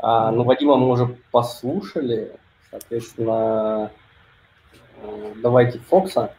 А, 0.00 0.30
ну, 0.30 0.44
Вадима 0.44 0.76
мы 0.76 0.88
уже 0.88 1.16
послушали. 1.30 2.36
Соответственно, 2.70 3.90
э, 5.02 5.32
давайте 5.42 5.78
Фокса. 5.80 6.34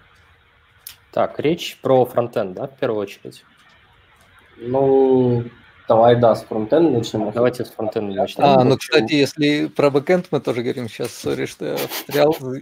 Так, 1.11 1.39
речь 1.39 1.77
про 1.81 2.05
фронтенд, 2.05 2.53
да, 2.53 2.67
в 2.67 2.77
первую 2.77 3.01
очередь? 3.01 3.43
Ну, 4.57 5.43
Давай, 5.89 6.15
да, 6.15 6.35
с 6.35 6.43
фронтенда 6.43 6.99
начнем. 6.99 7.31
Давайте 7.31 7.65
с 7.65 7.71
фронтенда 7.71 8.13
начнем. 8.13 8.45
А, 8.45 8.63
ну, 8.63 8.77
кстати, 8.77 9.13
если 9.13 9.65
про 9.65 9.89
бэкэнд 9.89 10.27
мы 10.29 10.39
тоже 10.39 10.61
говорим 10.61 10.87
сейчас, 10.87 11.11
сори, 11.11 11.47
что 11.47 11.65
я 11.65 11.77
встрял. 11.77 12.37
Да 12.39 12.59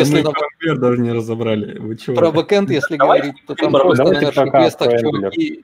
если 0.00 0.22
мы 0.22 0.32
нам... 0.62 0.80
даже 0.80 0.98
не 1.02 1.12
разобрали. 1.12 1.78
Вы 1.78 1.98
чего? 1.98 2.16
Про 2.16 2.32
бэкэнд, 2.32 2.70
если 2.70 2.96
говорить, 2.96 3.34
то 3.46 3.54
там 3.54 3.72
просто 3.72 4.04
на 4.04 4.18
реквестах 4.18 4.98
чуваки... 4.98 5.62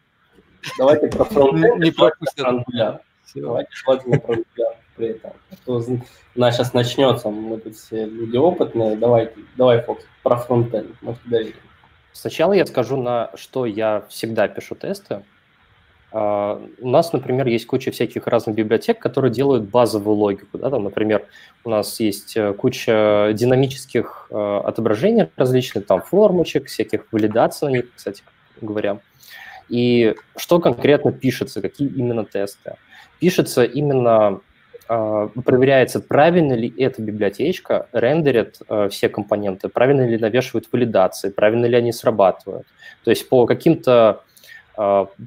Давайте 0.78 1.06
про 1.08 1.24
фронтенд 1.24 1.82
не 1.82 1.90
пропустят. 1.90 2.46
Давайте 3.34 3.70
желательно 3.72 4.18
про 4.18 4.36
при 4.96 5.08
этом. 5.08 5.32
У 5.66 6.40
нас 6.40 6.54
сейчас 6.54 6.74
начнется, 6.74 7.30
мы 7.30 7.56
тут 7.56 7.76
все 7.76 8.04
люди 8.04 8.36
опытные. 8.36 8.94
Давайте, 8.94 9.32
давай, 9.56 9.80
Фокс, 9.80 10.04
про 10.22 10.36
фронтенд. 10.36 10.94
Мы 11.00 11.16
тебя 11.24 11.38
видим. 11.38 11.56
Сначала 12.12 12.52
я 12.52 12.66
скажу, 12.66 12.98
на 12.98 13.30
что 13.36 13.64
я 13.64 14.04
всегда 14.10 14.48
пишу 14.48 14.74
тесты. 14.74 15.22
Uh, 16.12 16.72
у 16.80 16.88
нас, 16.88 17.12
например, 17.12 17.46
есть 17.48 17.66
куча 17.66 17.90
всяких 17.90 18.26
разных 18.26 18.54
библиотек, 18.54 18.98
которые 18.98 19.32
делают 19.32 19.64
базовую 19.64 20.16
логику. 20.16 20.56
Да? 20.56 20.70
Там, 20.70 20.84
например, 20.84 21.26
у 21.64 21.70
нас 21.70 21.98
есть 21.98 22.36
э, 22.36 22.52
куча 22.54 23.32
динамических 23.34 24.28
uh, 24.30 24.60
отображений 24.60 25.28
различных, 25.36 25.86
там 25.86 26.00
формочек, 26.00 26.68
всяких 26.68 27.06
валидаций 27.10 27.68
на 27.68 27.72
них, 27.72 27.94
кстати 27.94 28.22
говоря. 28.60 29.00
И 29.68 30.14
что 30.36 30.60
конкретно 30.60 31.10
пишется, 31.10 31.60
какие 31.60 31.88
именно 31.88 32.24
тесты? 32.24 32.76
Пишется 33.18 33.64
именно, 33.64 34.40
uh, 34.88 35.42
проверяется, 35.42 35.98
правильно 35.98 36.52
ли 36.52 36.72
эта 36.78 37.02
библиотечка 37.02 37.88
рендерит 37.92 38.60
все 38.90 39.08
компоненты, 39.08 39.68
правильно 39.68 40.06
ли 40.06 40.18
навешивают 40.18 40.68
валидации, 40.70 41.30
правильно 41.30 41.66
ли 41.66 41.76
они 41.76 41.90
срабатывают. 41.90 42.66
То 43.02 43.10
есть 43.10 43.28
по 43.28 43.44
каким-то 43.44 44.22
а, 44.35 44.35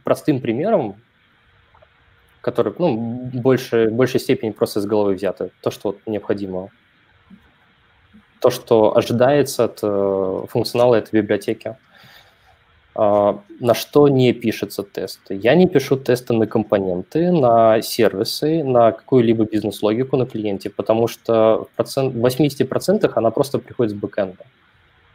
простым 0.04 0.42
примером, 0.42 0.96
который, 2.42 2.74
ну, 2.78 2.96
больше, 3.34 3.90
в 3.90 3.94
большей 3.94 4.20
степени 4.20 4.52
просто 4.52 4.80
из 4.80 4.86
головы 4.86 5.14
взято, 5.16 5.50
то, 5.62 5.72
что 5.72 5.98
необходимо, 6.06 6.70
то, 8.40 8.50
что 8.50 8.96
ожидается 8.96 9.66
от 9.66 9.80
э, 9.84 10.46
функционала 10.48 10.96
этой 10.96 11.22
библиотеки. 11.22 11.76
Uh, 12.96 13.40
на 13.60 13.76
что 13.76 14.10
не 14.10 14.34
пишется 14.34 14.84
тесты? 14.84 15.36
Я 15.36 15.56
не 15.56 15.68
пишу 15.68 15.96
тесты 15.96 16.34
на 16.34 16.48
компоненты, 16.48 17.32
на 17.32 17.82
сервисы, 17.82 18.64
на 18.64 18.92
какую-либо 18.92 19.46
бизнес-логику 19.46 20.18
на 20.18 20.26
клиенте, 20.26 20.70
потому 20.70 21.08
что 21.08 21.68
в, 21.72 21.76
процент, 21.78 22.14
в 22.14 22.26
80% 22.26 23.10
она 23.16 23.32
просто 23.32 23.60
приходит 23.60 23.94
с 23.94 23.96
бэкэнда. 23.96 24.44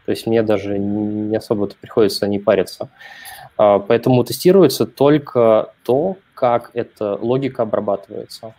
То 0.07 0.11
есть 0.11 0.27
мне 0.27 0.43
даже 0.43 0.79
не 0.79 1.37
особо 1.37 1.67
приходится 1.67 2.27
не 2.27 2.39
париться. 2.39 2.85
А, 2.85 3.44
поэтому 3.57 4.25
тестируется 4.25 4.87
только 4.87 5.73
то, 5.83 6.17
как 6.35 6.71
эта 6.75 7.17
логика 7.17 7.63
обрабатывается. 7.63 8.55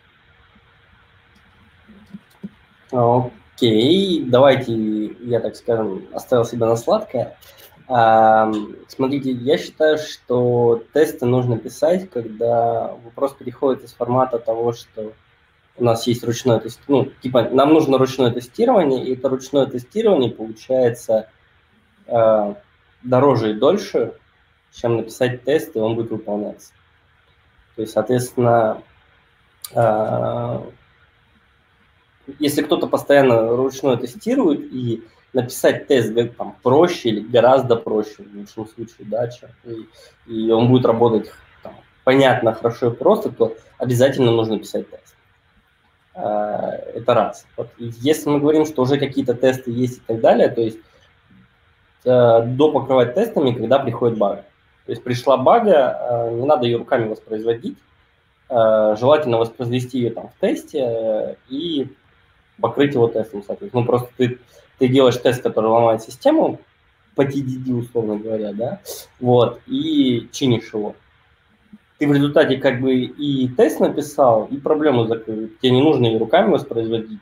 Окей, 2.91 4.24
давайте 4.26 5.06
я, 5.22 5.39
так 5.39 5.56
скажем, 5.56 6.08
оставил 6.14 6.46
себя 6.46 6.68
на 6.68 6.76
сладкое. 6.76 7.38
А, 7.88 8.52
смотрите, 8.88 9.32
я 9.32 9.58
считаю, 9.58 9.98
что 9.98 10.84
тесты 10.93 11.26
нужно 11.26 11.58
писать, 11.58 12.10
когда 12.10 12.96
вопрос 13.04 13.34
переходит 13.34 13.84
из 13.84 13.93
формата 13.93 14.39
того, 14.39 14.74
что 14.74 15.14
у 15.78 15.84
нас 15.84 16.08
есть 16.08 16.24
ручное 16.24 16.60
тестирование, 16.60 17.12
ну, 17.12 17.22
типа, 17.22 17.50
нам 17.52 17.74
нужно 17.74 17.98
ручное 17.98 18.32
тестирование, 18.32 19.06
и 19.06 19.14
это 19.14 19.30
ручное 19.30 19.66
тестирование 19.66 20.32
получается 20.32 21.30
э, 22.08 22.56
дороже 23.04 23.52
и 23.52 23.54
дольше, 23.54 24.14
чем 24.76 24.97
написать 24.97 25.43
тест, 25.43 25.76
и 25.76 25.80
он 25.80 25.95
будет 25.95 26.11
выполняться. 26.11 26.73
То 27.76 27.82
есть, 27.82 27.93
соответственно, 27.93 28.82
э, 29.73 30.59
если 32.39 32.61
кто-то 32.61 32.88
постоянно 32.88 33.55
ручное 33.55 33.97
тестирует, 33.97 34.61
и 34.71 35.03
написать 35.34 35.88
тест 35.88 36.13
там, 36.38 36.55
проще 36.63 37.09
или 37.09 37.19
гораздо 37.19 37.76
проще, 37.76 38.23
в 38.23 38.36
лучшем 38.36 38.67
случае, 38.67 39.07
да, 39.07 39.28
чем, 39.28 39.49
и, 39.65 39.86
и 40.32 40.51
он 40.51 40.69
будет 40.69 40.86
работать 40.86 41.30
там, 41.61 41.73
понятно, 42.03 42.53
хорошо 42.53 42.91
и 42.91 42.95
просто, 42.95 43.32
то 43.32 43.55
обязательно 43.78 44.32
нужно 44.32 44.57
писать 44.57 44.89
тест. 44.89 45.15
Э, 46.15 46.69
это 46.95 47.13
раз. 47.13 47.45
Вот. 47.57 47.69
Если 47.78 48.30
мы 48.30 48.39
говорим, 48.39 48.65
что 48.65 48.84
уже 48.84 48.97
какие-то 48.97 49.34
тесты 49.34 49.71
есть 49.71 49.97
и 49.97 50.01
так 50.07 50.21
далее, 50.21 50.47
то 50.47 50.61
есть 50.61 50.80
э, 52.05 52.41
до 52.45 52.71
покрывать 52.71 53.13
тестами, 53.13 53.51
когда 53.51 53.80
приходит 53.80 54.17
баг. 54.17 54.45
То 54.86 54.91
есть 54.91 55.03
пришла 55.03 55.38
бага, 55.38 55.97
э, 55.99 56.36
не 56.36 56.45
надо 56.45 56.65
ее 56.65 56.77
руками 56.77 57.07
воспроизводить, 57.07 57.77
э, 58.49 58.95
желательно 58.99 59.38
воспроизвести 59.38 59.97
ее 59.97 60.11
там 60.11 60.29
в 60.29 60.39
тесте 60.39 60.79
э, 60.79 61.36
и 61.49 61.88
покрыть 62.61 62.93
его 62.93 63.07
тестом, 63.07 63.43
соответственно. 63.45 63.81
Ну, 63.81 63.88
просто 63.88 64.09
ты, 64.15 64.39
ты 64.77 64.88
делаешь 64.88 65.17
тест, 65.17 65.41
который 65.41 65.71
ломает 65.71 66.03
систему, 66.03 66.59
по 67.15 67.21
TDD, 67.21 67.71
условно 67.71 68.17
говоря, 68.17 68.51
да, 68.53 68.81
вот, 69.19 69.61
и 69.67 70.27
чинишь 70.31 70.73
его. 70.73 70.95
Ты 71.97 72.07
в 72.07 72.13
результате 72.13 72.57
как 72.57 72.81
бы 72.81 72.93
и 72.93 73.47
тест 73.47 73.79
написал, 73.79 74.47
и 74.51 74.57
проблему 74.57 75.05
закрыл. 75.05 75.49
Тебе 75.61 75.71
не 75.71 75.81
нужно 75.81 76.07
ее 76.07 76.19
руками 76.19 76.51
воспроизводить, 76.51 77.19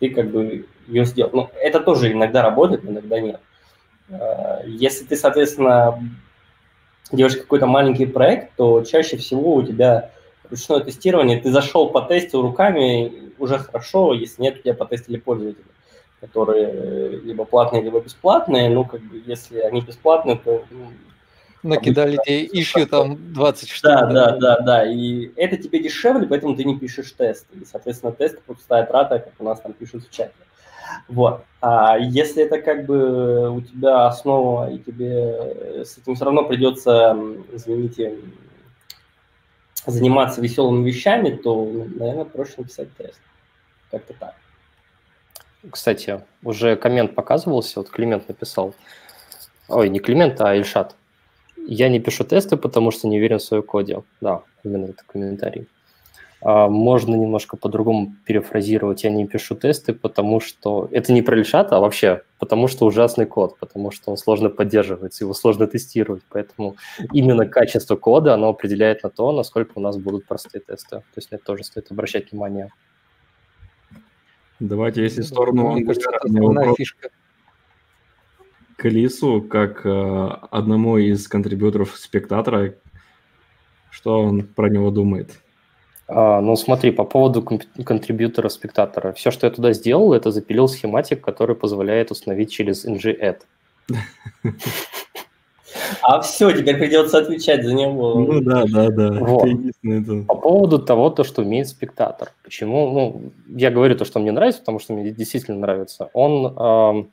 ты 0.00 0.10
как 0.10 0.30
бы 0.32 0.66
ее 0.88 1.04
сделал. 1.04 1.30
Ну, 1.32 1.50
это 1.54 1.78
тоже 1.78 2.12
иногда 2.12 2.42
работает, 2.42 2.84
иногда 2.84 3.20
нет. 3.20 3.40
Если 4.66 5.04
ты, 5.04 5.14
соответственно, 5.14 6.00
делаешь 7.12 7.36
какой-то 7.36 7.66
маленький 7.66 8.06
проект, 8.06 8.54
то 8.56 8.82
чаще 8.82 9.16
всего 9.16 9.54
у 9.54 9.62
тебя 9.62 10.10
ручное 10.50 10.80
тестирование, 10.80 11.40
ты 11.40 11.50
зашел 11.50 11.90
по 11.90 12.02
тесту 12.02 12.42
руками, 12.42 13.32
уже 13.38 13.58
хорошо, 13.58 14.12
если 14.12 14.42
нет, 14.42 14.58
у 14.58 14.62
тебя 14.62 14.74
потестили 14.74 15.18
пользователи, 15.18 15.64
которые 16.20 16.70
э, 16.72 17.20
либо 17.24 17.44
платные, 17.44 17.82
либо 17.82 18.00
бесплатные, 18.00 18.70
ну, 18.70 18.84
как 18.84 19.00
бы, 19.02 19.22
если 19.26 19.60
они 19.60 19.80
бесплатные, 19.80 20.36
то... 20.36 20.64
Ну, 20.70 20.86
Накидали 21.62 22.18
тебе 22.24 22.46
ищу 22.46 22.86
там 22.86 23.32
20 23.32 23.68
штук. 23.68 23.90
Да, 23.90 24.06
да, 24.06 24.36
да, 24.36 24.60
да, 24.60 24.86
и 24.86 25.32
это 25.36 25.56
тебе 25.56 25.82
дешевле, 25.82 26.26
поэтому 26.26 26.54
ты 26.54 26.64
не 26.64 26.78
пишешь 26.78 27.12
тест, 27.12 27.46
и, 27.54 27.64
соответственно, 27.64 28.12
тест 28.12 28.40
пустая 28.42 28.86
трата, 28.86 29.18
как 29.18 29.32
у 29.38 29.44
нас 29.44 29.60
там 29.60 29.72
пишут 29.72 30.06
в 30.06 30.10
чате. 30.10 30.32
Вот. 31.08 31.44
А 31.60 31.98
если 31.98 32.44
это 32.44 32.60
как 32.60 32.86
бы 32.86 33.50
у 33.50 33.60
тебя 33.60 34.06
основа, 34.06 34.70
и 34.70 34.78
тебе 34.78 35.84
с 35.84 35.98
этим 35.98 36.14
все 36.14 36.24
равно 36.24 36.44
придется, 36.44 37.16
извините, 37.52 38.18
заниматься 39.86 40.40
веселыми 40.40 40.86
вещами, 40.86 41.30
то, 41.30 41.64
ну, 41.64 41.86
наверное, 41.96 42.24
проще 42.24 42.54
написать 42.58 42.94
тест. 42.96 43.20
Как-то 43.90 44.14
так. 44.14 44.34
Кстати, 45.70 46.22
уже 46.42 46.76
коммент 46.76 47.14
показывался, 47.14 47.80
вот 47.80 47.90
Климент 47.90 48.28
написал. 48.28 48.74
Ой, 49.68 49.88
не 49.88 49.98
Климент, 49.98 50.40
а 50.40 50.54
Ильшат. 50.54 50.94
Я 51.56 51.88
не 51.88 51.98
пишу 51.98 52.24
тесты, 52.24 52.56
потому 52.56 52.92
что 52.92 53.08
не 53.08 53.18
уверен 53.18 53.38
в 53.38 53.42
своем 53.42 53.64
коде. 53.64 54.02
Да, 54.20 54.42
именно 54.62 54.86
это 54.86 55.02
комментарий. 55.06 55.66
А, 56.42 56.68
можно 56.68 57.14
немножко 57.14 57.56
по-другому 57.56 58.14
перефразировать. 58.24 59.04
Я 59.04 59.10
не 59.10 59.26
пишу 59.26 59.54
тесты, 59.54 59.94
потому 59.94 60.40
что... 60.40 60.88
Это 60.90 61.12
не 61.12 61.22
про 61.22 61.38
Ильшат, 61.38 61.72
а 61.72 61.80
вообще 61.80 62.22
потому 62.38 62.68
что 62.68 62.86
ужасный 62.86 63.26
код, 63.26 63.58
потому 63.58 63.90
что 63.90 64.10
он 64.10 64.16
сложно 64.16 64.50
поддерживается, 64.50 65.24
его 65.24 65.32
сложно 65.32 65.66
тестировать. 65.66 66.22
Поэтому 66.28 66.76
именно 67.12 67.46
качество 67.46 67.96
кода, 67.96 68.34
оно 68.34 68.50
определяет 68.50 69.02
на 69.02 69.10
то, 69.10 69.32
насколько 69.32 69.72
у 69.76 69.80
нас 69.80 69.96
будут 69.96 70.26
простые 70.26 70.60
тесты. 70.60 70.96
То 70.96 71.04
есть 71.16 71.30
на 71.30 71.36
это 71.36 71.44
тоже 71.44 71.64
стоит 71.64 71.90
обращать 71.90 72.30
внимание. 72.30 72.70
Давайте, 74.60 75.02
если 75.02 75.22
в 75.22 75.26
сторону 75.26 75.72
Мне 75.72 75.84
кажется, 75.84 76.10
это 76.10 76.74
фишка. 76.76 77.10
к 78.76 78.84
Лису, 78.84 79.42
как 79.42 79.84
э, 79.84 80.28
одному 80.50 80.96
из 80.96 81.28
контрибьюторов 81.28 81.96
спектатора, 81.96 82.74
что 83.90 84.22
он 84.22 84.44
про 84.44 84.70
него 84.70 84.90
думает? 84.90 85.42
А, 86.08 86.40
ну, 86.40 86.56
смотри, 86.56 86.92
по 86.92 87.04
поводу 87.04 87.42
контрибьютора 87.42 88.48
спектатора. 88.48 89.12
Все, 89.12 89.30
что 89.30 89.46
я 89.46 89.52
туда 89.52 89.72
сделал, 89.72 90.12
это 90.12 90.30
запилил 90.30 90.68
схематик, 90.68 91.20
который 91.20 91.56
позволяет 91.56 92.10
установить 92.10 92.52
через 92.52 92.84
ng-add. 92.84 93.38
А 96.02 96.20
все, 96.20 96.52
теперь 96.52 96.78
придется 96.78 97.18
отвечать 97.18 97.64
за 97.64 97.74
него. 97.74 98.14
Ну 98.20 98.40
да, 98.40 98.64
да, 98.66 98.90
да. 98.90 99.12
Вот. 99.12 99.48
По 100.26 100.34
поводу 100.34 100.78
того, 100.78 101.10
то, 101.10 101.24
что 101.24 101.42
умеет 101.42 101.68
спектатор. 101.68 102.32
Почему? 102.42 102.90
Ну, 102.90 103.32
я 103.48 103.70
говорю 103.70 103.96
то, 103.96 104.04
что 104.04 104.18
мне 104.18 104.32
нравится, 104.32 104.60
потому 104.60 104.78
что 104.78 104.94
мне 104.94 105.10
действительно 105.10 105.58
нравится. 105.58 106.08
Он 106.12 106.46
э, 106.46 107.04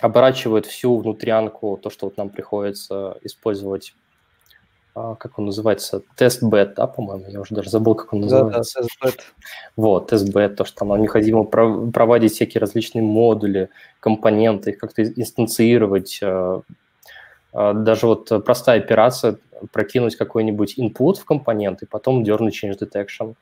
оборачивает 0.00 0.66
всю 0.66 0.96
внутрянку, 0.96 1.78
то, 1.80 1.90
что 1.90 2.06
вот 2.06 2.16
нам 2.16 2.30
приходится 2.30 3.18
использовать 3.22 3.94
как 4.94 5.38
он 5.38 5.46
называется, 5.46 6.02
тест-бет, 6.16 6.74
да, 6.74 6.86
по-моему, 6.86 7.26
я 7.28 7.40
уже 7.40 7.54
даже 7.54 7.70
забыл, 7.70 7.94
как 7.94 8.12
он 8.12 8.20
называется. 8.20 8.80
Да, 8.80 8.86
да, 8.86 8.88
тест-бет. 8.88 9.24
Вот, 9.76 10.08
тест-бет, 10.10 10.56
то, 10.56 10.64
что 10.64 10.84
нам 10.84 11.00
необходимо 11.00 11.44
проводить 11.44 12.32
всякие 12.32 12.60
различные 12.60 13.02
модули, 13.02 13.70
компоненты, 14.00 14.70
их 14.72 14.78
как-то 14.78 15.02
инстанцировать, 15.04 16.20
а, 16.22 16.62
А, 17.52 17.74
даже 17.74 18.06
вот 18.06 18.30
простая 18.44 18.80
операция, 18.80 19.38
прокинуть 19.72 20.16
какой-нибудь 20.16 20.78
input 20.78 21.14
в 21.16 21.24
компонент 21.24 21.82
и 21.82 21.86
потом 21.86 22.24
дернуть 22.24 22.62
change 22.64 22.78
detection. 22.78 23.34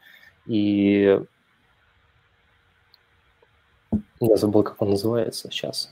И 0.47 1.21
я 4.21 4.37
забыл, 4.37 4.63
как 4.63 4.81
он 4.83 4.91
называется 4.91 5.49
сейчас. 5.51 5.91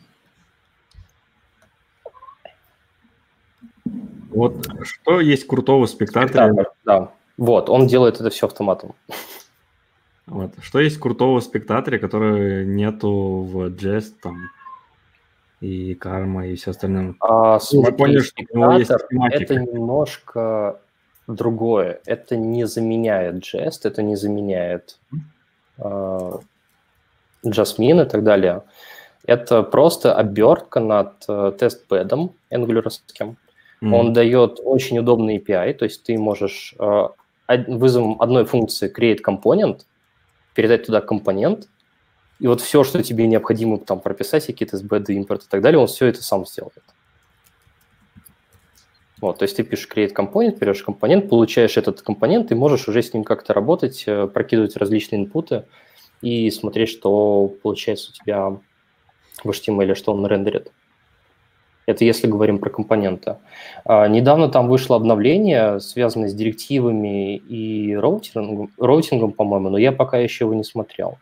Вот 4.38 4.66
что 4.84 5.20
есть 5.20 5.46
крутого 5.46 5.86
спектатора? 5.86 6.52
Спектатор, 6.52 6.72
да. 6.84 7.10
Вот, 7.36 7.68
он 7.68 7.86
делает 7.86 8.20
это 8.20 8.30
все 8.30 8.46
автоматом. 8.46 8.94
Вот. 10.26 10.52
Что 10.60 10.78
есть 10.78 10.98
крутого 10.98 11.40
в 11.40 11.44
спектаторе, 11.44 11.98
который 11.98 12.66
нету 12.66 13.42
в 13.42 13.66
Jest 13.68 14.14
там 14.22 14.50
и 15.60 15.94
Карма 15.94 16.46
и 16.46 16.54
все 16.54 16.70
остальное? 16.70 17.14
А, 17.20 17.58
смотри, 17.58 17.96
поняли, 17.96 18.20
что 18.20 18.42
у 18.52 18.58
него 18.58 18.72
есть 18.74 18.90
это 18.90 19.56
немножко 19.56 20.80
другое. 21.26 22.00
Это 22.06 22.36
не 22.36 22.66
заменяет 22.66 23.42
Jest, 23.42 23.80
это 23.84 24.02
не 24.02 24.16
заменяет 24.16 24.98
э, 25.78 26.32
Jasmine 27.44 28.06
и 28.06 28.08
так 28.08 28.22
далее. 28.22 28.62
Это 29.24 29.62
просто 29.62 30.14
обертка 30.14 30.80
над 30.80 31.24
э, 31.28 31.52
тест-пэдом 31.58 32.34
ангулярским. 32.50 33.36
Mm. 33.82 33.94
Он 33.94 34.12
дает 34.12 34.60
очень 34.62 34.98
удобный 34.98 35.38
API, 35.38 35.74
то 35.74 35.84
есть 35.84 36.02
ты 36.02 36.18
можешь 36.18 36.74
э, 36.78 37.08
вызовом 37.68 38.20
одной 38.20 38.44
функции 38.44 38.92
create 38.92 39.20
component– 39.22 39.82
передать 40.58 40.86
туда 40.86 41.00
компонент, 41.00 41.68
и 42.40 42.48
вот 42.48 42.60
все, 42.60 42.82
что 42.82 43.00
тебе 43.00 43.28
необходимо 43.28 43.78
там 43.78 44.00
прописать, 44.00 44.44
какие-то 44.44 44.76
SBD, 44.76 45.14
импорт 45.14 45.44
и 45.44 45.48
так 45.48 45.62
далее, 45.62 45.78
он 45.78 45.86
все 45.86 46.06
это 46.06 46.20
сам 46.20 46.44
сделает. 46.46 46.82
Вот, 49.20 49.38
то 49.38 49.44
есть 49.44 49.56
ты 49.56 49.62
пишешь 49.62 49.88
create 49.88 50.08
компонент, 50.08 50.58
берешь 50.58 50.82
компонент, 50.82 51.28
получаешь 51.28 51.76
этот 51.76 52.02
компонент, 52.02 52.50
и 52.50 52.56
можешь 52.56 52.88
уже 52.88 53.04
с 53.04 53.14
ним 53.14 53.22
как-то 53.22 53.54
работать, 53.54 54.02
э, 54.08 54.26
прокидывать 54.26 54.76
различные 54.76 55.22
инпуты 55.22 55.64
и 56.22 56.50
смотреть, 56.50 56.88
что 56.88 57.54
получается 57.62 58.10
у 58.10 58.14
тебя 58.14 58.50
в 59.44 59.48
HTML, 59.48 59.94
что 59.94 60.12
он 60.12 60.26
рендерит. 60.26 60.72
Это 61.88 62.04
если 62.04 62.26
говорим 62.26 62.58
про 62.58 62.68
компоненты. 62.68 63.38
А, 63.86 64.08
недавно 64.08 64.50
там 64.50 64.68
вышло 64.68 64.94
обновление, 64.94 65.80
связанное 65.80 66.28
с 66.28 66.34
директивами 66.34 67.36
и 67.36 67.96
роутингом, 67.96 68.70
роутингом, 68.76 69.32
по-моему, 69.32 69.70
но 69.70 69.78
я 69.78 69.90
пока 69.90 70.18
еще 70.18 70.44
его 70.44 70.52
не 70.52 70.64
смотрел. 70.64 71.16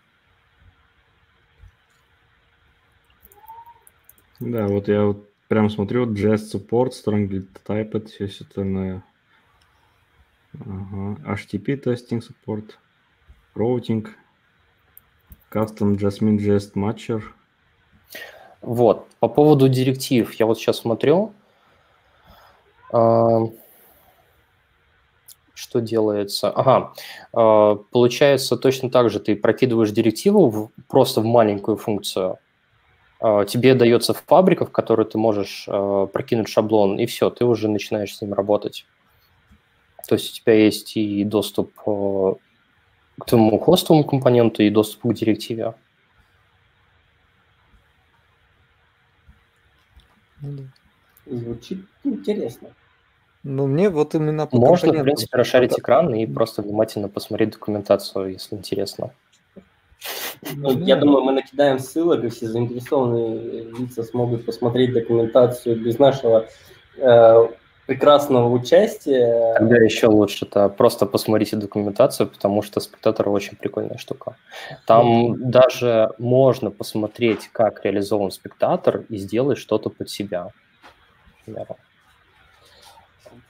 Да, 4.40 4.66
вот 4.66 4.88
я 4.88 5.04
вот 5.04 5.30
прям 5.46 5.70
смотрю, 5.70 6.12
Jest 6.12 6.54
Support, 6.54 6.90
Strongly 6.90 7.46
Typed, 7.64 8.06
все 8.08 8.24
остальное. 8.24 9.04
Ага. 10.52 11.36
HTTP 11.36 11.80
Testing 11.80 12.20
Support, 12.20 12.72
Routing, 13.54 14.08
Custom 15.48 15.96
Jasmine 15.96 16.38
JS 16.38 16.72
Matcher– 16.74 17.22
вот, 18.66 19.06
по 19.20 19.28
поводу 19.28 19.68
директив, 19.68 20.32
я 20.34 20.44
вот 20.44 20.58
сейчас 20.58 20.78
смотрю, 20.78 21.32
а, 22.92 23.46
что 25.54 25.80
делается. 25.80 26.50
Ага, 26.50 26.92
а, 27.32 27.76
получается 27.76 28.56
точно 28.56 28.90
так 28.90 29.08
же, 29.08 29.20
ты 29.20 29.36
прокидываешь 29.36 29.92
директиву 29.92 30.50
в, 30.50 30.70
просто 30.88 31.20
в 31.20 31.24
маленькую 31.24 31.76
функцию, 31.76 32.38
а, 33.20 33.44
тебе 33.44 33.74
дается 33.74 34.14
фабрика, 34.14 34.66
в 34.66 34.72
которую 34.72 35.06
ты 35.06 35.16
можешь 35.16 35.66
прокинуть 36.12 36.48
шаблон, 36.48 36.98
и 36.98 37.06
все, 37.06 37.30
ты 37.30 37.44
уже 37.44 37.68
начинаешь 37.68 38.16
с 38.16 38.20
ним 38.20 38.34
работать. 38.34 38.84
То 40.08 40.16
есть 40.16 40.32
у 40.32 40.34
тебя 40.42 40.54
есть 40.54 40.96
и 40.96 41.22
доступ 41.22 41.72
к 41.74 42.36
твоему 43.26 43.58
хостовому 43.60 44.04
компоненту, 44.04 44.64
и 44.64 44.70
доступ 44.70 45.02
к 45.02 45.14
директиве. 45.14 45.74
Ну 50.40 50.68
Звучит 51.26 51.84
интересно. 52.04 52.68
Ну, 53.42 53.66
мне 53.66 53.90
вот 53.90 54.14
именно 54.14 54.46
по 54.46 54.56
Можно, 54.56 54.92
в 54.92 55.02
принципе, 55.02 55.38
расшарить 55.38 55.78
экран 55.78 56.12
и 56.14 56.26
просто 56.26 56.62
внимательно 56.62 57.08
посмотреть 57.08 57.50
документацию, 57.50 58.32
если 58.32 58.56
интересно. 58.56 59.12
Ну, 60.54 60.78
я 60.80 60.96
думаю, 60.96 61.22
мы 61.22 61.32
накидаем 61.32 61.78
ссылок, 61.78 62.24
и 62.24 62.28
все 62.28 62.48
заинтересованные 62.48 63.64
лица 63.72 64.02
смогут 64.02 64.44
посмотреть 64.44 64.92
документацию 64.92 65.80
без 65.80 65.98
нашего 65.98 66.48
э, 66.96 67.48
прекрасного 67.86 68.48
участия. 68.48 69.54
Тогда 69.54 69.76
еще 69.76 70.08
лучше 70.08 70.44
это 70.44 70.68
просто 70.68 71.06
посмотрите 71.06 71.56
документацию, 71.56 72.28
потому 72.28 72.62
что 72.62 72.80
спектатор 72.80 73.28
очень 73.28 73.56
прикольная 73.56 73.98
штука. 73.98 74.36
Там 74.86 75.06
mm-hmm. 75.06 75.36
даже 75.38 76.10
можно 76.18 76.70
посмотреть, 76.70 77.48
как 77.52 77.84
реализован 77.84 78.30
спектатор 78.30 79.04
и 79.08 79.16
сделать 79.16 79.58
что-то 79.58 79.90
под 79.90 80.10
себя. 80.10 80.50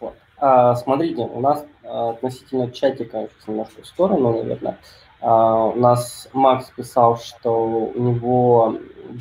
Вот. 0.01 0.15
А, 0.39 0.75
смотрите, 0.75 1.23
у 1.23 1.41
нас 1.41 1.65
а, 1.83 2.11
относительно 2.11 2.71
чатика, 2.71 3.29
немножко 3.47 3.83
в 3.83 3.87
сторону, 3.87 4.43
наверное, 4.43 4.79
а, 5.21 5.67
у 5.67 5.77
нас 5.77 6.29
Макс 6.35 6.71
писал, 6.77 7.19
что 7.19 7.91
у 7.95 7.99
него 7.99 8.77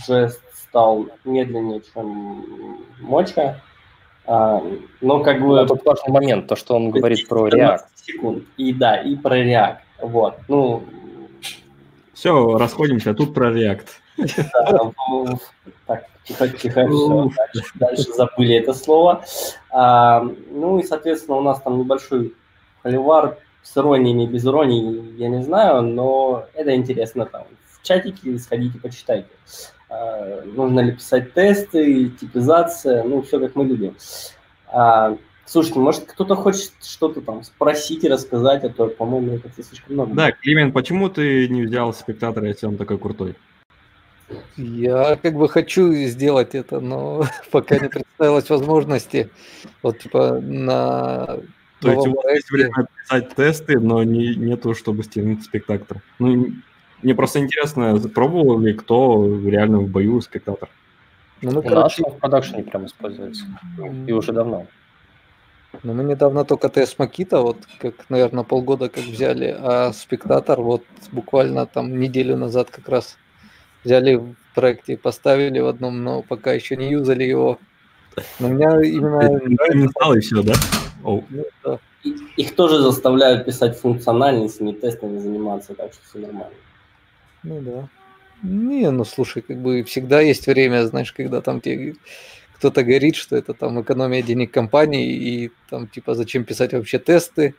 жест 0.06 0.42
стал 0.54 1.06
медленнее, 1.24 1.82
чем 1.94 2.84
моча. 3.00 3.62
А, 4.28 4.62
но 5.02 5.20
как 5.22 5.42
бы... 5.42 5.58
Это 5.58 5.76
важный 5.86 6.12
момент, 6.12 6.48
то, 6.48 6.56
что 6.56 6.76
он 6.76 6.92
говорит 6.92 7.28
про 7.28 7.48
React. 7.48 7.80
секунд. 7.96 8.44
И 8.58 8.74
да, 8.74 8.98
и 8.98 9.16
про 9.16 9.38
React. 9.38 9.78
Вот, 10.02 10.36
ну... 10.48 10.84
Все, 12.14 12.58
расходимся, 12.58 13.14
тут 13.14 13.34
про 13.34 13.52
React. 13.52 13.88
Так, 15.86 16.06
тихо, 16.24 16.48
тихо, 16.48 16.88
все, 16.88 17.30
дальше, 17.76 18.14
забыли 18.14 18.56
это 18.56 18.74
слово. 18.74 19.24
А, 19.72 20.26
ну 20.52 20.80
и, 20.80 20.84
соответственно, 20.84 21.38
у 21.38 21.42
нас 21.42 21.62
там 21.62 21.78
небольшой 21.80 22.34
холивар 22.82 23.38
с 23.62 23.78
ирониями, 23.78 24.26
без 24.26 24.46
иронии, 24.46 25.16
я 25.18 25.28
не 25.28 25.44
знаю, 25.44 25.82
но 25.82 26.46
это 26.54 26.76
интересно 26.76 27.26
там. 27.26 27.44
В 27.72 27.84
чатике 27.84 28.38
сходите, 28.40 28.80
почитайте. 28.80 29.28
А, 29.96 30.42
нужно 30.46 30.82
ли 30.82 30.92
писать 30.92 31.34
тесты, 31.34 32.10
типизация, 32.10 33.04
ну, 33.04 33.22
все 33.22 33.40
как 33.40 33.56
мы 33.56 33.66
любим. 33.66 33.96
А, 34.68 35.18
слушайте, 35.46 35.80
может, 35.80 36.04
кто-то 36.06 36.36
хочет 36.36 36.74
что-то 36.84 37.22
там 37.22 37.44
спросить 37.44 38.04
и 38.04 38.10
рассказать, 38.10 38.64
а 38.64 38.70
то, 38.70 38.88
по-моему, 38.88 39.38
это 39.38 39.50
слишком 39.64 39.94
много. 39.94 40.14
Да, 40.14 40.32
Климен, 40.32 40.72
почему 40.74 41.10
ты 41.10 41.48
не 41.48 41.64
взял 41.64 41.94
спектатора, 41.94 42.48
если 42.48 42.66
он 42.66 42.78
такой 42.78 42.98
крутой? 42.98 43.36
Я 44.58 45.18
как 45.18 45.36
бы 45.36 45.48
хочу 45.48 45.94
сделать 45.94 46.56
это, 46.56 46.80
но 46.80 47.26
пока 47.52 47.78
не 47.78 47.90
представилась 47.90 48.50
возможности. 48.50 49.30
Вот 49.84 50.00
типа 50.00 50.40
на 50.42 51.40
то 51.80 51.92
есть 51.92 52.08
у 52.08 52.16
вас 52.16 52.34
есть 52.34 52.52
время 52.52 52.88
писать 53.04 53.36
тесты, 53.36 53.80
но 53.80 54.04
не, 54.04 54.36
нету, 54.36 54.74
чтобы 54.74 55.04
стянуть 55.04 55.44
спектатор. 55.44 56.02
Ну, 56.18 56.48
мне 57.06 57.14
просто 57.14 57.40
интересно, 57.40 58.00
пробовал 58.14 58.60
ли 58.60 58.74
кто 58.74 59.40
реально 59.46 59.78
в 59.78 59.88
бою 59.88 60.22
спектатор? 60.22 60.70
Ну, 61.42 61.52
мы, 61.52 61.62
короче... 61.62 62.02
в 62.04 62.18
продакшене 62.18 62.64
прям 62.64 62.88
используется. 62.88 63.46
И 64.08 64.12
уже 64.12 64.34
давно. 64.34 64.66
Ну, 65.84 65.94
мы 65.94 66.04
недавно 66.04 66.46
только 66.46 66.68
ТС 66.68 66.98
Макита, 66.98 67.42
вот 67.42 67.58
как, 67.78 68.10
наверное, 68.10 68.44
полгода 68.44 68.90
как 68.90 69.04
взяли, 69.04 69.56
а 69.56 69.94
спектатор 69.94 70.62
вот 70.62 70.84
буквально 71.12 71.68
там 71.68 72.00
неделю 72.00 72.38
назад 72.38 72.72
как 72.72 72.90
раз 72.90 73.18
взяли 73.84 74.16
в 74.16 74.36
проекте 74.56 74.94
и 74.94 74.98
поставили 74.98 75.60
в 75.60 75.68
одном, 75.68 76.04
но 76.04 76.24
пока 76.24 76.54
еще 76.54 76.76
не 76.76 76.90
юзали 76.90 77.24
его. 77.24 77.60
Но 78.40 78.48
у 78.48 78.52
меня 78.52 78.82
именно... 78.82 79.30
Не 79.76 79.88
стало 79.90 80.14
еще, 80.16 80.42
да? 80.42 80.54
Ну. 81.04 81.24
Их 82.36 82.56
тоже 82.56 82.80
заставляют 82.80 83.46
писать 83.46 83.78
функционально, 83.78 84.50
с 84.50 84.60
ними 84.60 84.76
тестами 84.76 85.20
заниматься, 85.20 85.76
так 85.76 85.94
что 85.94 86.02
все 86.10 86.20
нормально. 86.26 86.54
Ну 87.46 87.62
да. 87.62 87.90
Не, 88.44 88.92
ну 88.92 89.06
слушай, 89.06 89.42
как 89.42 89.62
бы 89.62 89.84
всегда 89.84 90.22
есть 90.22 90.48
время, 90.48 90.86
знаешь, 90.86 91.14
когда 91.14 91.42
там 91.42 91.62
тебе 91.62 91.96
кто-то 92.58 92.84
говорит, 92.84 93.16
что 93.16 93.36
это 93.36 93.54
там 93.54 93.82
экономия 93.82 94.22
денег 94.22 94.52
компании, 94.52 95.14
и 95.14 95.52
там 95.70 95.88
типа 95.88 96.16
зачем 96.16 96.44
писать 96.44 96.74
вообще 96.74 97.00
тесты, 97.00 97.56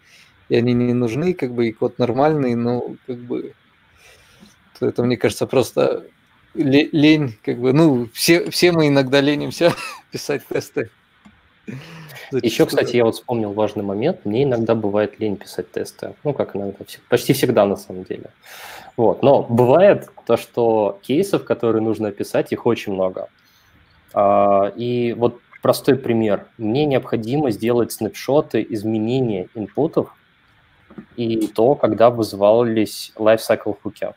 и 0.49 0.57
они 0.57 0.74
не 0.74 0.93
нужны, 0.93 1.34
как 1.34 1.53
бы, 1.53 1.68
и 1.68 1.72
код 1.72 1.99
нормальный, 1.99 2.55
но 2.55 2.97
как 3.07 3.18
бы 3.18 3.55
то 4.78 4.87
это, 4.87 5.03
мне 5.03 5.16
кажется, 5.16 5.47
просто 5.47 6.07
лень, 6.55 7.39
как 7.45 7.59
бы, 7.59 7.72
ну, 7.72 8.09
все, 8.12 8.51
все 8.51 8.72
мы 8.72 8.89
иногда 8.89 9.20
ленимся 9.20 9.74
писать 10.12 10.47
тесты. 10.47 10.91
Еще, 12.33 12.66
кстати, 12.66 12.97
я 12.97 13.05
вот 13.05 13.14
вспомнил 13.14 13.53
важный 13.53 13.83
момент. 13.83 14.24
Мне 14.24 14.45
иногда 14.45 14.74
бывает 14.74 15.18
лень 15.20 15.37
писать 15.37 15.70
тесты. 15.70 16.14
Ну, 16.24 16.33
как 16.33 16.57
иногда, 16.57 16.85
почти 17.09 17.33
всегда 17.33 17.66
на 17.66 17.77
самом 17.77 18.05
деле. 18.05 18.31
Вот. 18.97 19.22
Но 19.22 19.43
бывает 19.43 20.09
то, 20.27 20.37
что 20.37 20.99
кейсов, 21.03 21.45
которые 21.45 21.83
нужно 21.83 22.09
описать, 22.09 22.53
их 22.53 22.66
очень 22.66 22.95
много. 22.95 23.29
А, 24.14 24.72
и 24.77 25.14
вот 25.16 25.41
простой 25.62 25.97
пример. 25.97 26.47
Мне 26.59 26.85
необходимо 26.87 27.51
сделать 27.51 27.93
снапшоты 27.93 28.64
изменения 28.70 29.49
инпутов 29.55 30.14
и 31.16 31.49
то, 31.49 31.74
когда 31.74 32.11
вызывались 32.11 33.12
lifecycle 33.16 33.77
хуки. 33.83 34.12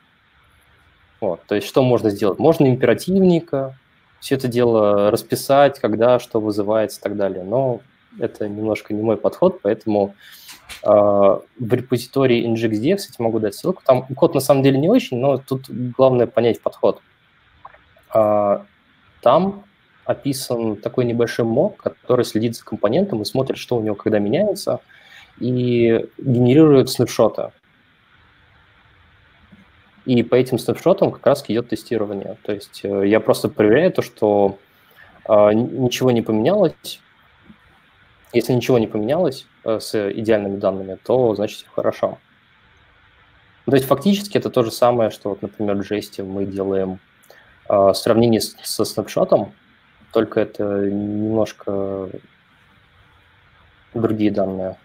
Вот, 1.20 1.42
то 1.48 1.56
есть 1.56 1.68
что 1.68 1.84
можно 1.84 2.12
сделать? 2.12 2.40
Можно 2.40 2.68
императивника, 2.68 3.76
все 4.20 4.36
это 4.36 4.48
дело 4.48 5.12
расписать, 5.12 5.80
когда 5.80 6.20
что 6.20 6.40
вызывается 6.40 7.00
и 7.00 7.04
так 7.04 7.18
далее. 7.18 7.44
Но 7.44 7.82
это 8.18 8.48
немножко 8.48 8.94
не 8.94 9.02
мой 9.02 9.18
подход, 9.18 9.62
поэтому 9.62 10.16
э, 10.84 10.88
в 10.88 11.74
репозитории 11.74 12.48
NGXD, 12.48 12.96
кстати, 12.96 13.22
могу 13.22 13.40
дать 13.40 13.56
ссылку. 13.56 13.82
Там 13.86 14.04
код 14.04 14.34
на 14.34 14.40
самом 14.40 14.64
деле 14.64 14.80
не 14.80 14.90
очень, 14.90 15.18
но 15.18 15.38
тут 15.38 15.70
главное 15.70 16.28
понять 16.28 16.62
подход. 16.62 17.02
Э, 18.14 18.60
там 19.22 19.64
описан 20.06 20.76
такой 20.78 21.06
небольшой 21.06 21.46
мок, 21.46 21.78
который 21.78 22.26
следит 22.26 22.56
за 22.56 22.66
компонентом 22.66 23.22
и 23.22 23.26
смотрит, 23.26 23.58
что 23.58 23.78
у 23.78 23.82
него 23.82 23.96
когда 23.96 24.18
меняется, 24.20 24.80
и 25.40 26.06
генерирует 26.18 26.90
снапшоты. 26.90 27.52
И 30.06 30.24
по 30.24 30.34
этим 30.34 30.58
снапшотам 30.58 31.12
как 31.12 31.26
раз 31.28 31.46
идет 31.48 31.70
тестирование. 31.70 32.38
То 32.44 32.54
есть 32.54 32.82
э, 32.84 33.08
я 33.08 33.20
просто 33.20 33.50
проверяю 33.50 33.92
то, 33.92 34.02
что 34.02 34.58
э, 35.28 35.54
ничего 35.54 36.10
не 36.10 36.24
поменялось. 36.24 37.00
Если 38.34 38.54
ничего 38.54 38.78
не 38.78 38.88
поменялось 38.88 39.46
э, 39.64 39.80
с 39.80 40.12
идеальными 40.12 40.58
данными, 40.58 40.98
то 41.04 41.34
значит 41.36 41.60
все 41.60 41.70
хорошо. 41.70 42.20
То 43.66 43.76
есть 43.76 43.88
фактически 43.88 44.38
это 44.38 44.50
то 44.50 44.64
же 44.64 44.72
самое, 44.72 45.10
что, 45.10 45.30
вот, 45.30 45.42
например, 45.42 45.76
в 45.76 45.92
Jest 45.92 46.24
мы 46.24 46.46
делаем 46.46 47.00
э, 47.68 47.94
сравнение 47.94 48.42
с, 48.42 48.56
со 48.64 48.86
снапшотом, 48.86 49.54
только 50.12 50.40
это 50.42 50.90
немножко 50.90 52.10
другие 53.94 54.32
данные. 54.32 54.78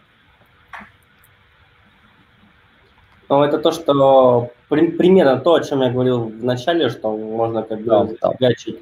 Ну, 3.29 3.43
это 3.43 3.59
то, 3.59 3.73
что 3.73 4.51
при, 4.69 4.89
примерно 4.89 5.39
то, 5.41 5.55
о 5.55 5.63
чем 5.63 5.81
я 5.81 5.91
говорил 5.91 6.25
в 6.25 6.45
начале, 6.45 6.89
что 6.91 7.17
можно 7.17 7.63
как 7.63 7.81
бы 7.81 7.87
да, 8.21 8.33
фигачить 8.33 8.81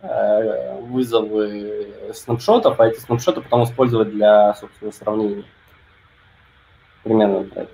э, 0.00 0.80
вызовы 0.80 1.91
снапшотов, 2.12 2.78
а 2.80 2.88
эти 2.88 2.98
снапшоты 3.00 3.40
потом 3.40 3.64
использовать 3.64 4.10
для, 4.10 4.54
собственно, 4.54 4.92
сравнения. 4.92 5.44
Примерно 7.02 7.44
так. 7.44 7.68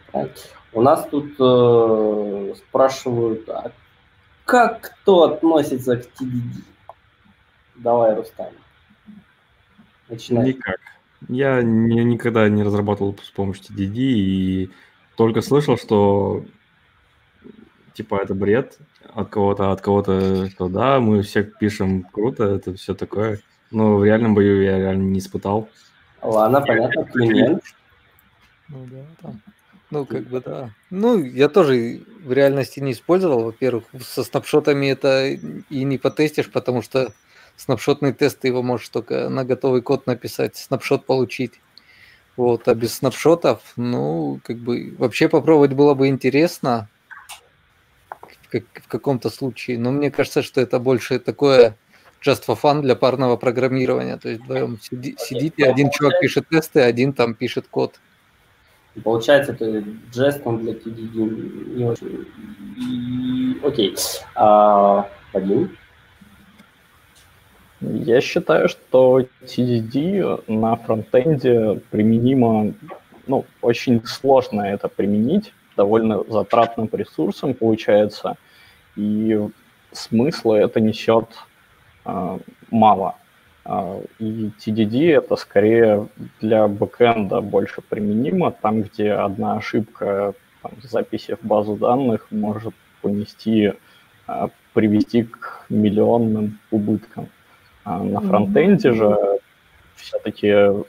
У 0.72 0.82
нас 0.82 1.07
тут 1.11 1.32
э, 1.39 2.55
спрашивают, 2.57 3.49
а 3.49 3.72
как 4.45 4.80
кто 4.80 5.24
относится 5.24 5.97
к 5.97 6.07
TDD? 6.07 6.62
Давай, 7.76 8.14
Рустам. 8.14 8.53
Начинай. 10.09 10.49
Никак. 10.49 10.80
Я 11.28 11.62
не, 11.62 12.05
никогда 12.05 12.49
не 12.49 12.62
разрабатывал 12.62 13.16
с 13.22 13.30
помощью 13.30 13.64
TDD 13.66 13.97
и 13.97 14.70
только 15.16 15.43
слышал, 15.43 15.76
что 15.76 16.45
типа 17.93 18.20
это 18.22 18.34
бред 18.34 18.78
от 19.12 19.28
кого-то, 19.28 19.72
от 19.72 19.80
кого-то, 19.80 20.49
что 20.51 20.68
да, 20.68 21.01
мы 21.01 21.22
все 21.22 21.43
пишем 21.43 22.05
круто, 22.05 22.45
это 22.45 22.74
все 22.74 22.95
такое. 22.95 23.41
Но 23.71 23.97
в 23.97 24.05
реальном 24.05 24.35
бою 24.35 24.62
я 24.62 24.79
реально 24.79 25.05
не 25.05 25.19
испытал. 25.19 25.69
Ладно, 26.23 26.61
понятно, 26.61 27.05
Климент. 27.05 27.62
Ну 28.69 28.87
да, 28.91 29.05
там. 29.23 29.41
Ну, 29.91 30.05
как 30.05 30.25
бы 30.25 30.41
да. 30.41 30.71
Ну, 30.91 31.23
я 31.23 31.49
тоже 31.49 32.03
в 32.23 32.33
реальности 32.33 32.81
не 32.81 32.93
использовал. 32.93 33.45
Во-первых, 33.45 33.85
со 34.01 34.23
снапшотами 34.23 34.87
это 34.87 35.27
и 35.29 35.85
не 35.85 35.97
потестишь, 35.97 36.51
потому 36.51 36.83
что 36.83 37.12
снапшотный 37.57 38.12
тест 38.12 38.41
ты 38.41 38.49
его 38.49 38.62
можешь 38.62 38.89
только 38.89 39.29
на 39.29 39.45
готовый 39.45 39.83
код 39.83 40.07
написать, 40.07 40.57
снапшот 40.57 41.07
получить. 41.07 41.61
Вот, 42.37 42.69
а 42.69 42.75
без 42.75 42.95
снапшотов, 42.95 43.61
ну, 43.77 44.41
как 44.45 44.59
бы, 44.59 44.95
вообще 44.97 45.29
попробовать 45.29 45.73
было 45.73 45.95
бы 45.95 46.07
интересно 46.07 46.89
в, 48.11 48.49
как, 48.49 48.62
в 48.75 48.87
каком-то 48.87 49.29
случае, 49.29 49.77
но 49.79 49.91
мне 49.91 50.12
кажется, 50.12 50.43
что 50.43 50.61
это 50.61 50.79
больше 50.79 51.19
такое 51.19 51.77
just 52.25 52.45
for 52.47 52.59
fun 52.61 52.83
для 52.83 52.97
парного 52.97 53.37
программирования. 53.37 54.16
То 54.16 54.29
есть 54.29 54.43
вдвоем 54.43 54.79
сиди, 54.81 55.16
сидите, 55.19 55.64
один 55.66 55.91
чувак 55.91 56.21
пишет 56.21 56.49
тесты, 56.49 56.81
один 56.81 57.12
там 57.12 57.35
пишет 57.35 57.66
код. 57.69 58.01
Получается, 59.05 59.53
это 59.53 59.85
жестом 60.12 60.61
для 60.61 60.73
TDD 60.73 61.77
не 61.77 61.85
очень... 61.85 62.27
Окей. 63.62 63.95
А, 64.35 65.09
Вадим? 65.33 65.77
Я 67.81 68.21
считаю, 68.21 68.69
что 68.69 69.21
TDD 69.45 70.43
на 70.49 70.77
фронтенде 70.77 71.81
применимо, 71.91 72.75
ну, 73.29 73.45
очень 73.62 74.05
сложно 74.05 74.62
это 74.62 74.89
применить, 74.89 75.53
довольно 75.77 76.25
затратным 76.29 76.89
ресурсом 76.91 77.55
получается, 77.55 78.37
и 78.97 79.49
смысла 79.93 80.57
это 80.57 80.81
несет 80.81 81.27
мало. 82.71 83.15
Э, 83.69 84.03
и 84.19 84.51
TDD 84.59 85.17
это 85.17 85.37
скорее 85.37 86.09
для 86.41 86.67
бэкэнда 86.67 87.41
больше 87.41 87.83
применимо, 87.83 88.51
там, 88.51 88.83
где 88.83 89.13
одна 89.13 89.57
ошибка 89.57 90.35
там, 90.63 90.73
записи 90.83 91.37
в 91.37 91.47
базу 91.47 91.77
данных 91.77 92.29
может 92.31 92.75
понести, 93.03 93.75
э, 94.27 94.49
привести 94.73 95.25
к 95.25 95.67
миллионным 95.69 96.59
убыткам. 96.71 97.29
А 97.85 98.03
на 98.03 98.21
фронтенде 98.21 98.93
же 98.93 99.17
все-таки 99.95 100.85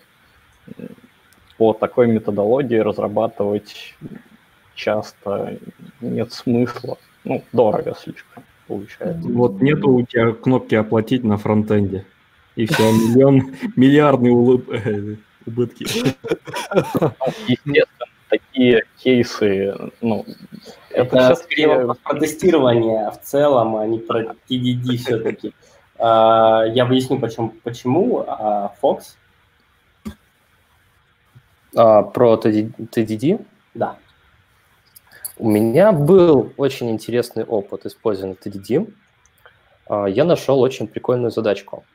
по 1.58 1.74
такой 1.74 2.08
методологии 2.08 2.78
разрабатывать 2.78 3.96
часто 4.76 5.58
нет 6.02 6.32
смысла. 6.32 6.98
Ну, 7.26 7.44
дорого 7.52 7.96
слишком 7.96 8.44
получается. 8.70 9.28
Вот 9.28 9.62
нету 9.62 9.92
у 9.92 10.06
тебя 10.06 10.32
кнопки 10.32 10.76
оплатить 10.76 11.24
на 11.24 11.38
фронтенде. 11.38 12.06
И 12.56 12.66
все, 12.66 12.84
миллион, 12.92 13.56
миллиардные 13.76 14.32
улыб... 14.32 14.70
Убытки. 15.46 15.84
Естественно, 17.48 18.06
такие 18.30 18.84
кейсы, 18.98 19.74
ну, 20.02 20.26
это, 20.92 21.18
это 21.18 21.36
скорее 21.36 21.96
про 22.04 22.20
тестирование 22.20 23.10
в 23.12 23.22
целом, 23.22 23.76
а 23.78 23.88
не 23.88 24.00
про 24.00 24.36
TDD 24.50 24.98
все-таки. 24.98 25.54
А, 25.98 26.66
я 26.66 26.86
выясню, 26.86 27.20
почему. 27.20 27.54
почему 27.64 28.26
а, 28.28 28.74
Fox. 28.82 29.16
А, 31.76 32.04
про 32.04 32.36
TDD? 32.36 33.46
Да. 33.74 33.98
У 35.40 35.50
меня 35.50 35.94
был 35.94 36.52
очень 36.58 36.92
интересный 36.92 37.46
опыт 37.46 37.86
использования 37.86 38.36
TDD. 38.36 38.94
Я 40.10 40.26
нашел 40.26 40.60
очень 40.60 40.86
прикольную 40.88 41.32
задачку. 41.32 41.86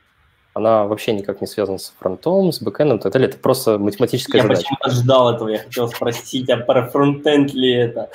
Она 0.54 0.84
вообще 0.86 1.12
никак 1.12 1.40
не 1.40 1.46
связана 1.46 1.78
с 1.78 1.92
фронтом, 1.98 2.52
с 2.52 2.62
бэкэндом 2.62 2.98
и 2.98 3.00
так 3.00 3.12
далее. 3.12 3.28
Это 3.28 3.38
просто 3.38 3.78
математическая 3.78 4.40
я 4.40 4.42
задача. 4.44 4.60
Я 4.60 4.76
почему-то 4.78 4.90
ждал 4.90 5.34
этого. 5.34 5.48
Я 5.48 5.58
хотел 5.58 5.88
спросить, 5.88 6.48
а 6.48 6.56
про 6.56 6.86
фронтенд 6.88 7.52
ли 7.52 7.72
это? 7.74 8.10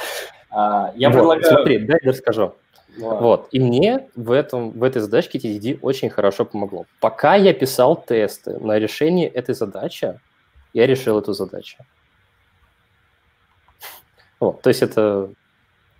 Я 0.51 1.09
вот, 1.09 1.13
предлагаю... 1.13 1.43
Смотри, 1.43 1.80
дай 1.80 1.99
я 2.01 2.11
расскажу. 2.11 2.55
Wow. 2.97 3.19
Вот. 3.19 3.47
И 3.51 3.59
мне 3.59 4.07
в, 4.15 4.32
этом, 4.32 4.71
в 4.71 4.84
этой 4.84 5.01
задачке 5.01 5.38
TDD 5.38 5.77
очень 5.82 6.09
хорошо 6.09 6.43
помогло. 6.43 6.86
Пока 6.99 7.36
я 7.36 7.53
писал 7.53 7.95
тесты 8.01 8.57
на 8.59 8.80
решение 8.80 9.27
этой 9.27 9.53
задачи, 9.53 10.19
я 10.73 10.88
решил 10.88 11.19
эту 11.19 11.34
задачу. 11.34 11.77
Вот, 14.39 14.61
то 14.61 14.69
есть 14.69 14.81
это 14.81 15.29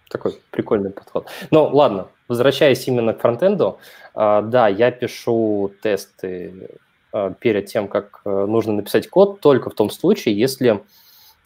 такой 0.10 0.40
прикольный 0.52 0.92
подход. 0.92 1.28
Ну, 1.52 1.68
ладно, 1.68 2.08
возвращаясь 2.28 2.88
именно 2.88 3.14
к 3.14 3.22
фронтенду, 3.22 3.80
э, 4.16 4.42
да, 4.44 4.68
я 4.68 4.92
пишу 4.92 5.72
тесты 5.82 6.70
э, 7.14 7.34
перед 7.40 7.68
тем, 7.68 7.88
как 7.88 8.22
э, 8.26 8.46
нужно 8.46 8.74
написать 8.74 9.10
код, 9.10 9.40
только 9.42 9.70
в 9.70 9.74
том 9.74 9.90
случае, 9.90 10.38
если 10.38 10.82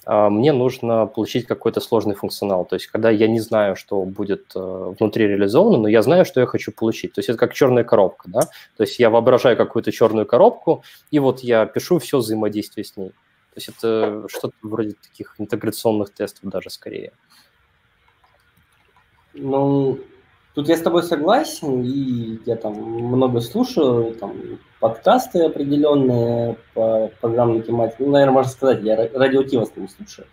а, 0.05 0.29
мне 0.29 0.51
нужно 0.51 1.05
получить 1.05 1.47
какой-то 1.47 1.79
сложный 1.79 2.15
функционал. 2.15 2.65
То 2.65 2.75
есть, 2.75 2.87
когда 2.87 3.09
я 3.09 3.27
не 3.27 3.39
знаю, 3.39 3.75
что 3.75 4.03
будет 4.03 4.51
э, 4.55 4.93
внутри 4.99 5.27
реализовано, 5.27 5.77
но 5.77 5.87
я 5.87 6.01
знаю, 6.01 6.25
что 6.25 6.41
я 6.41 6.45
хочу 6.45 6.71
получить. 6.71 7.13
То 7.13 7.19
есть, 7.19 7.29
это 7.29 7.37
как 7.39 7.53
черная 7.53 7.83
коробка, 7.83 8.29
да? 8.29 8.41
То 8.75 8.83
есть, 8.83 8.99
я 8.99 9.09
воображаю 9.09 9.55
какую-то 9.55 9.91
черную 9.91 10.25
коробку, 10.25 10.83
и 11.11 11.19
вот 11.19 11.39
я 11.39 11.65
пишу 11.65 11.99
все 11.99 12.17
взаимодействие 12.17 12.83
с 12.83 12.97
ней. 12.97 13.11
То 13.53 13.57
есть, 13.57 13.69
это 13.69 14.25
что-то 14.29 14.55
вроде 14.61 14.95
таких 15.01 15.35
интеграционных 15.37 16.11
тестов 16.11 16.49
даже 16.49 16.69
скорее. 16.69 17.13
Ну, 19.33 19.99
Тут 20.53 20.69
я 20.69 20.77
с 20.77 20.81
тобой 20.81 21.01
согласен, 21.01 21.81
и 21.81 22.39
я 22.45 22.55
там 22.55 22.75
много 22.75 23.41
слушаю, 23.41 24.13
там, 24.13 24.59
подкасты 24.79 25.45
определенные 25.45 26.57
по 26.75 27.11
программной 27.21 27.63
тематике. 27.63 28.03
Ну, 28.03 28.11
наверное, 28.11 28.33
можно 28.33 28.51
сказать, 28.51 28.83
я 28.83 28.95
радио 28.95 29.43
с 29.43 29.51
ним 29.51 29.89
слушаю. 29.89 30.27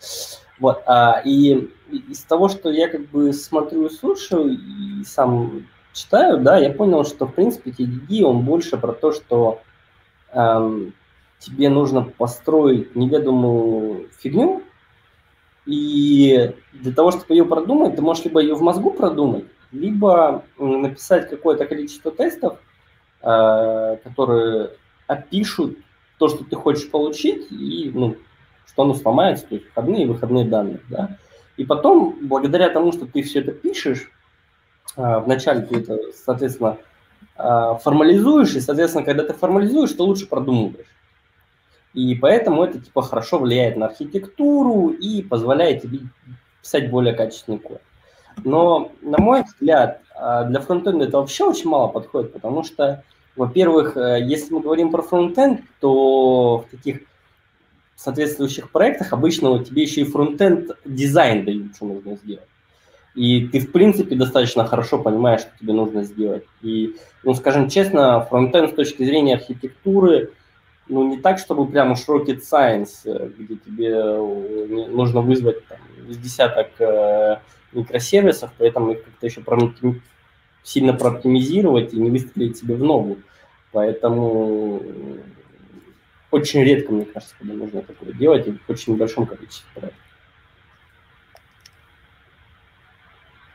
Вот, 0.59 0.83
а, 0.85 1.23
и 1.25 1.71
из 2.11 2.23
того, 2.25 2.51
что 2.51 2.71
я 2.71 2.89
как 2.89 3.09
бы 3.09 3.33
смотрю 3.33 3.87
и 3.87 3.91
слушаю, 3.91 4.59
и 4.59 5.05
сам 5.05 5.67
читаю, 5.95 6.39
да, 6.39 6.59
я 6.59 6.71
понял, 6.71 7.07
что, 7.07 7.27
в 7.27 7.35
принципе, 7.35 7.71
TDD, 7.71 8.23
он 8.23 8.45
больше 8.45 8.77
про 8.77 8.93
то, 8.93 9.13
что 9.13 9.63
эм, 10.35 10.93
тебе 11.41 11.69
нужно 11.71 12.03
построить 12.03 12.95
неведомую 12.95 14.09
фигню, 14.19 14.63
и 15.67 16.55
для 16.73 16.93
того, 16.93 17.11
чтобы 17.11 17.35
ее 17.35 17.45
продумать, 17.45 17.97
ты 17.97 18.03
можешь 18.03 18.25
либо 18.25 18.41
ее 18.41 18.55
в 18.55 18.63
мозгу 18.63 18.91
продумать, 18.93 19.45
либо 19.73 20.45
написать 20.59 21.29
какое-то 21.29 21.67
количество 21.67 22.11
тестов, 22.11 22.59
э, 23.23 23.97
которые 24.05 24.71
опишут 25.07 25.79
то, 26.19 26.29
что 26.29 26.45
ты 26.45 26.57
хочешь 26.57 26.91
получить, 26.91 27.51
и 27.51 27.91
ну, 27.95 28.17
что 28.67 28.83
оно 28.83 28.95
сломается, 28.95 29.47
то 29.47 29.55
есть 29.55 29.67
входные 29.69 30.05
и 30.05 30.07
выходные 30.07 30.45
данные. 30.45 30.81
Да? 30.89 31.17
И 31.57 31.65
потом, 31.65 32.17
благодаря 32.23 32.69
тому, 32.71 32.93
что 32.93 33.07
ты 33.07 33.23
все 33.23 33.41
это 33.41 33.53
пишешь, 33.53 34.11
э, 34.97 35.19
вначале 35.21 35.63
ты 35.63 35.79
это, 35.79 35.99
соответственно, 36.15 36.79
э, 37.37 37.75
формализуешь, 37.83 38.55
и, 38.55 38.61
соответственно, 38.61 39.05
когда 39.05 39.25
ты 39.25 39.35
формализуешь, 39.35 39.93
ты 39.93 40.03
лучше 40.03 40.27
продумываешь. 40.27 40.87
И 41.95 42.15
поэтому 42.15 42.65
это 42.65 42.79
типа 42.79 43.03
хорошо 43.03 43.39
влияет 43.39 43.77
на 43.77 43.87
архитектуру 43.87 44.89
и 44.89 45.23
позволяет 45.23 45.83
тебе 45.83 46.01
писать 46.63 46.91
более 46.91 47.15
качественный 47.15 47.59
код. 47.59 47.81
Но, 48.45 48.93
на 49.03 49.19
мой 49.19 49.43
взгляд, 49.43 50.03
а, 50.15 50.45
для 50.45 50.61
фронтенда 50.61 51.07
это 51.07 51.19
вообще 51.19 51.45
очень 51.45 51.69
мало 51.69 51.89
подходит, 51.89 52.33
потому 52.33 52.63
что, 52.63 53.03
во-первых, 53.37 53.97
э, 53.97 54.21
если 54.23 54.55
мы 54.55 54.61
говорим 54.61 54.91
про 54.91 55.03
фронтенд, 55.03 55.63
то 55.81 56.59
в 56.59 56.71
таких 56.71 57.01
соответствующих 57.97 58.71
проектах 58.71 59.13
обычно 59.13 59.51
вот 59.51 59.69
тебе 59.69 59.83
еще 59.83 60.03
и 60.03 60.05
фронтенд 60.05 60.71
дизайн 60.85 61.45
дают, 61.45 61.75
что 61.75 61.87
нужно 61.87 62.17
сделать. 62.17 62.47
И 63.15 63.49
ты, 63.49 63.61
в 63.61 63.73
принципе, 63.73 64.15
достаточно 64.15 64.65
хорошо 64.65 64.99
понимаешь, 64.99 65.41
что 65.41 65.51
тебе 65.61 65.73
нужно 65.73 66.05
сделать. 66.05 66.45
И, 66.63 66.97
ну, 67.25 67.35
скажем 67.35 67.69
честно, 67.69 68.25
фронтенд 68.25 68.71
с 68.71 68.75
точки 68.75 69.03
зрения 69.05 69.35
архитектуры, 69.35 70.33
ну, 70.91 71.09
не 71.09 71.19
так, 71.19 71.39
чтобы 71.39 71.71
прямо 71.71 71.93
уж 71.93 72.01
rocket 72.09 72.41
science, 72.41 73.01
э, 73.05 73.31
где 73.39 73.57
тебе 73.57 73.91
э, 73.91 74.89
нужно 74.91 75.21
вызвать 75.21 75.67
там, 75.67 75.79
из 76.09 76.19
десяток 76.19 76.69
э, 76.81 77.39
микросервисов, 77.73 78.51
поэтому 78.59 78.93
их 78.93 79.05
как-то 79.05 79.27
еще 79.27 79.43
сильно 80.63 80.93
прооптимизировать 80.93 81.95
и 81.95 81.97
не 81.99 82.11
выстрелить 82.11 82.59
себе 82.59 82.75
в 82.75 82.83
ногу. 82.83 83.19
Поэтому 83.73 84.83
очень 86.31 86.63
редко, 86.63 86.93
мне 86.93 87.05
кажется, 87.05 87.35
когда 87.39 87.55
нужно 87.55 87.83
такое 87.83 88.13
делать, 88.13 88.47
и 88.47 88.53
в 88.53 88.69
очень 88.69 88.97
большом 88.97 89.27
количестве 89.27 89.69
проектов. 89.75 90.05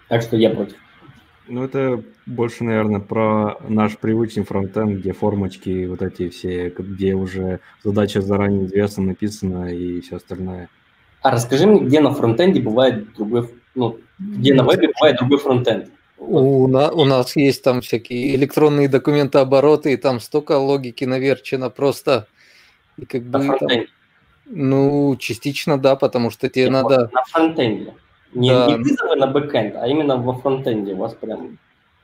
Так 0.08 0.22
что 0.22 0.38
я 0.38 0.50
против. 0.52 0.78
Ну, 1.48 1.64
это 1.64 2.04
больше, 2.26 2.64
наверное, 2.64 3.00
про 3.00 3.58
наш 3.68 3.98
привычный 3.98 4.44
фронтенд, 4.44 5.00
где 5.00 5.14
формочки 5.14 5.86
вот 5.86 6.02
эти 6.02 6.30
все, 6.30 6.70
где 6.70 7.14
уже 7.14 7.60
задача 7.84 8.22
заранее 8.22 8.66
известна, 8.66 9.04
написана 9.04 9.74
и 9.74 10.02
все 10.02 10.16
остальное. 10.18 10.70
А 11.22 11.32
расскажи 11.32 11.68
мне, 11.68 11.82
где 11.82 12.00
на 12.00 12.14
фронтенде 12.14 12.62
бывает 12.62 13.14
другой, 13.14 13.50
ну, 13.76 14.00
где 14.20 14.54
на 14.54 14.64
вебе 14.64 14.90
бывает 14.94 15.18
другой 15.18 15.40
фронтенд? 15.40 15.90
У, 16.18 16.68
на, 16.68 16.92
у 16.92 17.06
нас 17.06 17.36
есть 17.36 17.64
там 17.64 17.82
всякие 17.82 18.36
электронные 18.36 18.88
документообороты, 18.88 19.94
и 19.94 19.98
там 19.98 20.20
столько 20.20 20.58
логики 20.58 21.04
наверчено 21.04 21.70
просто. 21.70 22.28
И 22.98 23.06
как 23.06 23.24
бы, 23.24 23.58
там, 23.60 23.70
ну, 24.46 25.16
частично 25.18 25.78
да, 25.78 25.96
потому 25.96 26.32
что 26.32 26.50
тебе 26.50 26.66
Нет, 26.66 26.74
надо... 26.74 27.10
На 27.12 27.24
фронтенде. 27.26 27.94
Не, 28.36 28.50
да. 28.50 28.68
не 28.68 28.76
вызовы 28.76 29.16
на 29.16 29.28
бэкэнд, 29.28 29.76
а 29.78 29.88
именно 29.88 30.18
во 30.18 30.34
фронтенде 30.34 30.94
у 30.94 30.98
вас 30.98 31.14
прям... 31.14 31.58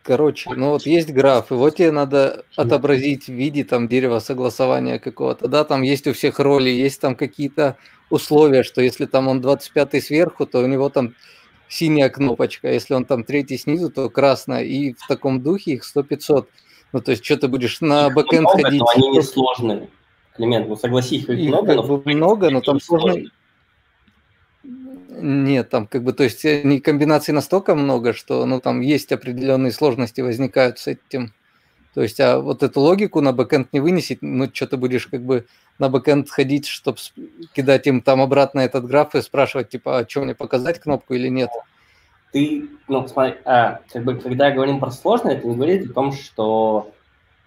Короче, 0.04 0.50
ну 0.56 0.72
вот 0.72 0.88
есть 0.88 1.14
граф, 1.14 1.52
и 1.52 1.54
вот 1.54 1.76
тебе 1.76 1.92
надо 1.92 2.44
отобразить 2.56 3.26
в 3.26 3.34
виде 3.34 3.64
там 3.64 3.88
дерева 3.88 4.18
согласования 4.20 4.98
какого-то. 4.98 5.48
Да, 5.48 5.64
там 5.64 5.84
есть 5.84 6.08
у 6.08 6.14
всех 6.14 6.40
роли, 6.40 6.70
есть 6.70 7.00
там 7.00 7.16
какие-то 7.16 7.78
условия, 8.10 8.64
что 8.64 8.82
если 8.82 9.06
там 9.06 9.28
он 9.28 9.42
25 9.42 10.04
сверху, 10.04 10.48
то 10.48 10.60
у 10.60 10.68
него 10.68 10.90
там 10.90 11.14
синяя 11.68 12.10
кнопочка, 12.10 12.72
если 12.72 12.94
он 12.96 13.06
там 13.06 13.24
третий 13.24 13.58
снизу, 13.58 13.92
то 13.92 14.10
красная. 14.10 14.64
И 14.64 14.94
в 14.94 15.08
таком 15.08 15.42
духе 15.42 15.74
их 15.74 15.84
100-500. 15.84 16.48
Ну, 16.94 17.02
то 17.02 17.12
есть, 17.12 17.24
что 17.24 17.38
ты 17.38 17.48
будешь 17.48 17.80
на 17.82 18.10
бэкэнд 18.10 18.48
ходить? 18.48 18.82
Но 18.82 18.90
они 18.96 19.10
не 19.10 19.22
сложные. 19.22 19.90
Климент, 20.36 20.68
ну 20.68 20.76
согласись, 20.78 21.24
их, 21.24 21.30
их 21.30 21.50
много, 21.50 21.76
но... 21.76 22.02
много, 22.06 22.50
но 22.50 22.62
там 22.62 22.80
сложно... 22.80 23.12
Сложные. 23.12 23.32
Нет, 25.14 25.70
там 25.70 25.88
как 25.88 26.04
бы, 26.04 26.14
то 26.14 26.24
есть 26.24 26.46
э, 26.46 26.80
комбинаций 26.80 27.34
настолько 27.34 27.76
много, 27.76 28.14
что, 28.14 28.46
ну, 28.46 28.62
там 28.62 28.80
есть 28.80 29.12
определенные 29.12 29.74
сложности 29.74 30.22
возникают 30.22 30.80
с 30.80 30.88
этим. 30.88 31.34
То 31.94 32.02
есть, 32.02 32.22
а 32.22 32.40
вот 32.40 32.64
эту 32.64 32.80
логику 32.80 33.20
на 33.20 33.34
бэкэнд 33.34 33.74
не 33.74 33.82
вынесет, 33.82 34.20
ну, 34.22 34.50
что 34.54 34.68
ты 34.68 34.78
будешь 34.78 35.08
как 35.08 35.22
бы 35.24 35.48
на 35.80 35.90
бэкэнд 35.90 36.30
ходить, 36.30 36.66
чтобы 36.66 36.98
кидать 37.54 37.88
им 37.88 38.02
там 38.02 38.22
обратно 38.22 38.62
этот 38.62 38.86
граф 38.86 39.14
и 39.14 39.22
спрашивать, 39.22 39.68
типа, 39.68 40.00
а 40.00 40.08
что 40.08 40.22
мне 40.22 40.34
показать 40.34 40.80
кнопку 40.80 41.14
или 41.14 41.28
нет? 41.28 41.50
Ты, 42.32 42.70
ну, 42.88 43.06
смотри, 43.10 43.36
а, 43.44 43.82
как 43.92 44.06
бы, 44.06 44.16
когда 44.16 44.52
говорим 44.52 44.80
про 44.80 44.92
сложное, 44.92 45.36
это 45.36 45.46
не 45.46 45.56
говорит 45.56 45.92
о 45.92 45.94
том, 45.94 46.14
что 46.14 46.94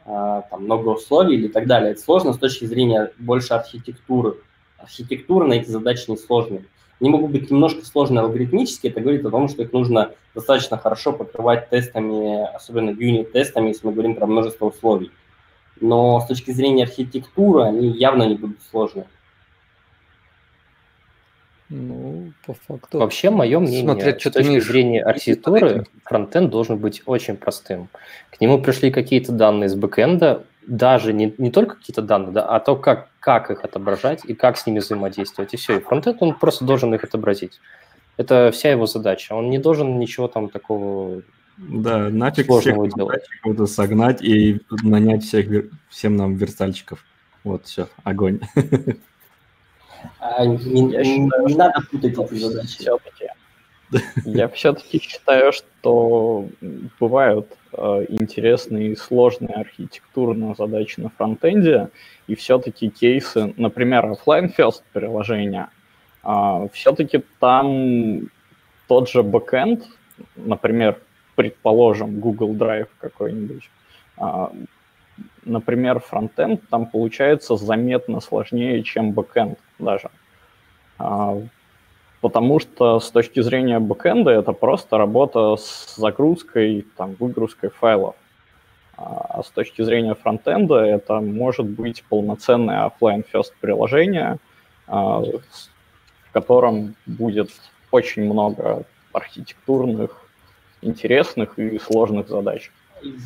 а, 0.05 0.43
там 0.51 0.65
много 0.65 0.91
условий 0.91 1.37
или 1.37 1.49
так 1.49 1.67
далее. 1.67 1.93
Это 1.93 2.03
сложно 2.03 2.35
с 2.35 2.39
точки 2.39 2.67
зрения 2.67 3.11
больше 3.19 3.55
архитектуры. 3.55 4.35
Архитектура 4.77 5.47
на 5.47 5.55
эти 5.55 5.71
задачи 5.71 6.11
не 6.11 6.19
сложная. 6.19 6.65
Они 7.05 7.11
могут 7.11 7.33
быть 7.33 7.51
немножко 7.51 7.85
сложные 7.85 8.23
алгоритмически, 8.23 8.87
это 8.87 9.03
говорит 9.03 9.27
о 9.27 9.31
том, 9.31 9.51
что 9.51 9.63
их 9.63 9.75
нужно 9.75 10.13
достаточно 10.35 10.79
хорошо 10.79 11.13
покрывать 11.13 11.69
тестами, 11.69 12.51
особенно 12.57 12.89
юнит-тестами, 12.89 13.69
если 13.69 13.87
мы 13.87 13.93
говорим 13.93 14.15
про 14.15 14.27
множество 14.27 14.65
условий. 14.65 15.11
Но 15.83 16.19
с 16.21 16.27
точки 16.27 16.51
зрения 16.53 16.85
архитектуры 16.85 17.65
они 17.65 17.89
явно 17.89 18.23
не 18.23 18.37
будут 18.37 18.57
сложны. 18.71 19.05
Ну, 21.69 22.33
по 22.47 22.55
факту. 22.55 23.01
Вообще, 23.01 23.29
мое 23.29 23.59
мнение, 23.59 23.83
Смотреть, 23.83 24.23
с 24.23 24.31
точки 24.31 24.49
имеешь... 24.49 24.65
зрения 24.65 25.03
архитектуры, 25.03 25.85
фронтенд 26.05 26.49
должен 26.49 26.79
быть 26.79 27.03
очень 27.05 27.37
простым. 27.37 27.91
К 28.31 28.41
нему 28.41 28.63
пришли 28.63 28.91
какие-то 28.91 29.31
данные 29.31 29.67
из 29.67 29.75
бэкэнда, 29.75 30.43
даже 30.67 31.13
не, 31.13 31.35
не 31.39 31.51
только 31.51 31.77
какие-то 31.77 32.03
данные, 32.03 32.33
да, 32.33 32.47
а 32.47 32.61
то, 32.61 32.77
как, 32.77 33.09
как 33.21 33.51
их 33.51 33.65
отображать 33.65 34.25
и 34.25 34.35
как 34.35 34.57
с 34.57 34.67
ними 34.67 34.79
взаимодействовать. 34.79 35.55
И 35.55 35.57
все. 35.57 35.79
И 35.79 35.81
фронтенд, 35.81 36.23
он 36.23 36.35
просто 36.35 36.65
должен 36.65 36.95
их 36.95 37.05
отобразить. 37.05 37.61
Это 38.17 38.51
вся 38.53 38.71
его 38.71 38.87
задача. 38.87 39.35
Он 39.35 39.51
не 39.51 39.59
должен 39.59 39.99
ничего 39.99 40.29
там 40.29 40.49
такого 40.49 41.23
да, 41.57 42.09
нафиг 42.11 42.51
всех 42.51 42.77
делать. 42.95 43.25
согнать 43.69 44.23
и 44.23 44.61
нанять 44.83 45.25
всех, 45.25 45.67
всем 45.89 46.17
нам 46.17 46.35
верстальщиков. 46.35 47.05
Вот, 47.45 47.67
все, 47.67 47.89
огонь. 48.03 48.41
А, 50.19 50.45
не, 50.45 50.81
не, 50.81 51.19
не 51.19 51.55
надо 51.55 51.81
путать 51.91 52.19
эти 52.19 52.35
задачи. 52.35 52.79
Все-таки 52.79 53.29
я 54.25 54.49
все-таки 54.49 55.01
считаю, 55.01 55.53
что 55.53 56.49
бывают 57.01 57.47
э, 57.73 58.07
интересные 58.09 58.93
и 58.93 58.97
сложные 58.97 59.55
архитектурные 59.55 60.55
задачи 60.57 61.01
на 61.01 61.11
фронтенде, 61.11 61.91
и 62.27 62.35
все-таки 62.35 62.91
кейсы, 62.91 63.53
например, 63.57 64.07
offline 64.07 64.55
first 64.57 64.83
приложения, 64.93 65.69
э, 66.23 66.69
все-таки 66.73 67.23
там 67.41 68.29
тот 68.89 69.11
же 69.11 69.23
бэкэнд, 69.23 69.85
например, 70.37 70.99
предположим, 71.35 72.21
Google 72.21 72.55
Drive 72.55 72.89
какой-нибудь, 72.99 73.71
э, 74.19 74.47
например, 75.45 76.01
фронтенд 76.01 76.69
там 76.69 76.87
получается 76.87 77.57
заметно 77.57 78.21
сложнее, 78.21 78.83
чем 78.83 79.13
бэкэнд 79.13 79.59
даже. 79.79 80.11
А, 82.25 82.29
потому 82.29 82.61
что 82.61 83.01
с 83.01 83.11
точки 83.11 83.41
зрения 83.43 83.79
бэкэнда 83.79 84.31
это 84.31 84.53
просто 84.53 84.99
работа 84.99 85.57
с 85.57 85.97
загрузкой, 85.97 86.87
там, 86.97 87.17
выгрузкой 87.19 87.71
файлов. 87.71 88.15
А 88.97 89.43
с 89.43 89.51
точки 89.51 89.83
зрения 89.83 90.15
фронтенда 90.15 90.77
это 90.77 91.21
может 91.21 91.67
быть 91.67 92.05
полноценное 92.09 92.89
offline 92.89 93.25
first 93.33 93.53
приложение, 93.61 94.39
а, 94.87 95.21
в 95.21 96.33
котором 96.33 96.95
будет 97.07 97.51
очень 97.91 98.25
много 98.25 98.85
архитектурных, 99.13 100.11
интересных 100.83 101.59
и 101.59 101.79
сложных 101.79 102.29
задач. 102.29 102.71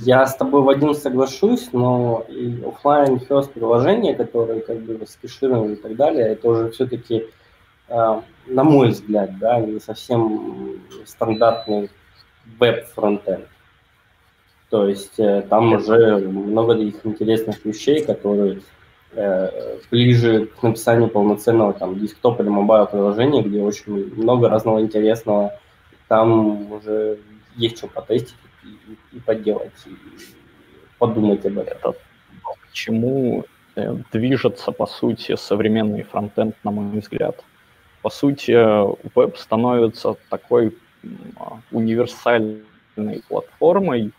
Я 0.03 0.27
с 0.27 0.35
тобой, 0.35 0.63
Вадим, 0.63 0.95
соглашусь, 0.95 1.69
но 1.73 2.27
офлайн 2.67 3.17
first 3.17 3.53
приложения, 3.53 4.15
которые 4.15 4.61
как 4.61 4.79
бы 4.79 5.07
скешированы 5.07 5.75
и 5.75 5.77
так 5.77 5.95
далее, 5.97 6.29
это 6.29 6.49
уже 6.49 6.71
все-таки 6.71 7.27
на 7.89 8.65
мой 8.65 8.89
взгляд, 8.91 9.39
да, 9.39 9.61
не 9.61 9.81
совсем 9.81 10.81
стандартный 11.05 11.91
веб-фронтенд. 12.59 13.47
То 14.71 14.87
есть 14.87 15.19
э, 15.19 15.43
там 15.49 15.73
уже 15.73 16.19
много 16.19 16.75
таких 16.75 17.05
интересных 17.07 17.65
вещей, 17.65 18.05
которые 18.05 18.61
э, 19.13 19.79
ближе 19.91 20.47
к 20.47 20.63
написанию 20.63 21.09
полноценного 21.09 21.73
там 21.73 21.99
desktop 21.99 22.41
или 22.41 22.49
mobile 22.49 22.87
приложения, 22.87 23.43
где 23.43 23.63
очень 23.63 24.15
много 24.15 24.49
разного 24.49 24.81
интересного. 24.81 25.59
Там 26.09 26.71
уже 26.73 27.19
есть 27.57 27.79
что 27.79 27.89
потестить 27.89 28.37
и, 28.63 29.17
и 29.17 29.21
поделать, 29.21 29.73
и 29.87 29.95
подумать 30.99 31.47
об 31.47 31.59
этом. 31.59 31.95
Почему 32.67 33.45
э, 33.75 33.97
движется, 34.13 34.71
по 34.73 34.87
сути, 34.87 35.35
современный 35.37 36.03
фронтенд, 36.03 36.55
на 36.63 36.71
мой 36.71 37.01
взгляд. 37.01 37.43
По 38.09 38.15
сути, 38.15 38.53
веб 39.15 39.37
становится 39.37 40.17
такой 40.31 40.75
универсальной 41.71 42.63
платформой, 43.29 44.13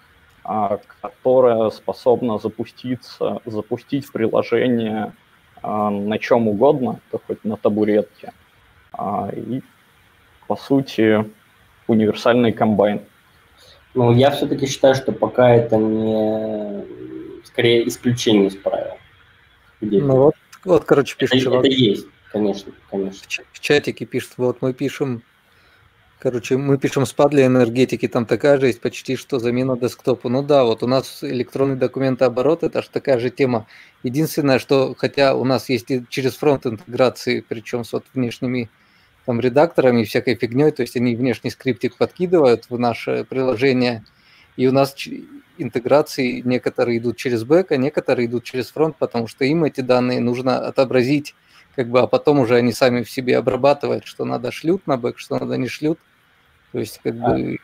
а, 0.43 0.79
которая 1.01 1.71
способна 1.71 2.37
запуститься, 2.37 3.41
запустить 3.47 4.11
приложение 4.11 5.13
а, 5.63 5.89
на 5.89 6.19
чем 6.19 6.47
угодно, 6.47 6.99
то 7.09 7.19
хоть 7.25 7.43
на 7.43 7.57
табуретке. 7.57 8.31
А, 8.93 9.31
и, 9.35 9.63
по 10.45 10.55
сути, 10.55 11.25
универсальный 11.87 12.51
комбайн. 12.51 13.01
Ну, 13.95 14.13
я 14.13 14.29
все-таки 14.29 14.67
считаю, 14.67 14.93
что 14.93 15.13
пока 15.13 15.49
это 15.49 15.77
не, 15.77 16.85
скорее, 17.43 17.87
исключение 17.87 18.49
из 18.49 18.55
правил. 18.55 18.97
Ну 19.81 20.15
вот, 20.15 20.35
вот, 20.63 20.83
короче, 20.83 21.17
пишет 21.17 21.37
это, 21.37 21.43
чувак. 21.43 21.65
Это 21.65 21.73
есть, 21.73 22.05
конечно, 22.31 22.71
конечно. 22.89 23.43
В 23.51 23.59
чатике 23.59 24.05
пишет, 24.05 24.33
вот 24.37 24.61
мы 24.61 24.73
пишем 24.73 25.23
Короче, 26.19 26.57
мы 26.57 26.77
пишем 26.77 27.05
спад 27.05 27.31
для 27.31 27.45
энергетики, 27.45 28.05
там 28.09 28.25
такая 28.25 28.59
же 28.59 28.67
есть 28.67 28.81
почти 28.81 29.15
что 29.15 29.39
замена 29.39 29.77
десктопу. 29.77 30.27
Ну 30.27 30.43
да, 30.43 30.65
вот 30.65 30.83
у 30.83 30.87
нас 30.87 31.23
электронный 31.23 31.77
документооборот, 31.77 32.63
это 32.63 32.81
же 32.81 32.89
такая 32.89 33.19
же 33.19 33.29
тема. 33.29 33.67
Единственное, 34.03 34.59
что 34.59 34.93
хотя 34.97 35.33
у 35.33 35.45
нас 35.45 35.69
есть 35.69 35.89
и 35.89 36.03
через 36.09 36.35
фронт 36.35 36.65
интеграции, 36.65 37.39
причем 37.47 37.85
с 37.85 37.93
вот 37.93 38.03
внешними 38.13 38.69
там 39.25 39.39
редакторами 39.39 40.01
и 40.01 40.03
всякой 40.03 40.35
фигней, 40.35 40.71
то 40.71 40.81
есть 40.81 40.97
они 40.97 41.15
внешний 41.15 41.51
скриптик 41.51 41.95
подкидывают 41.95 42.65
в 42.69 42.77
наше 42.77 43.23
приложение, 43.23 44.03
и 44.57 44.67
у 44.67 44.73
нас 44.73 44.93
интеграции 45.57 46.41
некоторые 46.41 46.97
идут 46.97 47.15
через 47.15 47.45
бэк, 47.45 47.71
а 47.71 47.77
некоторые 47.77 48.25
идут 48.25 48.43
через 48.43 48.71
фронт, 48.71 48.97
потому 48.99 49.27
что 49.27 49.45
им 49.45 49.63
эти 49.63 49.79
данные 49.79 50.19
нужно 50.19 50.67
отобразить, 50.67 51.33
как 51.75 51.89
бы, 51.89 52.01
а 52.01 52.07
потом 52.07 52.39
уже 52.39 52.55
они 52.55 52.73
сами 52.73 53.03
в 53.03 53.09
себе 53.09 53.37
обрабатывают, 53.37 54.05
что 54.05 54.25
надо 54.25 54.51
шлют 54.51 54.85
на 54.87 54.97
бэк, 54.97 55.17
что 55.17 55.39
надо 55.39 55.57
не 55.57 55.67
шлют. 55.67 55.99
То 56.71 56.79
есть, 56.79 56.99
как 57.03 57.15
а, 57.21 57.29
бы... 57.29 57.57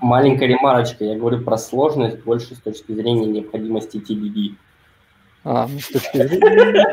Маленькая 0.00 0.46
ремарочка, 0.46 1.04
я 1.04 1.16
говорю 1.16 1.42
про 1.42 1.56
сложность 1.56 2.22
больше 2.24 2.54
с 2.54 2.60
точки 2.60 2.92
зрения 2.92 3.26
необходимости 3.26 3.96
TDD. 3.96 4.56
А, 5.44 5.66
ну, 5.66 5.78
с 5.78 5.88
точки 5.88 6.16
зрения... 6.26 6.86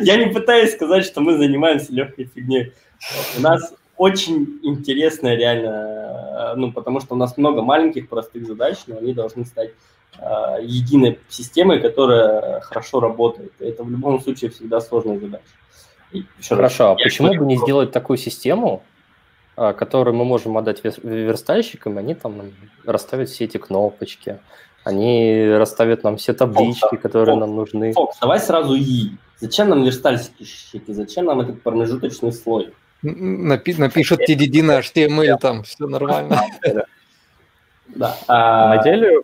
Я 0.00 0.16
не 0.16 0.32
пытаюсь 0.32 0.72
сказать, 0.72 1.04
что 1.04 1.20
мы 1.20 1.36
занимаемся 1.38 1.92
легкой 1.92 2.24
фигней. 2.34 2.72
У 3.38 3.40
нас 3.40 3.72
очень 3.96 4.58
интересная 4.62 5.36
реально, 5.36 6.54
ну, 6.56 6.72
потому 6.72 7.00
что 7.00 7.14
у 7.14 7.18
нас 7.18 7.36
много 7.36 7.62
маленьких 7.62 8.08
простых 8.08 8.46
задач, 8.46 8.78
но 8.86 8.98
они 8.98 9.14
должны 9.14 9.44
стать 9.44 9.70
э, 10.18 10.58
единой 10.62 11.18
системой, 11.28 11.80
которая 11.80 12.60
хорошо 12.60 13.00
работает. 13.00 13.52
Это 13.60 13.84
в 13.84 13.90
любом 13.90 14.20
случае 14.20 14.50
всегда 14.50 14.80
сложная 14.80 15.18
задача. 15.18 15.44
Хорошо, 16.48 16.92
а 16.92 16.94
почему 16.94 17.34
бы 17.34 17.44
не 17.46 17.56
сделать 17.56 17.92
такую 17.92 18.16
систему, 18.16 18.82
а, 19.56 19.72
которые 19.72 20.14
мы 20.14 20.24
можем 20.24 20.58
отдать 20.58 20.82
верстальщикам, 20.84 21.98
они 21.98 22.14
там 22.14 22.42
расставят 22.84 23.28
все 23.28 23.44
эти 23.44 23.56
кнопочки, 23.56 24.38
они 24.84 25.48
расставят 25.48 26.04
нам 26.04 26.16
все 26.16 26.32
таблички, 26.32 26.80
Фокс, 26.80 27.02
которые 27.02 27.34
Фокс, 27.34 27.40
нам 27.40 27.56
нужны. 27.56 27.92
Фокс, 27.92 28.18
давай 28.20 28.38
сразу 28.38 28.74
И. 28.74 29.12
Зачем 29.38 29.68
нам 29.68 29.82
верстальщики? 29.84 30.92
Зачем 30.92 31.26
нам 31.26 31.40
этот 31.40 31.62
промежуточный 31.62 32.32
слой? 32.32 32.72
Напи- 33.02 33.78
напишут 33.78 34.20
TDD 34.28 34.62
на 34.62 34.80
HTML, 34.80 35.38
там 35.38 35.62
все 35.62 35.86
нормально. 35.86 36.40
Да. 37.88 38.16
А... 38.26 38.74
На 38.74 38.82
деле 38.82 39.22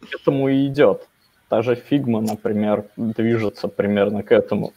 к 0.00 0.14
этому 0.14 0.48
и 0.48 0.66
идет. 0.66 1.06
Та 1.48 1.62
же 1.62 1.74
Figma, 1.74 2.20
например, 2.20 2.86
движется 2.96 3.68
примерно 3.68 4.22
к 4.22 4.32
этому. 4.32 4.72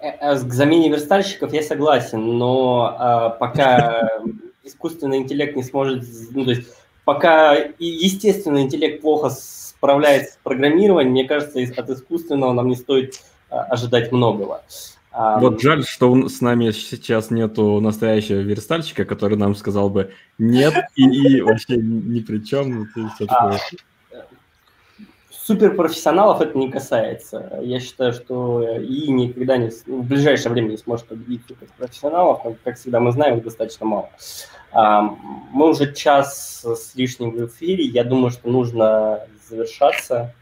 Э, 0.00 0.10
э, 0.20 0.38
к 0.38 0.52
замене 0.52 0.90
верстальщиков 0.90 1.52
я 1.52 1.62
согласен, 1.62 2.38
но 2.38 2.96
а, 2.98 3.30
пока 3.30 4.08
искусственный 4.62 5.18
интеллект 5.18 5.56
не 5.56 5.64
сможет, 5.64 6.04
ну, 6.30 6.44
то 6.44 6.50
есть 6.50 6.68
пока 7.04 7.54
естественный 7.78 8.62
интеллект 8.62 9.00
плохо 9.00 9.30
справляется 9.30 10.34
с 10.34 10.38
программированием, 10.44 11.12
мне 11.12 11.24
кажется, 11.24 11.60
от 11.76 11.90
искусственного 11.90 12.52
нам 12.52 12.68
не 12.68 12.76
стоит 12.76 13.20
а, 13.50 13.62
ожидать 13.62 14.12
многого. 14.12 14.62
Вот 15.10 15.60
жаль, 15.60 15.84
что 15.84 16.28
с 16.28 16.40
нами 16.40 16.70
сейчас 16.70 17.30
нету 17.30 17.80
настоящего 17.80 18.36
верстальщика, 18.36 19.04
который 19.04 19.36
нам 19.36 19.56
сказал 19.56 19.90
бы 19.90 20.12
нет 20.38 20.74
и, 20.94 21.02
и 21.02 21.40
вообще 21.40 21.76
ни 21.76 22.20
при 22.20 22.38
чем. 22.38 22.88
Ну, 22.94 23.08
все 23.16 23.26
такое 23.26 23.58
суперпрофессионалов 25.48 26.42
это 26.42 26.58
не 26.58 26.70
касается. 26.70 27.58
Я 27.62 27.80
считаю, 27.80 28.12
что 28.12 28.76
и 28.76 29.10
никогда 29.10 29.56
не, 29.56 29.70
в 29.70 30.06
ближайшее 30.06 30.52
время 30.52 30.68
не 30.68 30.76
сможет 30.76 31.06
победить 31.06 31.40
суперпрофессионалов, 31.48 32.42
как 32.62 32.76
всегда 32.76 33.00
мы 33.00 33.12
знаем, 33.12 33.38
их 33.38 33.44
достаточно 33.44 33.86
мало. 33.86 34.10
А, 34.72 35.00
мы 35.50 35.70
уже 35.70 35.94
час 35.94 36.62
с 36.62 36.94
лишним 36.94 37.30
в 37.30 37.46
эфире, 37.46 37.84
я 37.84 38.04
думаю, 38.04 38.30
что 38.30 38.50
нужно 38.50 39.26
завершаться. 39.48 40.34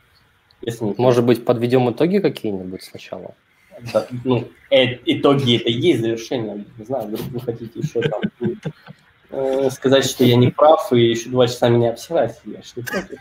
Если 0.61 0.85
не 0.85 0.95
Может 0.99 1.25
быть, 1.25 1.45
подведем 1.45 1.89
итоги 1.89 2.19
какие-нибудь 2.19 2.83
сначала? 2.83 3.35
Да, 3.93 4.09
ну, 4.25 4.49
э, 4.71 4.97
итоги 5.05 5.57
это 5.57 5.69
и 5.69 5.73
есть 5.73 6.01
завершение. 6.01 6.65
Не 6.79 6.85
знаю, 6.85 7.07
вдруг 7.07 7.21
вы 7.29 7.41
хотите 7.41 7.79
еще 7.79 8.01
там 8.01 8.23
Э, 9.39 9.69
сказать, 9.71 10.07
что 10.07 10.25
я 10.25 10.35
не 10.35 10.49
прав, 10.49 10.91
и 10.95 11.11
еще 11.11 11.29
два 11.29 11.47
часа 11.47 11.69
меня 11.69 11.91
обсирать, 11.91 12.41
я 12.47 12.63
же 12.63 12.73
не 12.77 12.83
против. 12.83 13.19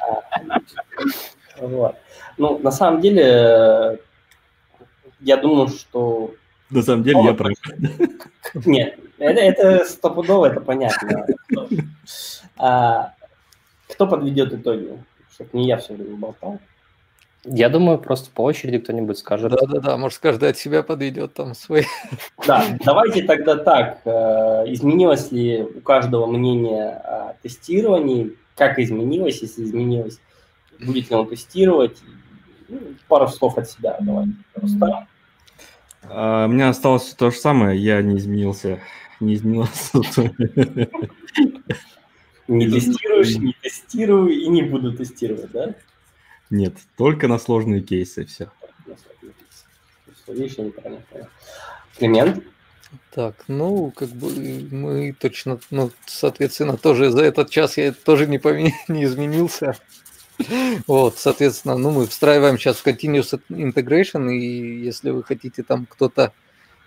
А, 0.00 1.64
вот. 1.64 1.94
Ну, 2.36 2.58
на 2.58 2.72
самом 2.72 3.00
деле, 3.00 4.00
я 5.20 5.36
думаю, 5.36 5.68
что... 5.68 6.34
На 6.68 6.82
самом 6.82 7.04
деле, 7.04 7.22
я 7.22 7.34
прав. 7.34 7.52
Нет, 8.66 8.98
это, 9.18 9.40
это 9.40 9.84
стопудово, 9.84 10.46
это 10.46 10.60
понятно. 10.60 11.26
А, 12.56 13.14
кто 13.88 14.08
подведет 14.08 14.52
итоги? 14.52 14.98
Чтобы 15.32 15.50
не 15.52 15.68
я 15.68 15.76
все 15.76 15.94
время 15.94 16.16
болтал. 16.16 16.58
Я 17.48 17.68
думаю, 17.68 17.98
просто 17.98 18.30
по 18.30 18.42
очереди 18.42 18.78
кто-нибудь 18.78 19.18
скажет. 19.18 19.52
Да-да-да, 19.52 19.96
может, 19.96 20.18
каждый 20.18 20.50
от 20.50 20.58
себя 20.58 20.82
подведет 20.82 21.34
там 21.34 21.54
свой. 21.54 21.86
Да, 22.46 22.64
давайте 22.84 23.22
тогда 23.22 23.56
так. 23.56 24.00
Э, 24.04 24.64
изменилось 24.66 25.30
ли 25.30 25.62
у 25.62 25.80
каждого 25.80 26.26
мнение 26.26 26.90
о 26.90 27.36
тестировании? 27.42 28.36
Как 28.56 28.78
изменилось, 28.78 29.42
если 29.42 29.62
изменилось? 29.62 30.18
Будет 30.80 31.08
ли 31.10 31.16
он 31.16 31.28
тестировать? 31.28 31.98
Ну, 32.68 32.80
пару 33.06 33.28
слов 33.28 33.58
от 33.58 33.70
себя 33.70 33.96
давай. 34.00 34.26
Рустам. 34.54 35.06
А, 36.02 36.46
у 36.46 36.48
меня 36.48 36.70
осталось 36.70 37.14
то 37.14 37.30
же 37.30 37.36
самое, 37.36 37.78
я 37.80 38.02
не 38.02 38.16
изменился. 38.16 38.80
Не 39.20 39.34
изменился. 39.34 40.00
Не 42.48 42.70
тестируешь, 42.70 43.36
не 43.36 43.54
тестирую 43.60 44.30
и 44.30 44.46
не 44.48 44.62
буду 44.62 44.92
тестировать, 44.92 45.50
да? 45.50 45.74
Нет, 46.50 46.74
только 46.96 47.28
на 47.28 47.38
сложные 47.38 47.80
кейсы, 47.80 48.24
все. 48.24 48.50
Климент? 51.98 52.44
Так, 53.12 53.44
ну, 53.48 53.90
как 53.90 54.10
бы 54.10 54.30
мы 54.70 55.14
точно, 55.18 55.58
ну, 55.70 55.90
соответственно, 56.06 56.76
тоже 56.76 57.10
за 57.10 57.24
этот 57.24 57.50
час 57.50 57.76
я 57.76 57.92
тоже 57.92 58.26
не, 58.26 58.38
помен... 58.38 58.72
не 58.88 59.04
изменился. 59.04 59.76
Вот, 60.86 61.18
соответственно, 61.18 61.78
ну, 61.78 61.90
мы 61.90 62.06
встраиваем 62.06 62.58
сейчас 62.58 62.76
в 62.76 62.86
Continuous 62.86 63.40
Integration, 63.48 64.30
и 64.30 64.82
если 64.82 65.10
вы 65.10 65.24
хотите 65.24 65.62
там 65.62 65.86
кто-то 65.86 66.32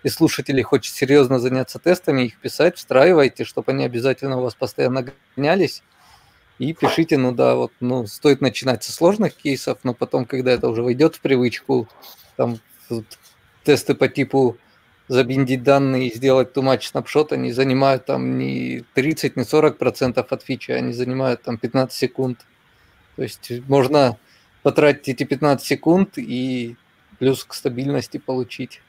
из 0.03 0.15
слушателей 0.15 0.63
хочет 0.63 0.93
серьезно 0.93 1.39
заняться 1.39 1.79
тестами, 1.79 2.23
их 2.23 2.39
писать, 2.39 2.77
встраивайте, 2.77 3.43
чтобы 3.43 3.71
они 3.71 3.83
обязательно 3.85 4.37
у 4.37 4.43
вас 4.43 4.55
постоянно 4.55 5.11
гонялись. 5.35 5.83
И 6.59 6.73
пишите, 6.73 7.17
ну 7.17 7.31
да, 7.31 7.55
вот, 7.55 7.71
ну, 7.79 8.05
стоит 8.05 8.41
начинать 8.41 8.83
со 8.83 8.91
сложных 8.91 9.33
кейсов, 9.33 9.79
но 9.83 9.93
потом, 9.93 10.25
когда 10.25 10.51
это 10.51 10.67
уже 10.67 10.83
войдет 10.83 11.15
в 11.15 11.21
привычку, 11.21 11.87
там 12.35 12.59
тесты 13.63 13.95
по 13.95 14.09
типу 14.09 14.57
забиндить 15.07 15.63
данные 15.63 16.09
и 16.09 16.15
сделать 16.15 16.55
too 16.55 16.61
much 16.61 16.91
snapshot, 16.93 17.31
они 17.31 17.53
занимают 17.53 18.05
там 18.05 18.37
не 18.37 18.83
30, 18.93 19.37
не 19.37 19.45
40 19.45 19.77
процентов 19.77 20.31
от 20.31 20.43
фичи, 20.43 20.71
они 20.71 20.91
занимают 20.91 21.41
там 21.43 21.57
15 21.57 21.97
секунд. 21.97 22.45
То 23.15 23.23
есть 23.23 23.51
можно 23.67 24.17
потратить 24.61 25.07
эти 25.07 25.23
15 25.23 25.65
секунд 25.65 26.17
и 26.17 26.75
плюс 27.19 27.45
к 27.45 27.53
стабильности 27.53 28.17
получить. 28.17 28.81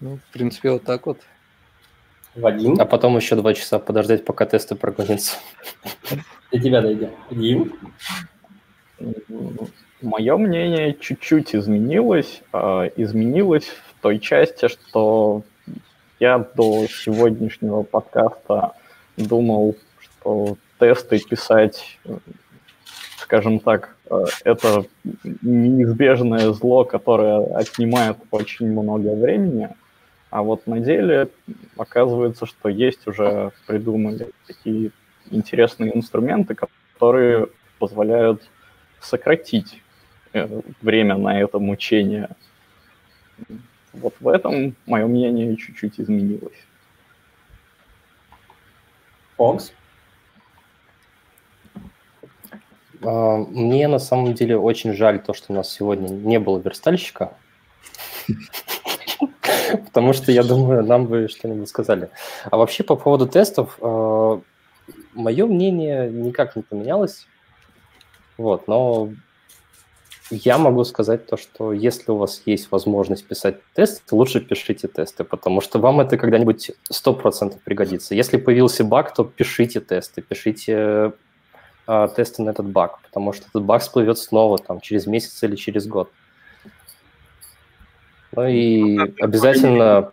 Ну, 0.00 0.18
в 0.18 0.32
принципе, 0.32 0.70
вот 0.70 0.84
так 0.84 1.06
вот. 1.06 1.20
Вадим. 2.34 2.76
А 2.78 2.84
потом 2.84 3.16
еще 3.16 3.36
два 3.36 3.54
часа 3.54 3.78
подождать, 3.78 4.24
пока 4.24 4.46
тесты 4.46 4.74
прогонятся. 4.74 5.36
До 6.52 6.58
тебя 6.58 6.80
дойдем. 6.80 7.10
Вадим. 7.30 7.72
Мое 10.02 10.36
мнение 10.36 10.94
чуть-чуть 10.98 11.54
изменилось. 11.54 12.42
А, 12.52 12.86
изменилось 12.96 13.66
в 13.66 14.02
той 14.02 14.18
части, 14.18 14.68
что 14.68 15.42
я 16.20 16.38
до 16.38 16.86
сегодняшнего 16.86 17.82
подкаста 17.82 18.72
думал, 19.16 19.76
что 19.98 20.56
тесты 20.78 21.18
писать 21.18 21.98
скажем 23.24 23.58
так, 23.58 23.96
э, 24.10 24.24
это 24.44 24.84
неизбежное 25.42 26.52
зло, 26.52 26.84
которое 26.84 27.56
отнимает 27.56 28.18
очень 28.30 28.70
много 28.70 29.14
времени, 29.14 29.70
а 30.34 30.42
вот 30.42 30.66
на 30.66 30.80
деле 30.80 31.28
оказывается, 31.76 32.44
что 32.44 32.68
есть 32.68 33.06
уже 33.06 33.52
придумали 33.68 34.32
такие 34.48 34.90
интересные 35.30 35.96
инструменты, 35.96 36.56
которые 36.56 37.46
позволяют 37.78 38.42
сократить 39.00 39.80
э, 40.32 40.60
время 40.82 41.16
на 41.18 41.40
это 41.40 41.60
мучение. 41.60 42.30
Вот 43.92 44.16
в 44.18 44.26
этом 44.26 44.74
мое 44.86 45.06
мнение 45.06 45.54
чуть-чуть 45.54 46.00
изменилось. 46.00 46.66
Фокс? 49.36 49.72
А, 53.04 53.36
мне 53.36 53.86
на 53.86 54.00
самом 54.00 54.34
деле 54.34 54.56
очень 54.56 54.94
жаль 54.94 55.22
то, 55.22 55.32
что 55.32 55.52
у 55.52 55.54
нас 55.54 55.70
сегодня 55.70 56.08
не 56.08 56.40
было 56.40 56.58
верстальщика, 56.58 57.36
потому 59.84 60.12
что, 60.12 60.32
я 60.32 60.42
думаю, 60.42 60.84
нам 60.84 61.06
бы 61.06 61.28
что-нибудь 61.28 61.68
сказали. 61.68 62.10
А 62.50 62.56
вообще 62.56 62.82
по 62.82 62.96
поводу 62.96 63.26
тестов, 63.26 63.78
а, 63.80 64.40
мое 65.14 65.46
мнение 65.46 66.10
никак 66.10 66.56
не 66.56 66.62
поменялось, 66.62 67.26
вот, 68.36 68.68
но 68.68 69.10
я 70.30 70.58
могу 70.58 70.84
сказать 70.84 71.26
то, 71.26 71.36
что 71.36 71.72
если 71.72 72.10
у 72.10 72.16
вас 72.16 72.42
есть 72.46 72.70
возможность 72.70 73.26
писать 73.26 73.56
тесты, 73.74 74.14
лучше 74.14 74.40
пишите 74.40 74.88
тесты, 74.88 75.22
потому 75.22 75.60
что 75.60 75.78
вам 75.78 76.00
это 76.00 76.16
когда-нибудь 76.16 76.72
100% 76.90 77.58
пригодится. 77.62 78.14
Если 78.14 78.38
появился 78.38 78.84
баг, 78.84 79.14
то 79.14 79.24
пишите 79.24 79.80
тесты, 79.80 80.22
пишите 80.22 81.12
э, 81.86 82.08
тесты 82.16 82.42
на 82.42 82.50
этот 82.50 82.66
баг, 82.66 83.00
потому 83.02 83.32
что 83.32 83.46
этот 83.48 83.64
баг 83.64 83.82
всплывет 83.82 84.18
снова 84.18 84.58
там, 84.58 84.80
через 84.80 85.06
месяц 85.06 85.42
или 85.42 85.56
через 85.56 85.86
год. 85.86 86.10
Ну 88.36 88.46
и 88.46 88.98
обязательно 89.20 90.12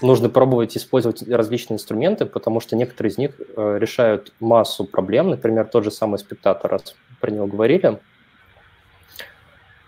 нужно 0.00 0.28
пробовать 0.28 0.76
использовать 0.76 1.28
различные 1.28 1.76
инструменты, 1.76 2.24
потому 2.24 2.60
что 2.60 2.76
некоторые 2.76 3.12
из 3.12 3.18
них 3.18 3.32
э, 3.38 3.78
решают 3.78 4.32
массу 4.40 4.84
проблем. 4.84 5.30
Например, 5.30 5.66
тот 5.66 5.84
же 5.84 5.90
самый 5.90 6.18
спектатор, 6.18 6.70
раз 6.70 6.94
про 7.20 7.30
него 7.30 7.46
говорили, 7.46 7.98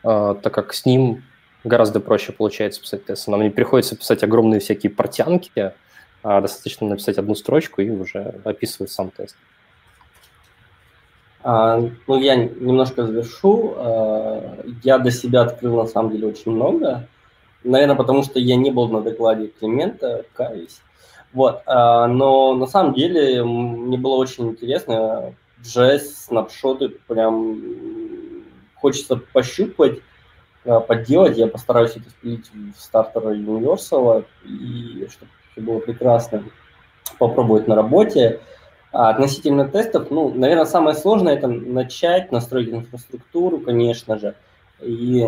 э, 0.02 0.34
так 0.42 0.52
как 0.52 0.74
с 0.74 0.84
ним 0.84 1.22
гораздо 1.62 2.00
проще 2.00 2.32
получается 2.32 2.80
писать 2.80 3.06
тесты. 3.06 3.30
Нам 3.30 3.42
не 3.42 3.50
приходится 3.50 3.96
писать 3.96 4.22
огромные 4.22 4.60
всякие 4.60 4.90
портянки, 4.90 5.72
а 6.22 6.40
достаточно 6.40 6.86
написать 6.86 7.18
одну 7.18 7.34
строчку 7.34 7.80
и 7.80 7.90
уже 7.90 8.40
описывать 8.44 8.90
сам 8.90 9.10
тест. 9.10 9.36
А, 11.42 11.78
ну, 12.06 12.20
я 12.20 12.36
немножко 12.36 13.06
завершу. 13.06 13.74
А, 13.76 14.58
я 14.82 14.98
для 14.98 15.10
себя 15.10 15.42
открыл, 15.42 15.76
на 15.76 15.86
самом 15.86 16.12
деле, 16.12 16.28
очень 16.28 16.52
много. 16.52 17.06
Наверное, 17.64 17.96
потому 17.96 18.22
что 18.22 18.38
я 18.38 18.56
не 18.56 18.70
был 18.70 18.88
на 18.88 19.00
докладе 19.00 19.48
Климента, 19.48 20.24
каюсь. 20.34 20.80
Вот, 21.32 21.62
а, 21.66 22.06
но 22.06 22.54
на 22.54 22.66
самом 22.66 22.94
деле 22.94 23.42
мне 23.42 23.98
было 23.98 24.16
очень 24.16 24.50
интересно. 24.50 25.34
JS, 25.62 26.00
снапшоты, 26.26 26.90
прям 27.08 27.58
хочется 28.76 29.16
пощупать, 29.16 30.00
а, 30.64 30.80
подделать. 30.80 31.38
Я 31.38 31.48
постараюсь 31.48 31.96
это 31.96 32.10
спилить 32.10 32.50
в 32.52 32.80
стартер 32.80 33.22
Universal, 33.28 34.26
и 34.44 35.08
чтобы 35.10 35.30
все 35.50 35.60
было 35.60 35.78
прекрасно, 35.80 36.44
попробовать 37.18 37.66
на 37.66 37.74
работе. 37.74 38.40
А 38.92 39.08
относительно 39.08 39.66
тестов, 39.66 40.10
ну, 40.10 40.32
наверное, 40.32 40.66
самое 40.66 40.94
сложное– 40.94 41.34
это 41.36 41.48
начать, 41.48 42.30
настроить 42.30 42.68
инфраструктуру, 42.68 43.58
конечно 43.58 44.18
же, 44.18 44.36
и 44.80 45.24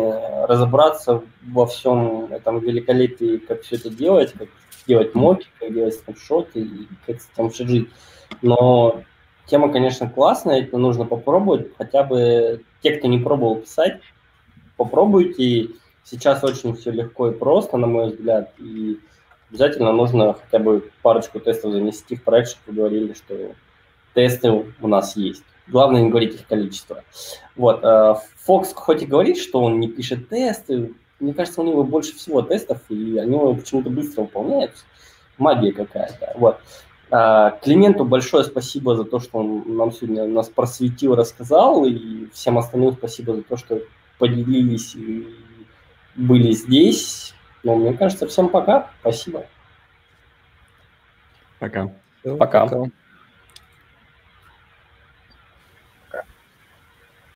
разобраться 0.47 1.23
во 1.45 1.65
всем 1.65 2.25
этом 2.31 2.59
великолепии, 2.59 3.37
как 3.37 3.61
все 3.61 3.75
это 3.77 3.89
делать, 3.89 4.33
как 4.33 4.49
делать 4.87 5.15
моки, 5.15 5.47
как 5.59 5.73
делать 5.73 5.95
снапшоты 5.95 6.61
и 6.61 6.87
как 7.05 7.21
с 7.21 7.29
этим 7.33 7.51
жить. 7.67 7.89
Но 8.41 9.03
тема, 9.45 9.71
конечно, 9.71 10.09
классная, 10.09 10.61
это 10.61 10.77
нужно 10.77 11.05
попробовать, 11.05 11.69
хотя 11.77 12.03
бы 12.03 12.63
те, 12.81 12.91
кто 12.97 13.07
не 13.07 13.19
пробовал 13.19 13.57
писать, 13.57 14.01
попробуйте. 14.75 15.69
Сейчас 16.03 16.41
очень 16.43 16.73
все 16.75 16.91
легко 16.91 17.29
и 17.29 17.33
просто, 17.33 17.75
на 17.75 17.87
мой 17.87 18.07
взгляд, 18.11 18.53
и 18.59 18.97
обязательно 19.49 19.91
нужно 19.91 20.33
хотя 20.33 20.59
бы 20.59 20.89
парочку 21.01 21.39
тестов 21.41 21.73
занести 21.73 22.15
в 22.15 22.23
проект, 22.23 22.51
чтобы 22.51 22.77
говорили, 22.77 23.13
что 23.13 23.35
тесты 24.13 24.49
у 24.49 24.87
нас 24.87 25.17
есть. 25.17 25.43
Главное 25.67 26.01
не 26.01 26.09
говорить 26.09 26.35
их 26.35 26.47
количество. 26.47 27.03
Вот. 27.55 27.83
Фокс 28.45 28.73
хоть 28.73 29.03
и 29.03 29.05
говорит, 29.05 29.37
что 29.37 29.61
он 29.61 29.79
не 29.79 29.87
пишет 29.87 30.29
тесты, 30.29 30.93
мне 31.19 31.33
кажется, 31.33 31.61
у 31.61 31.65
него 31.65 31.83
больше 31.83 32.15
всего 32.15 32.41
тестов, 32.41 32.79
и 32.89 33.17
они 33.17 33.33
его 33.33 33.53
почему-то 33.55 33.89
быстро 33.89 34.21
выполняются. 34.21 34.83
Магия 35.37 35.71
какая-то. 35.71 36.33
Вот. 36.35 36.59
А, 37.09 37.51
Клименту 37.63 38.05
большое 38.05 38.43
спасибо 38.43 38.95
за 38.95 39.03
то, 39.03 39.19
что 39.19 39.39
он 39.39 39.77
нам 39.77 39.91
сегодня 39.91 40.27
нас 40.27 40.49
просветил, 40.49 41.15
рассказал, 41.15 41.85
и 41.85 42.29
всем 42.33 42.57
остальным 42.57 42.93
спасибо 42.93 43.35
за 43.35 43.43
то, 43.43 43.57
что 43.57 43.81
поделились 44.19 44.95
и 44.95 45.27
были 46.15 46.51
здесь. 46.51 47.33
Ну, 47.63 47.75
мне 47.75 47.93
кажется, 47.93 48.27
всем 48.27 48.49
пока. 48.49 48.91
Спасибо. 49.01 49.45
Пока. 51.59 51.91
Пока. 52.23 52.67
пока. 52.67 52.83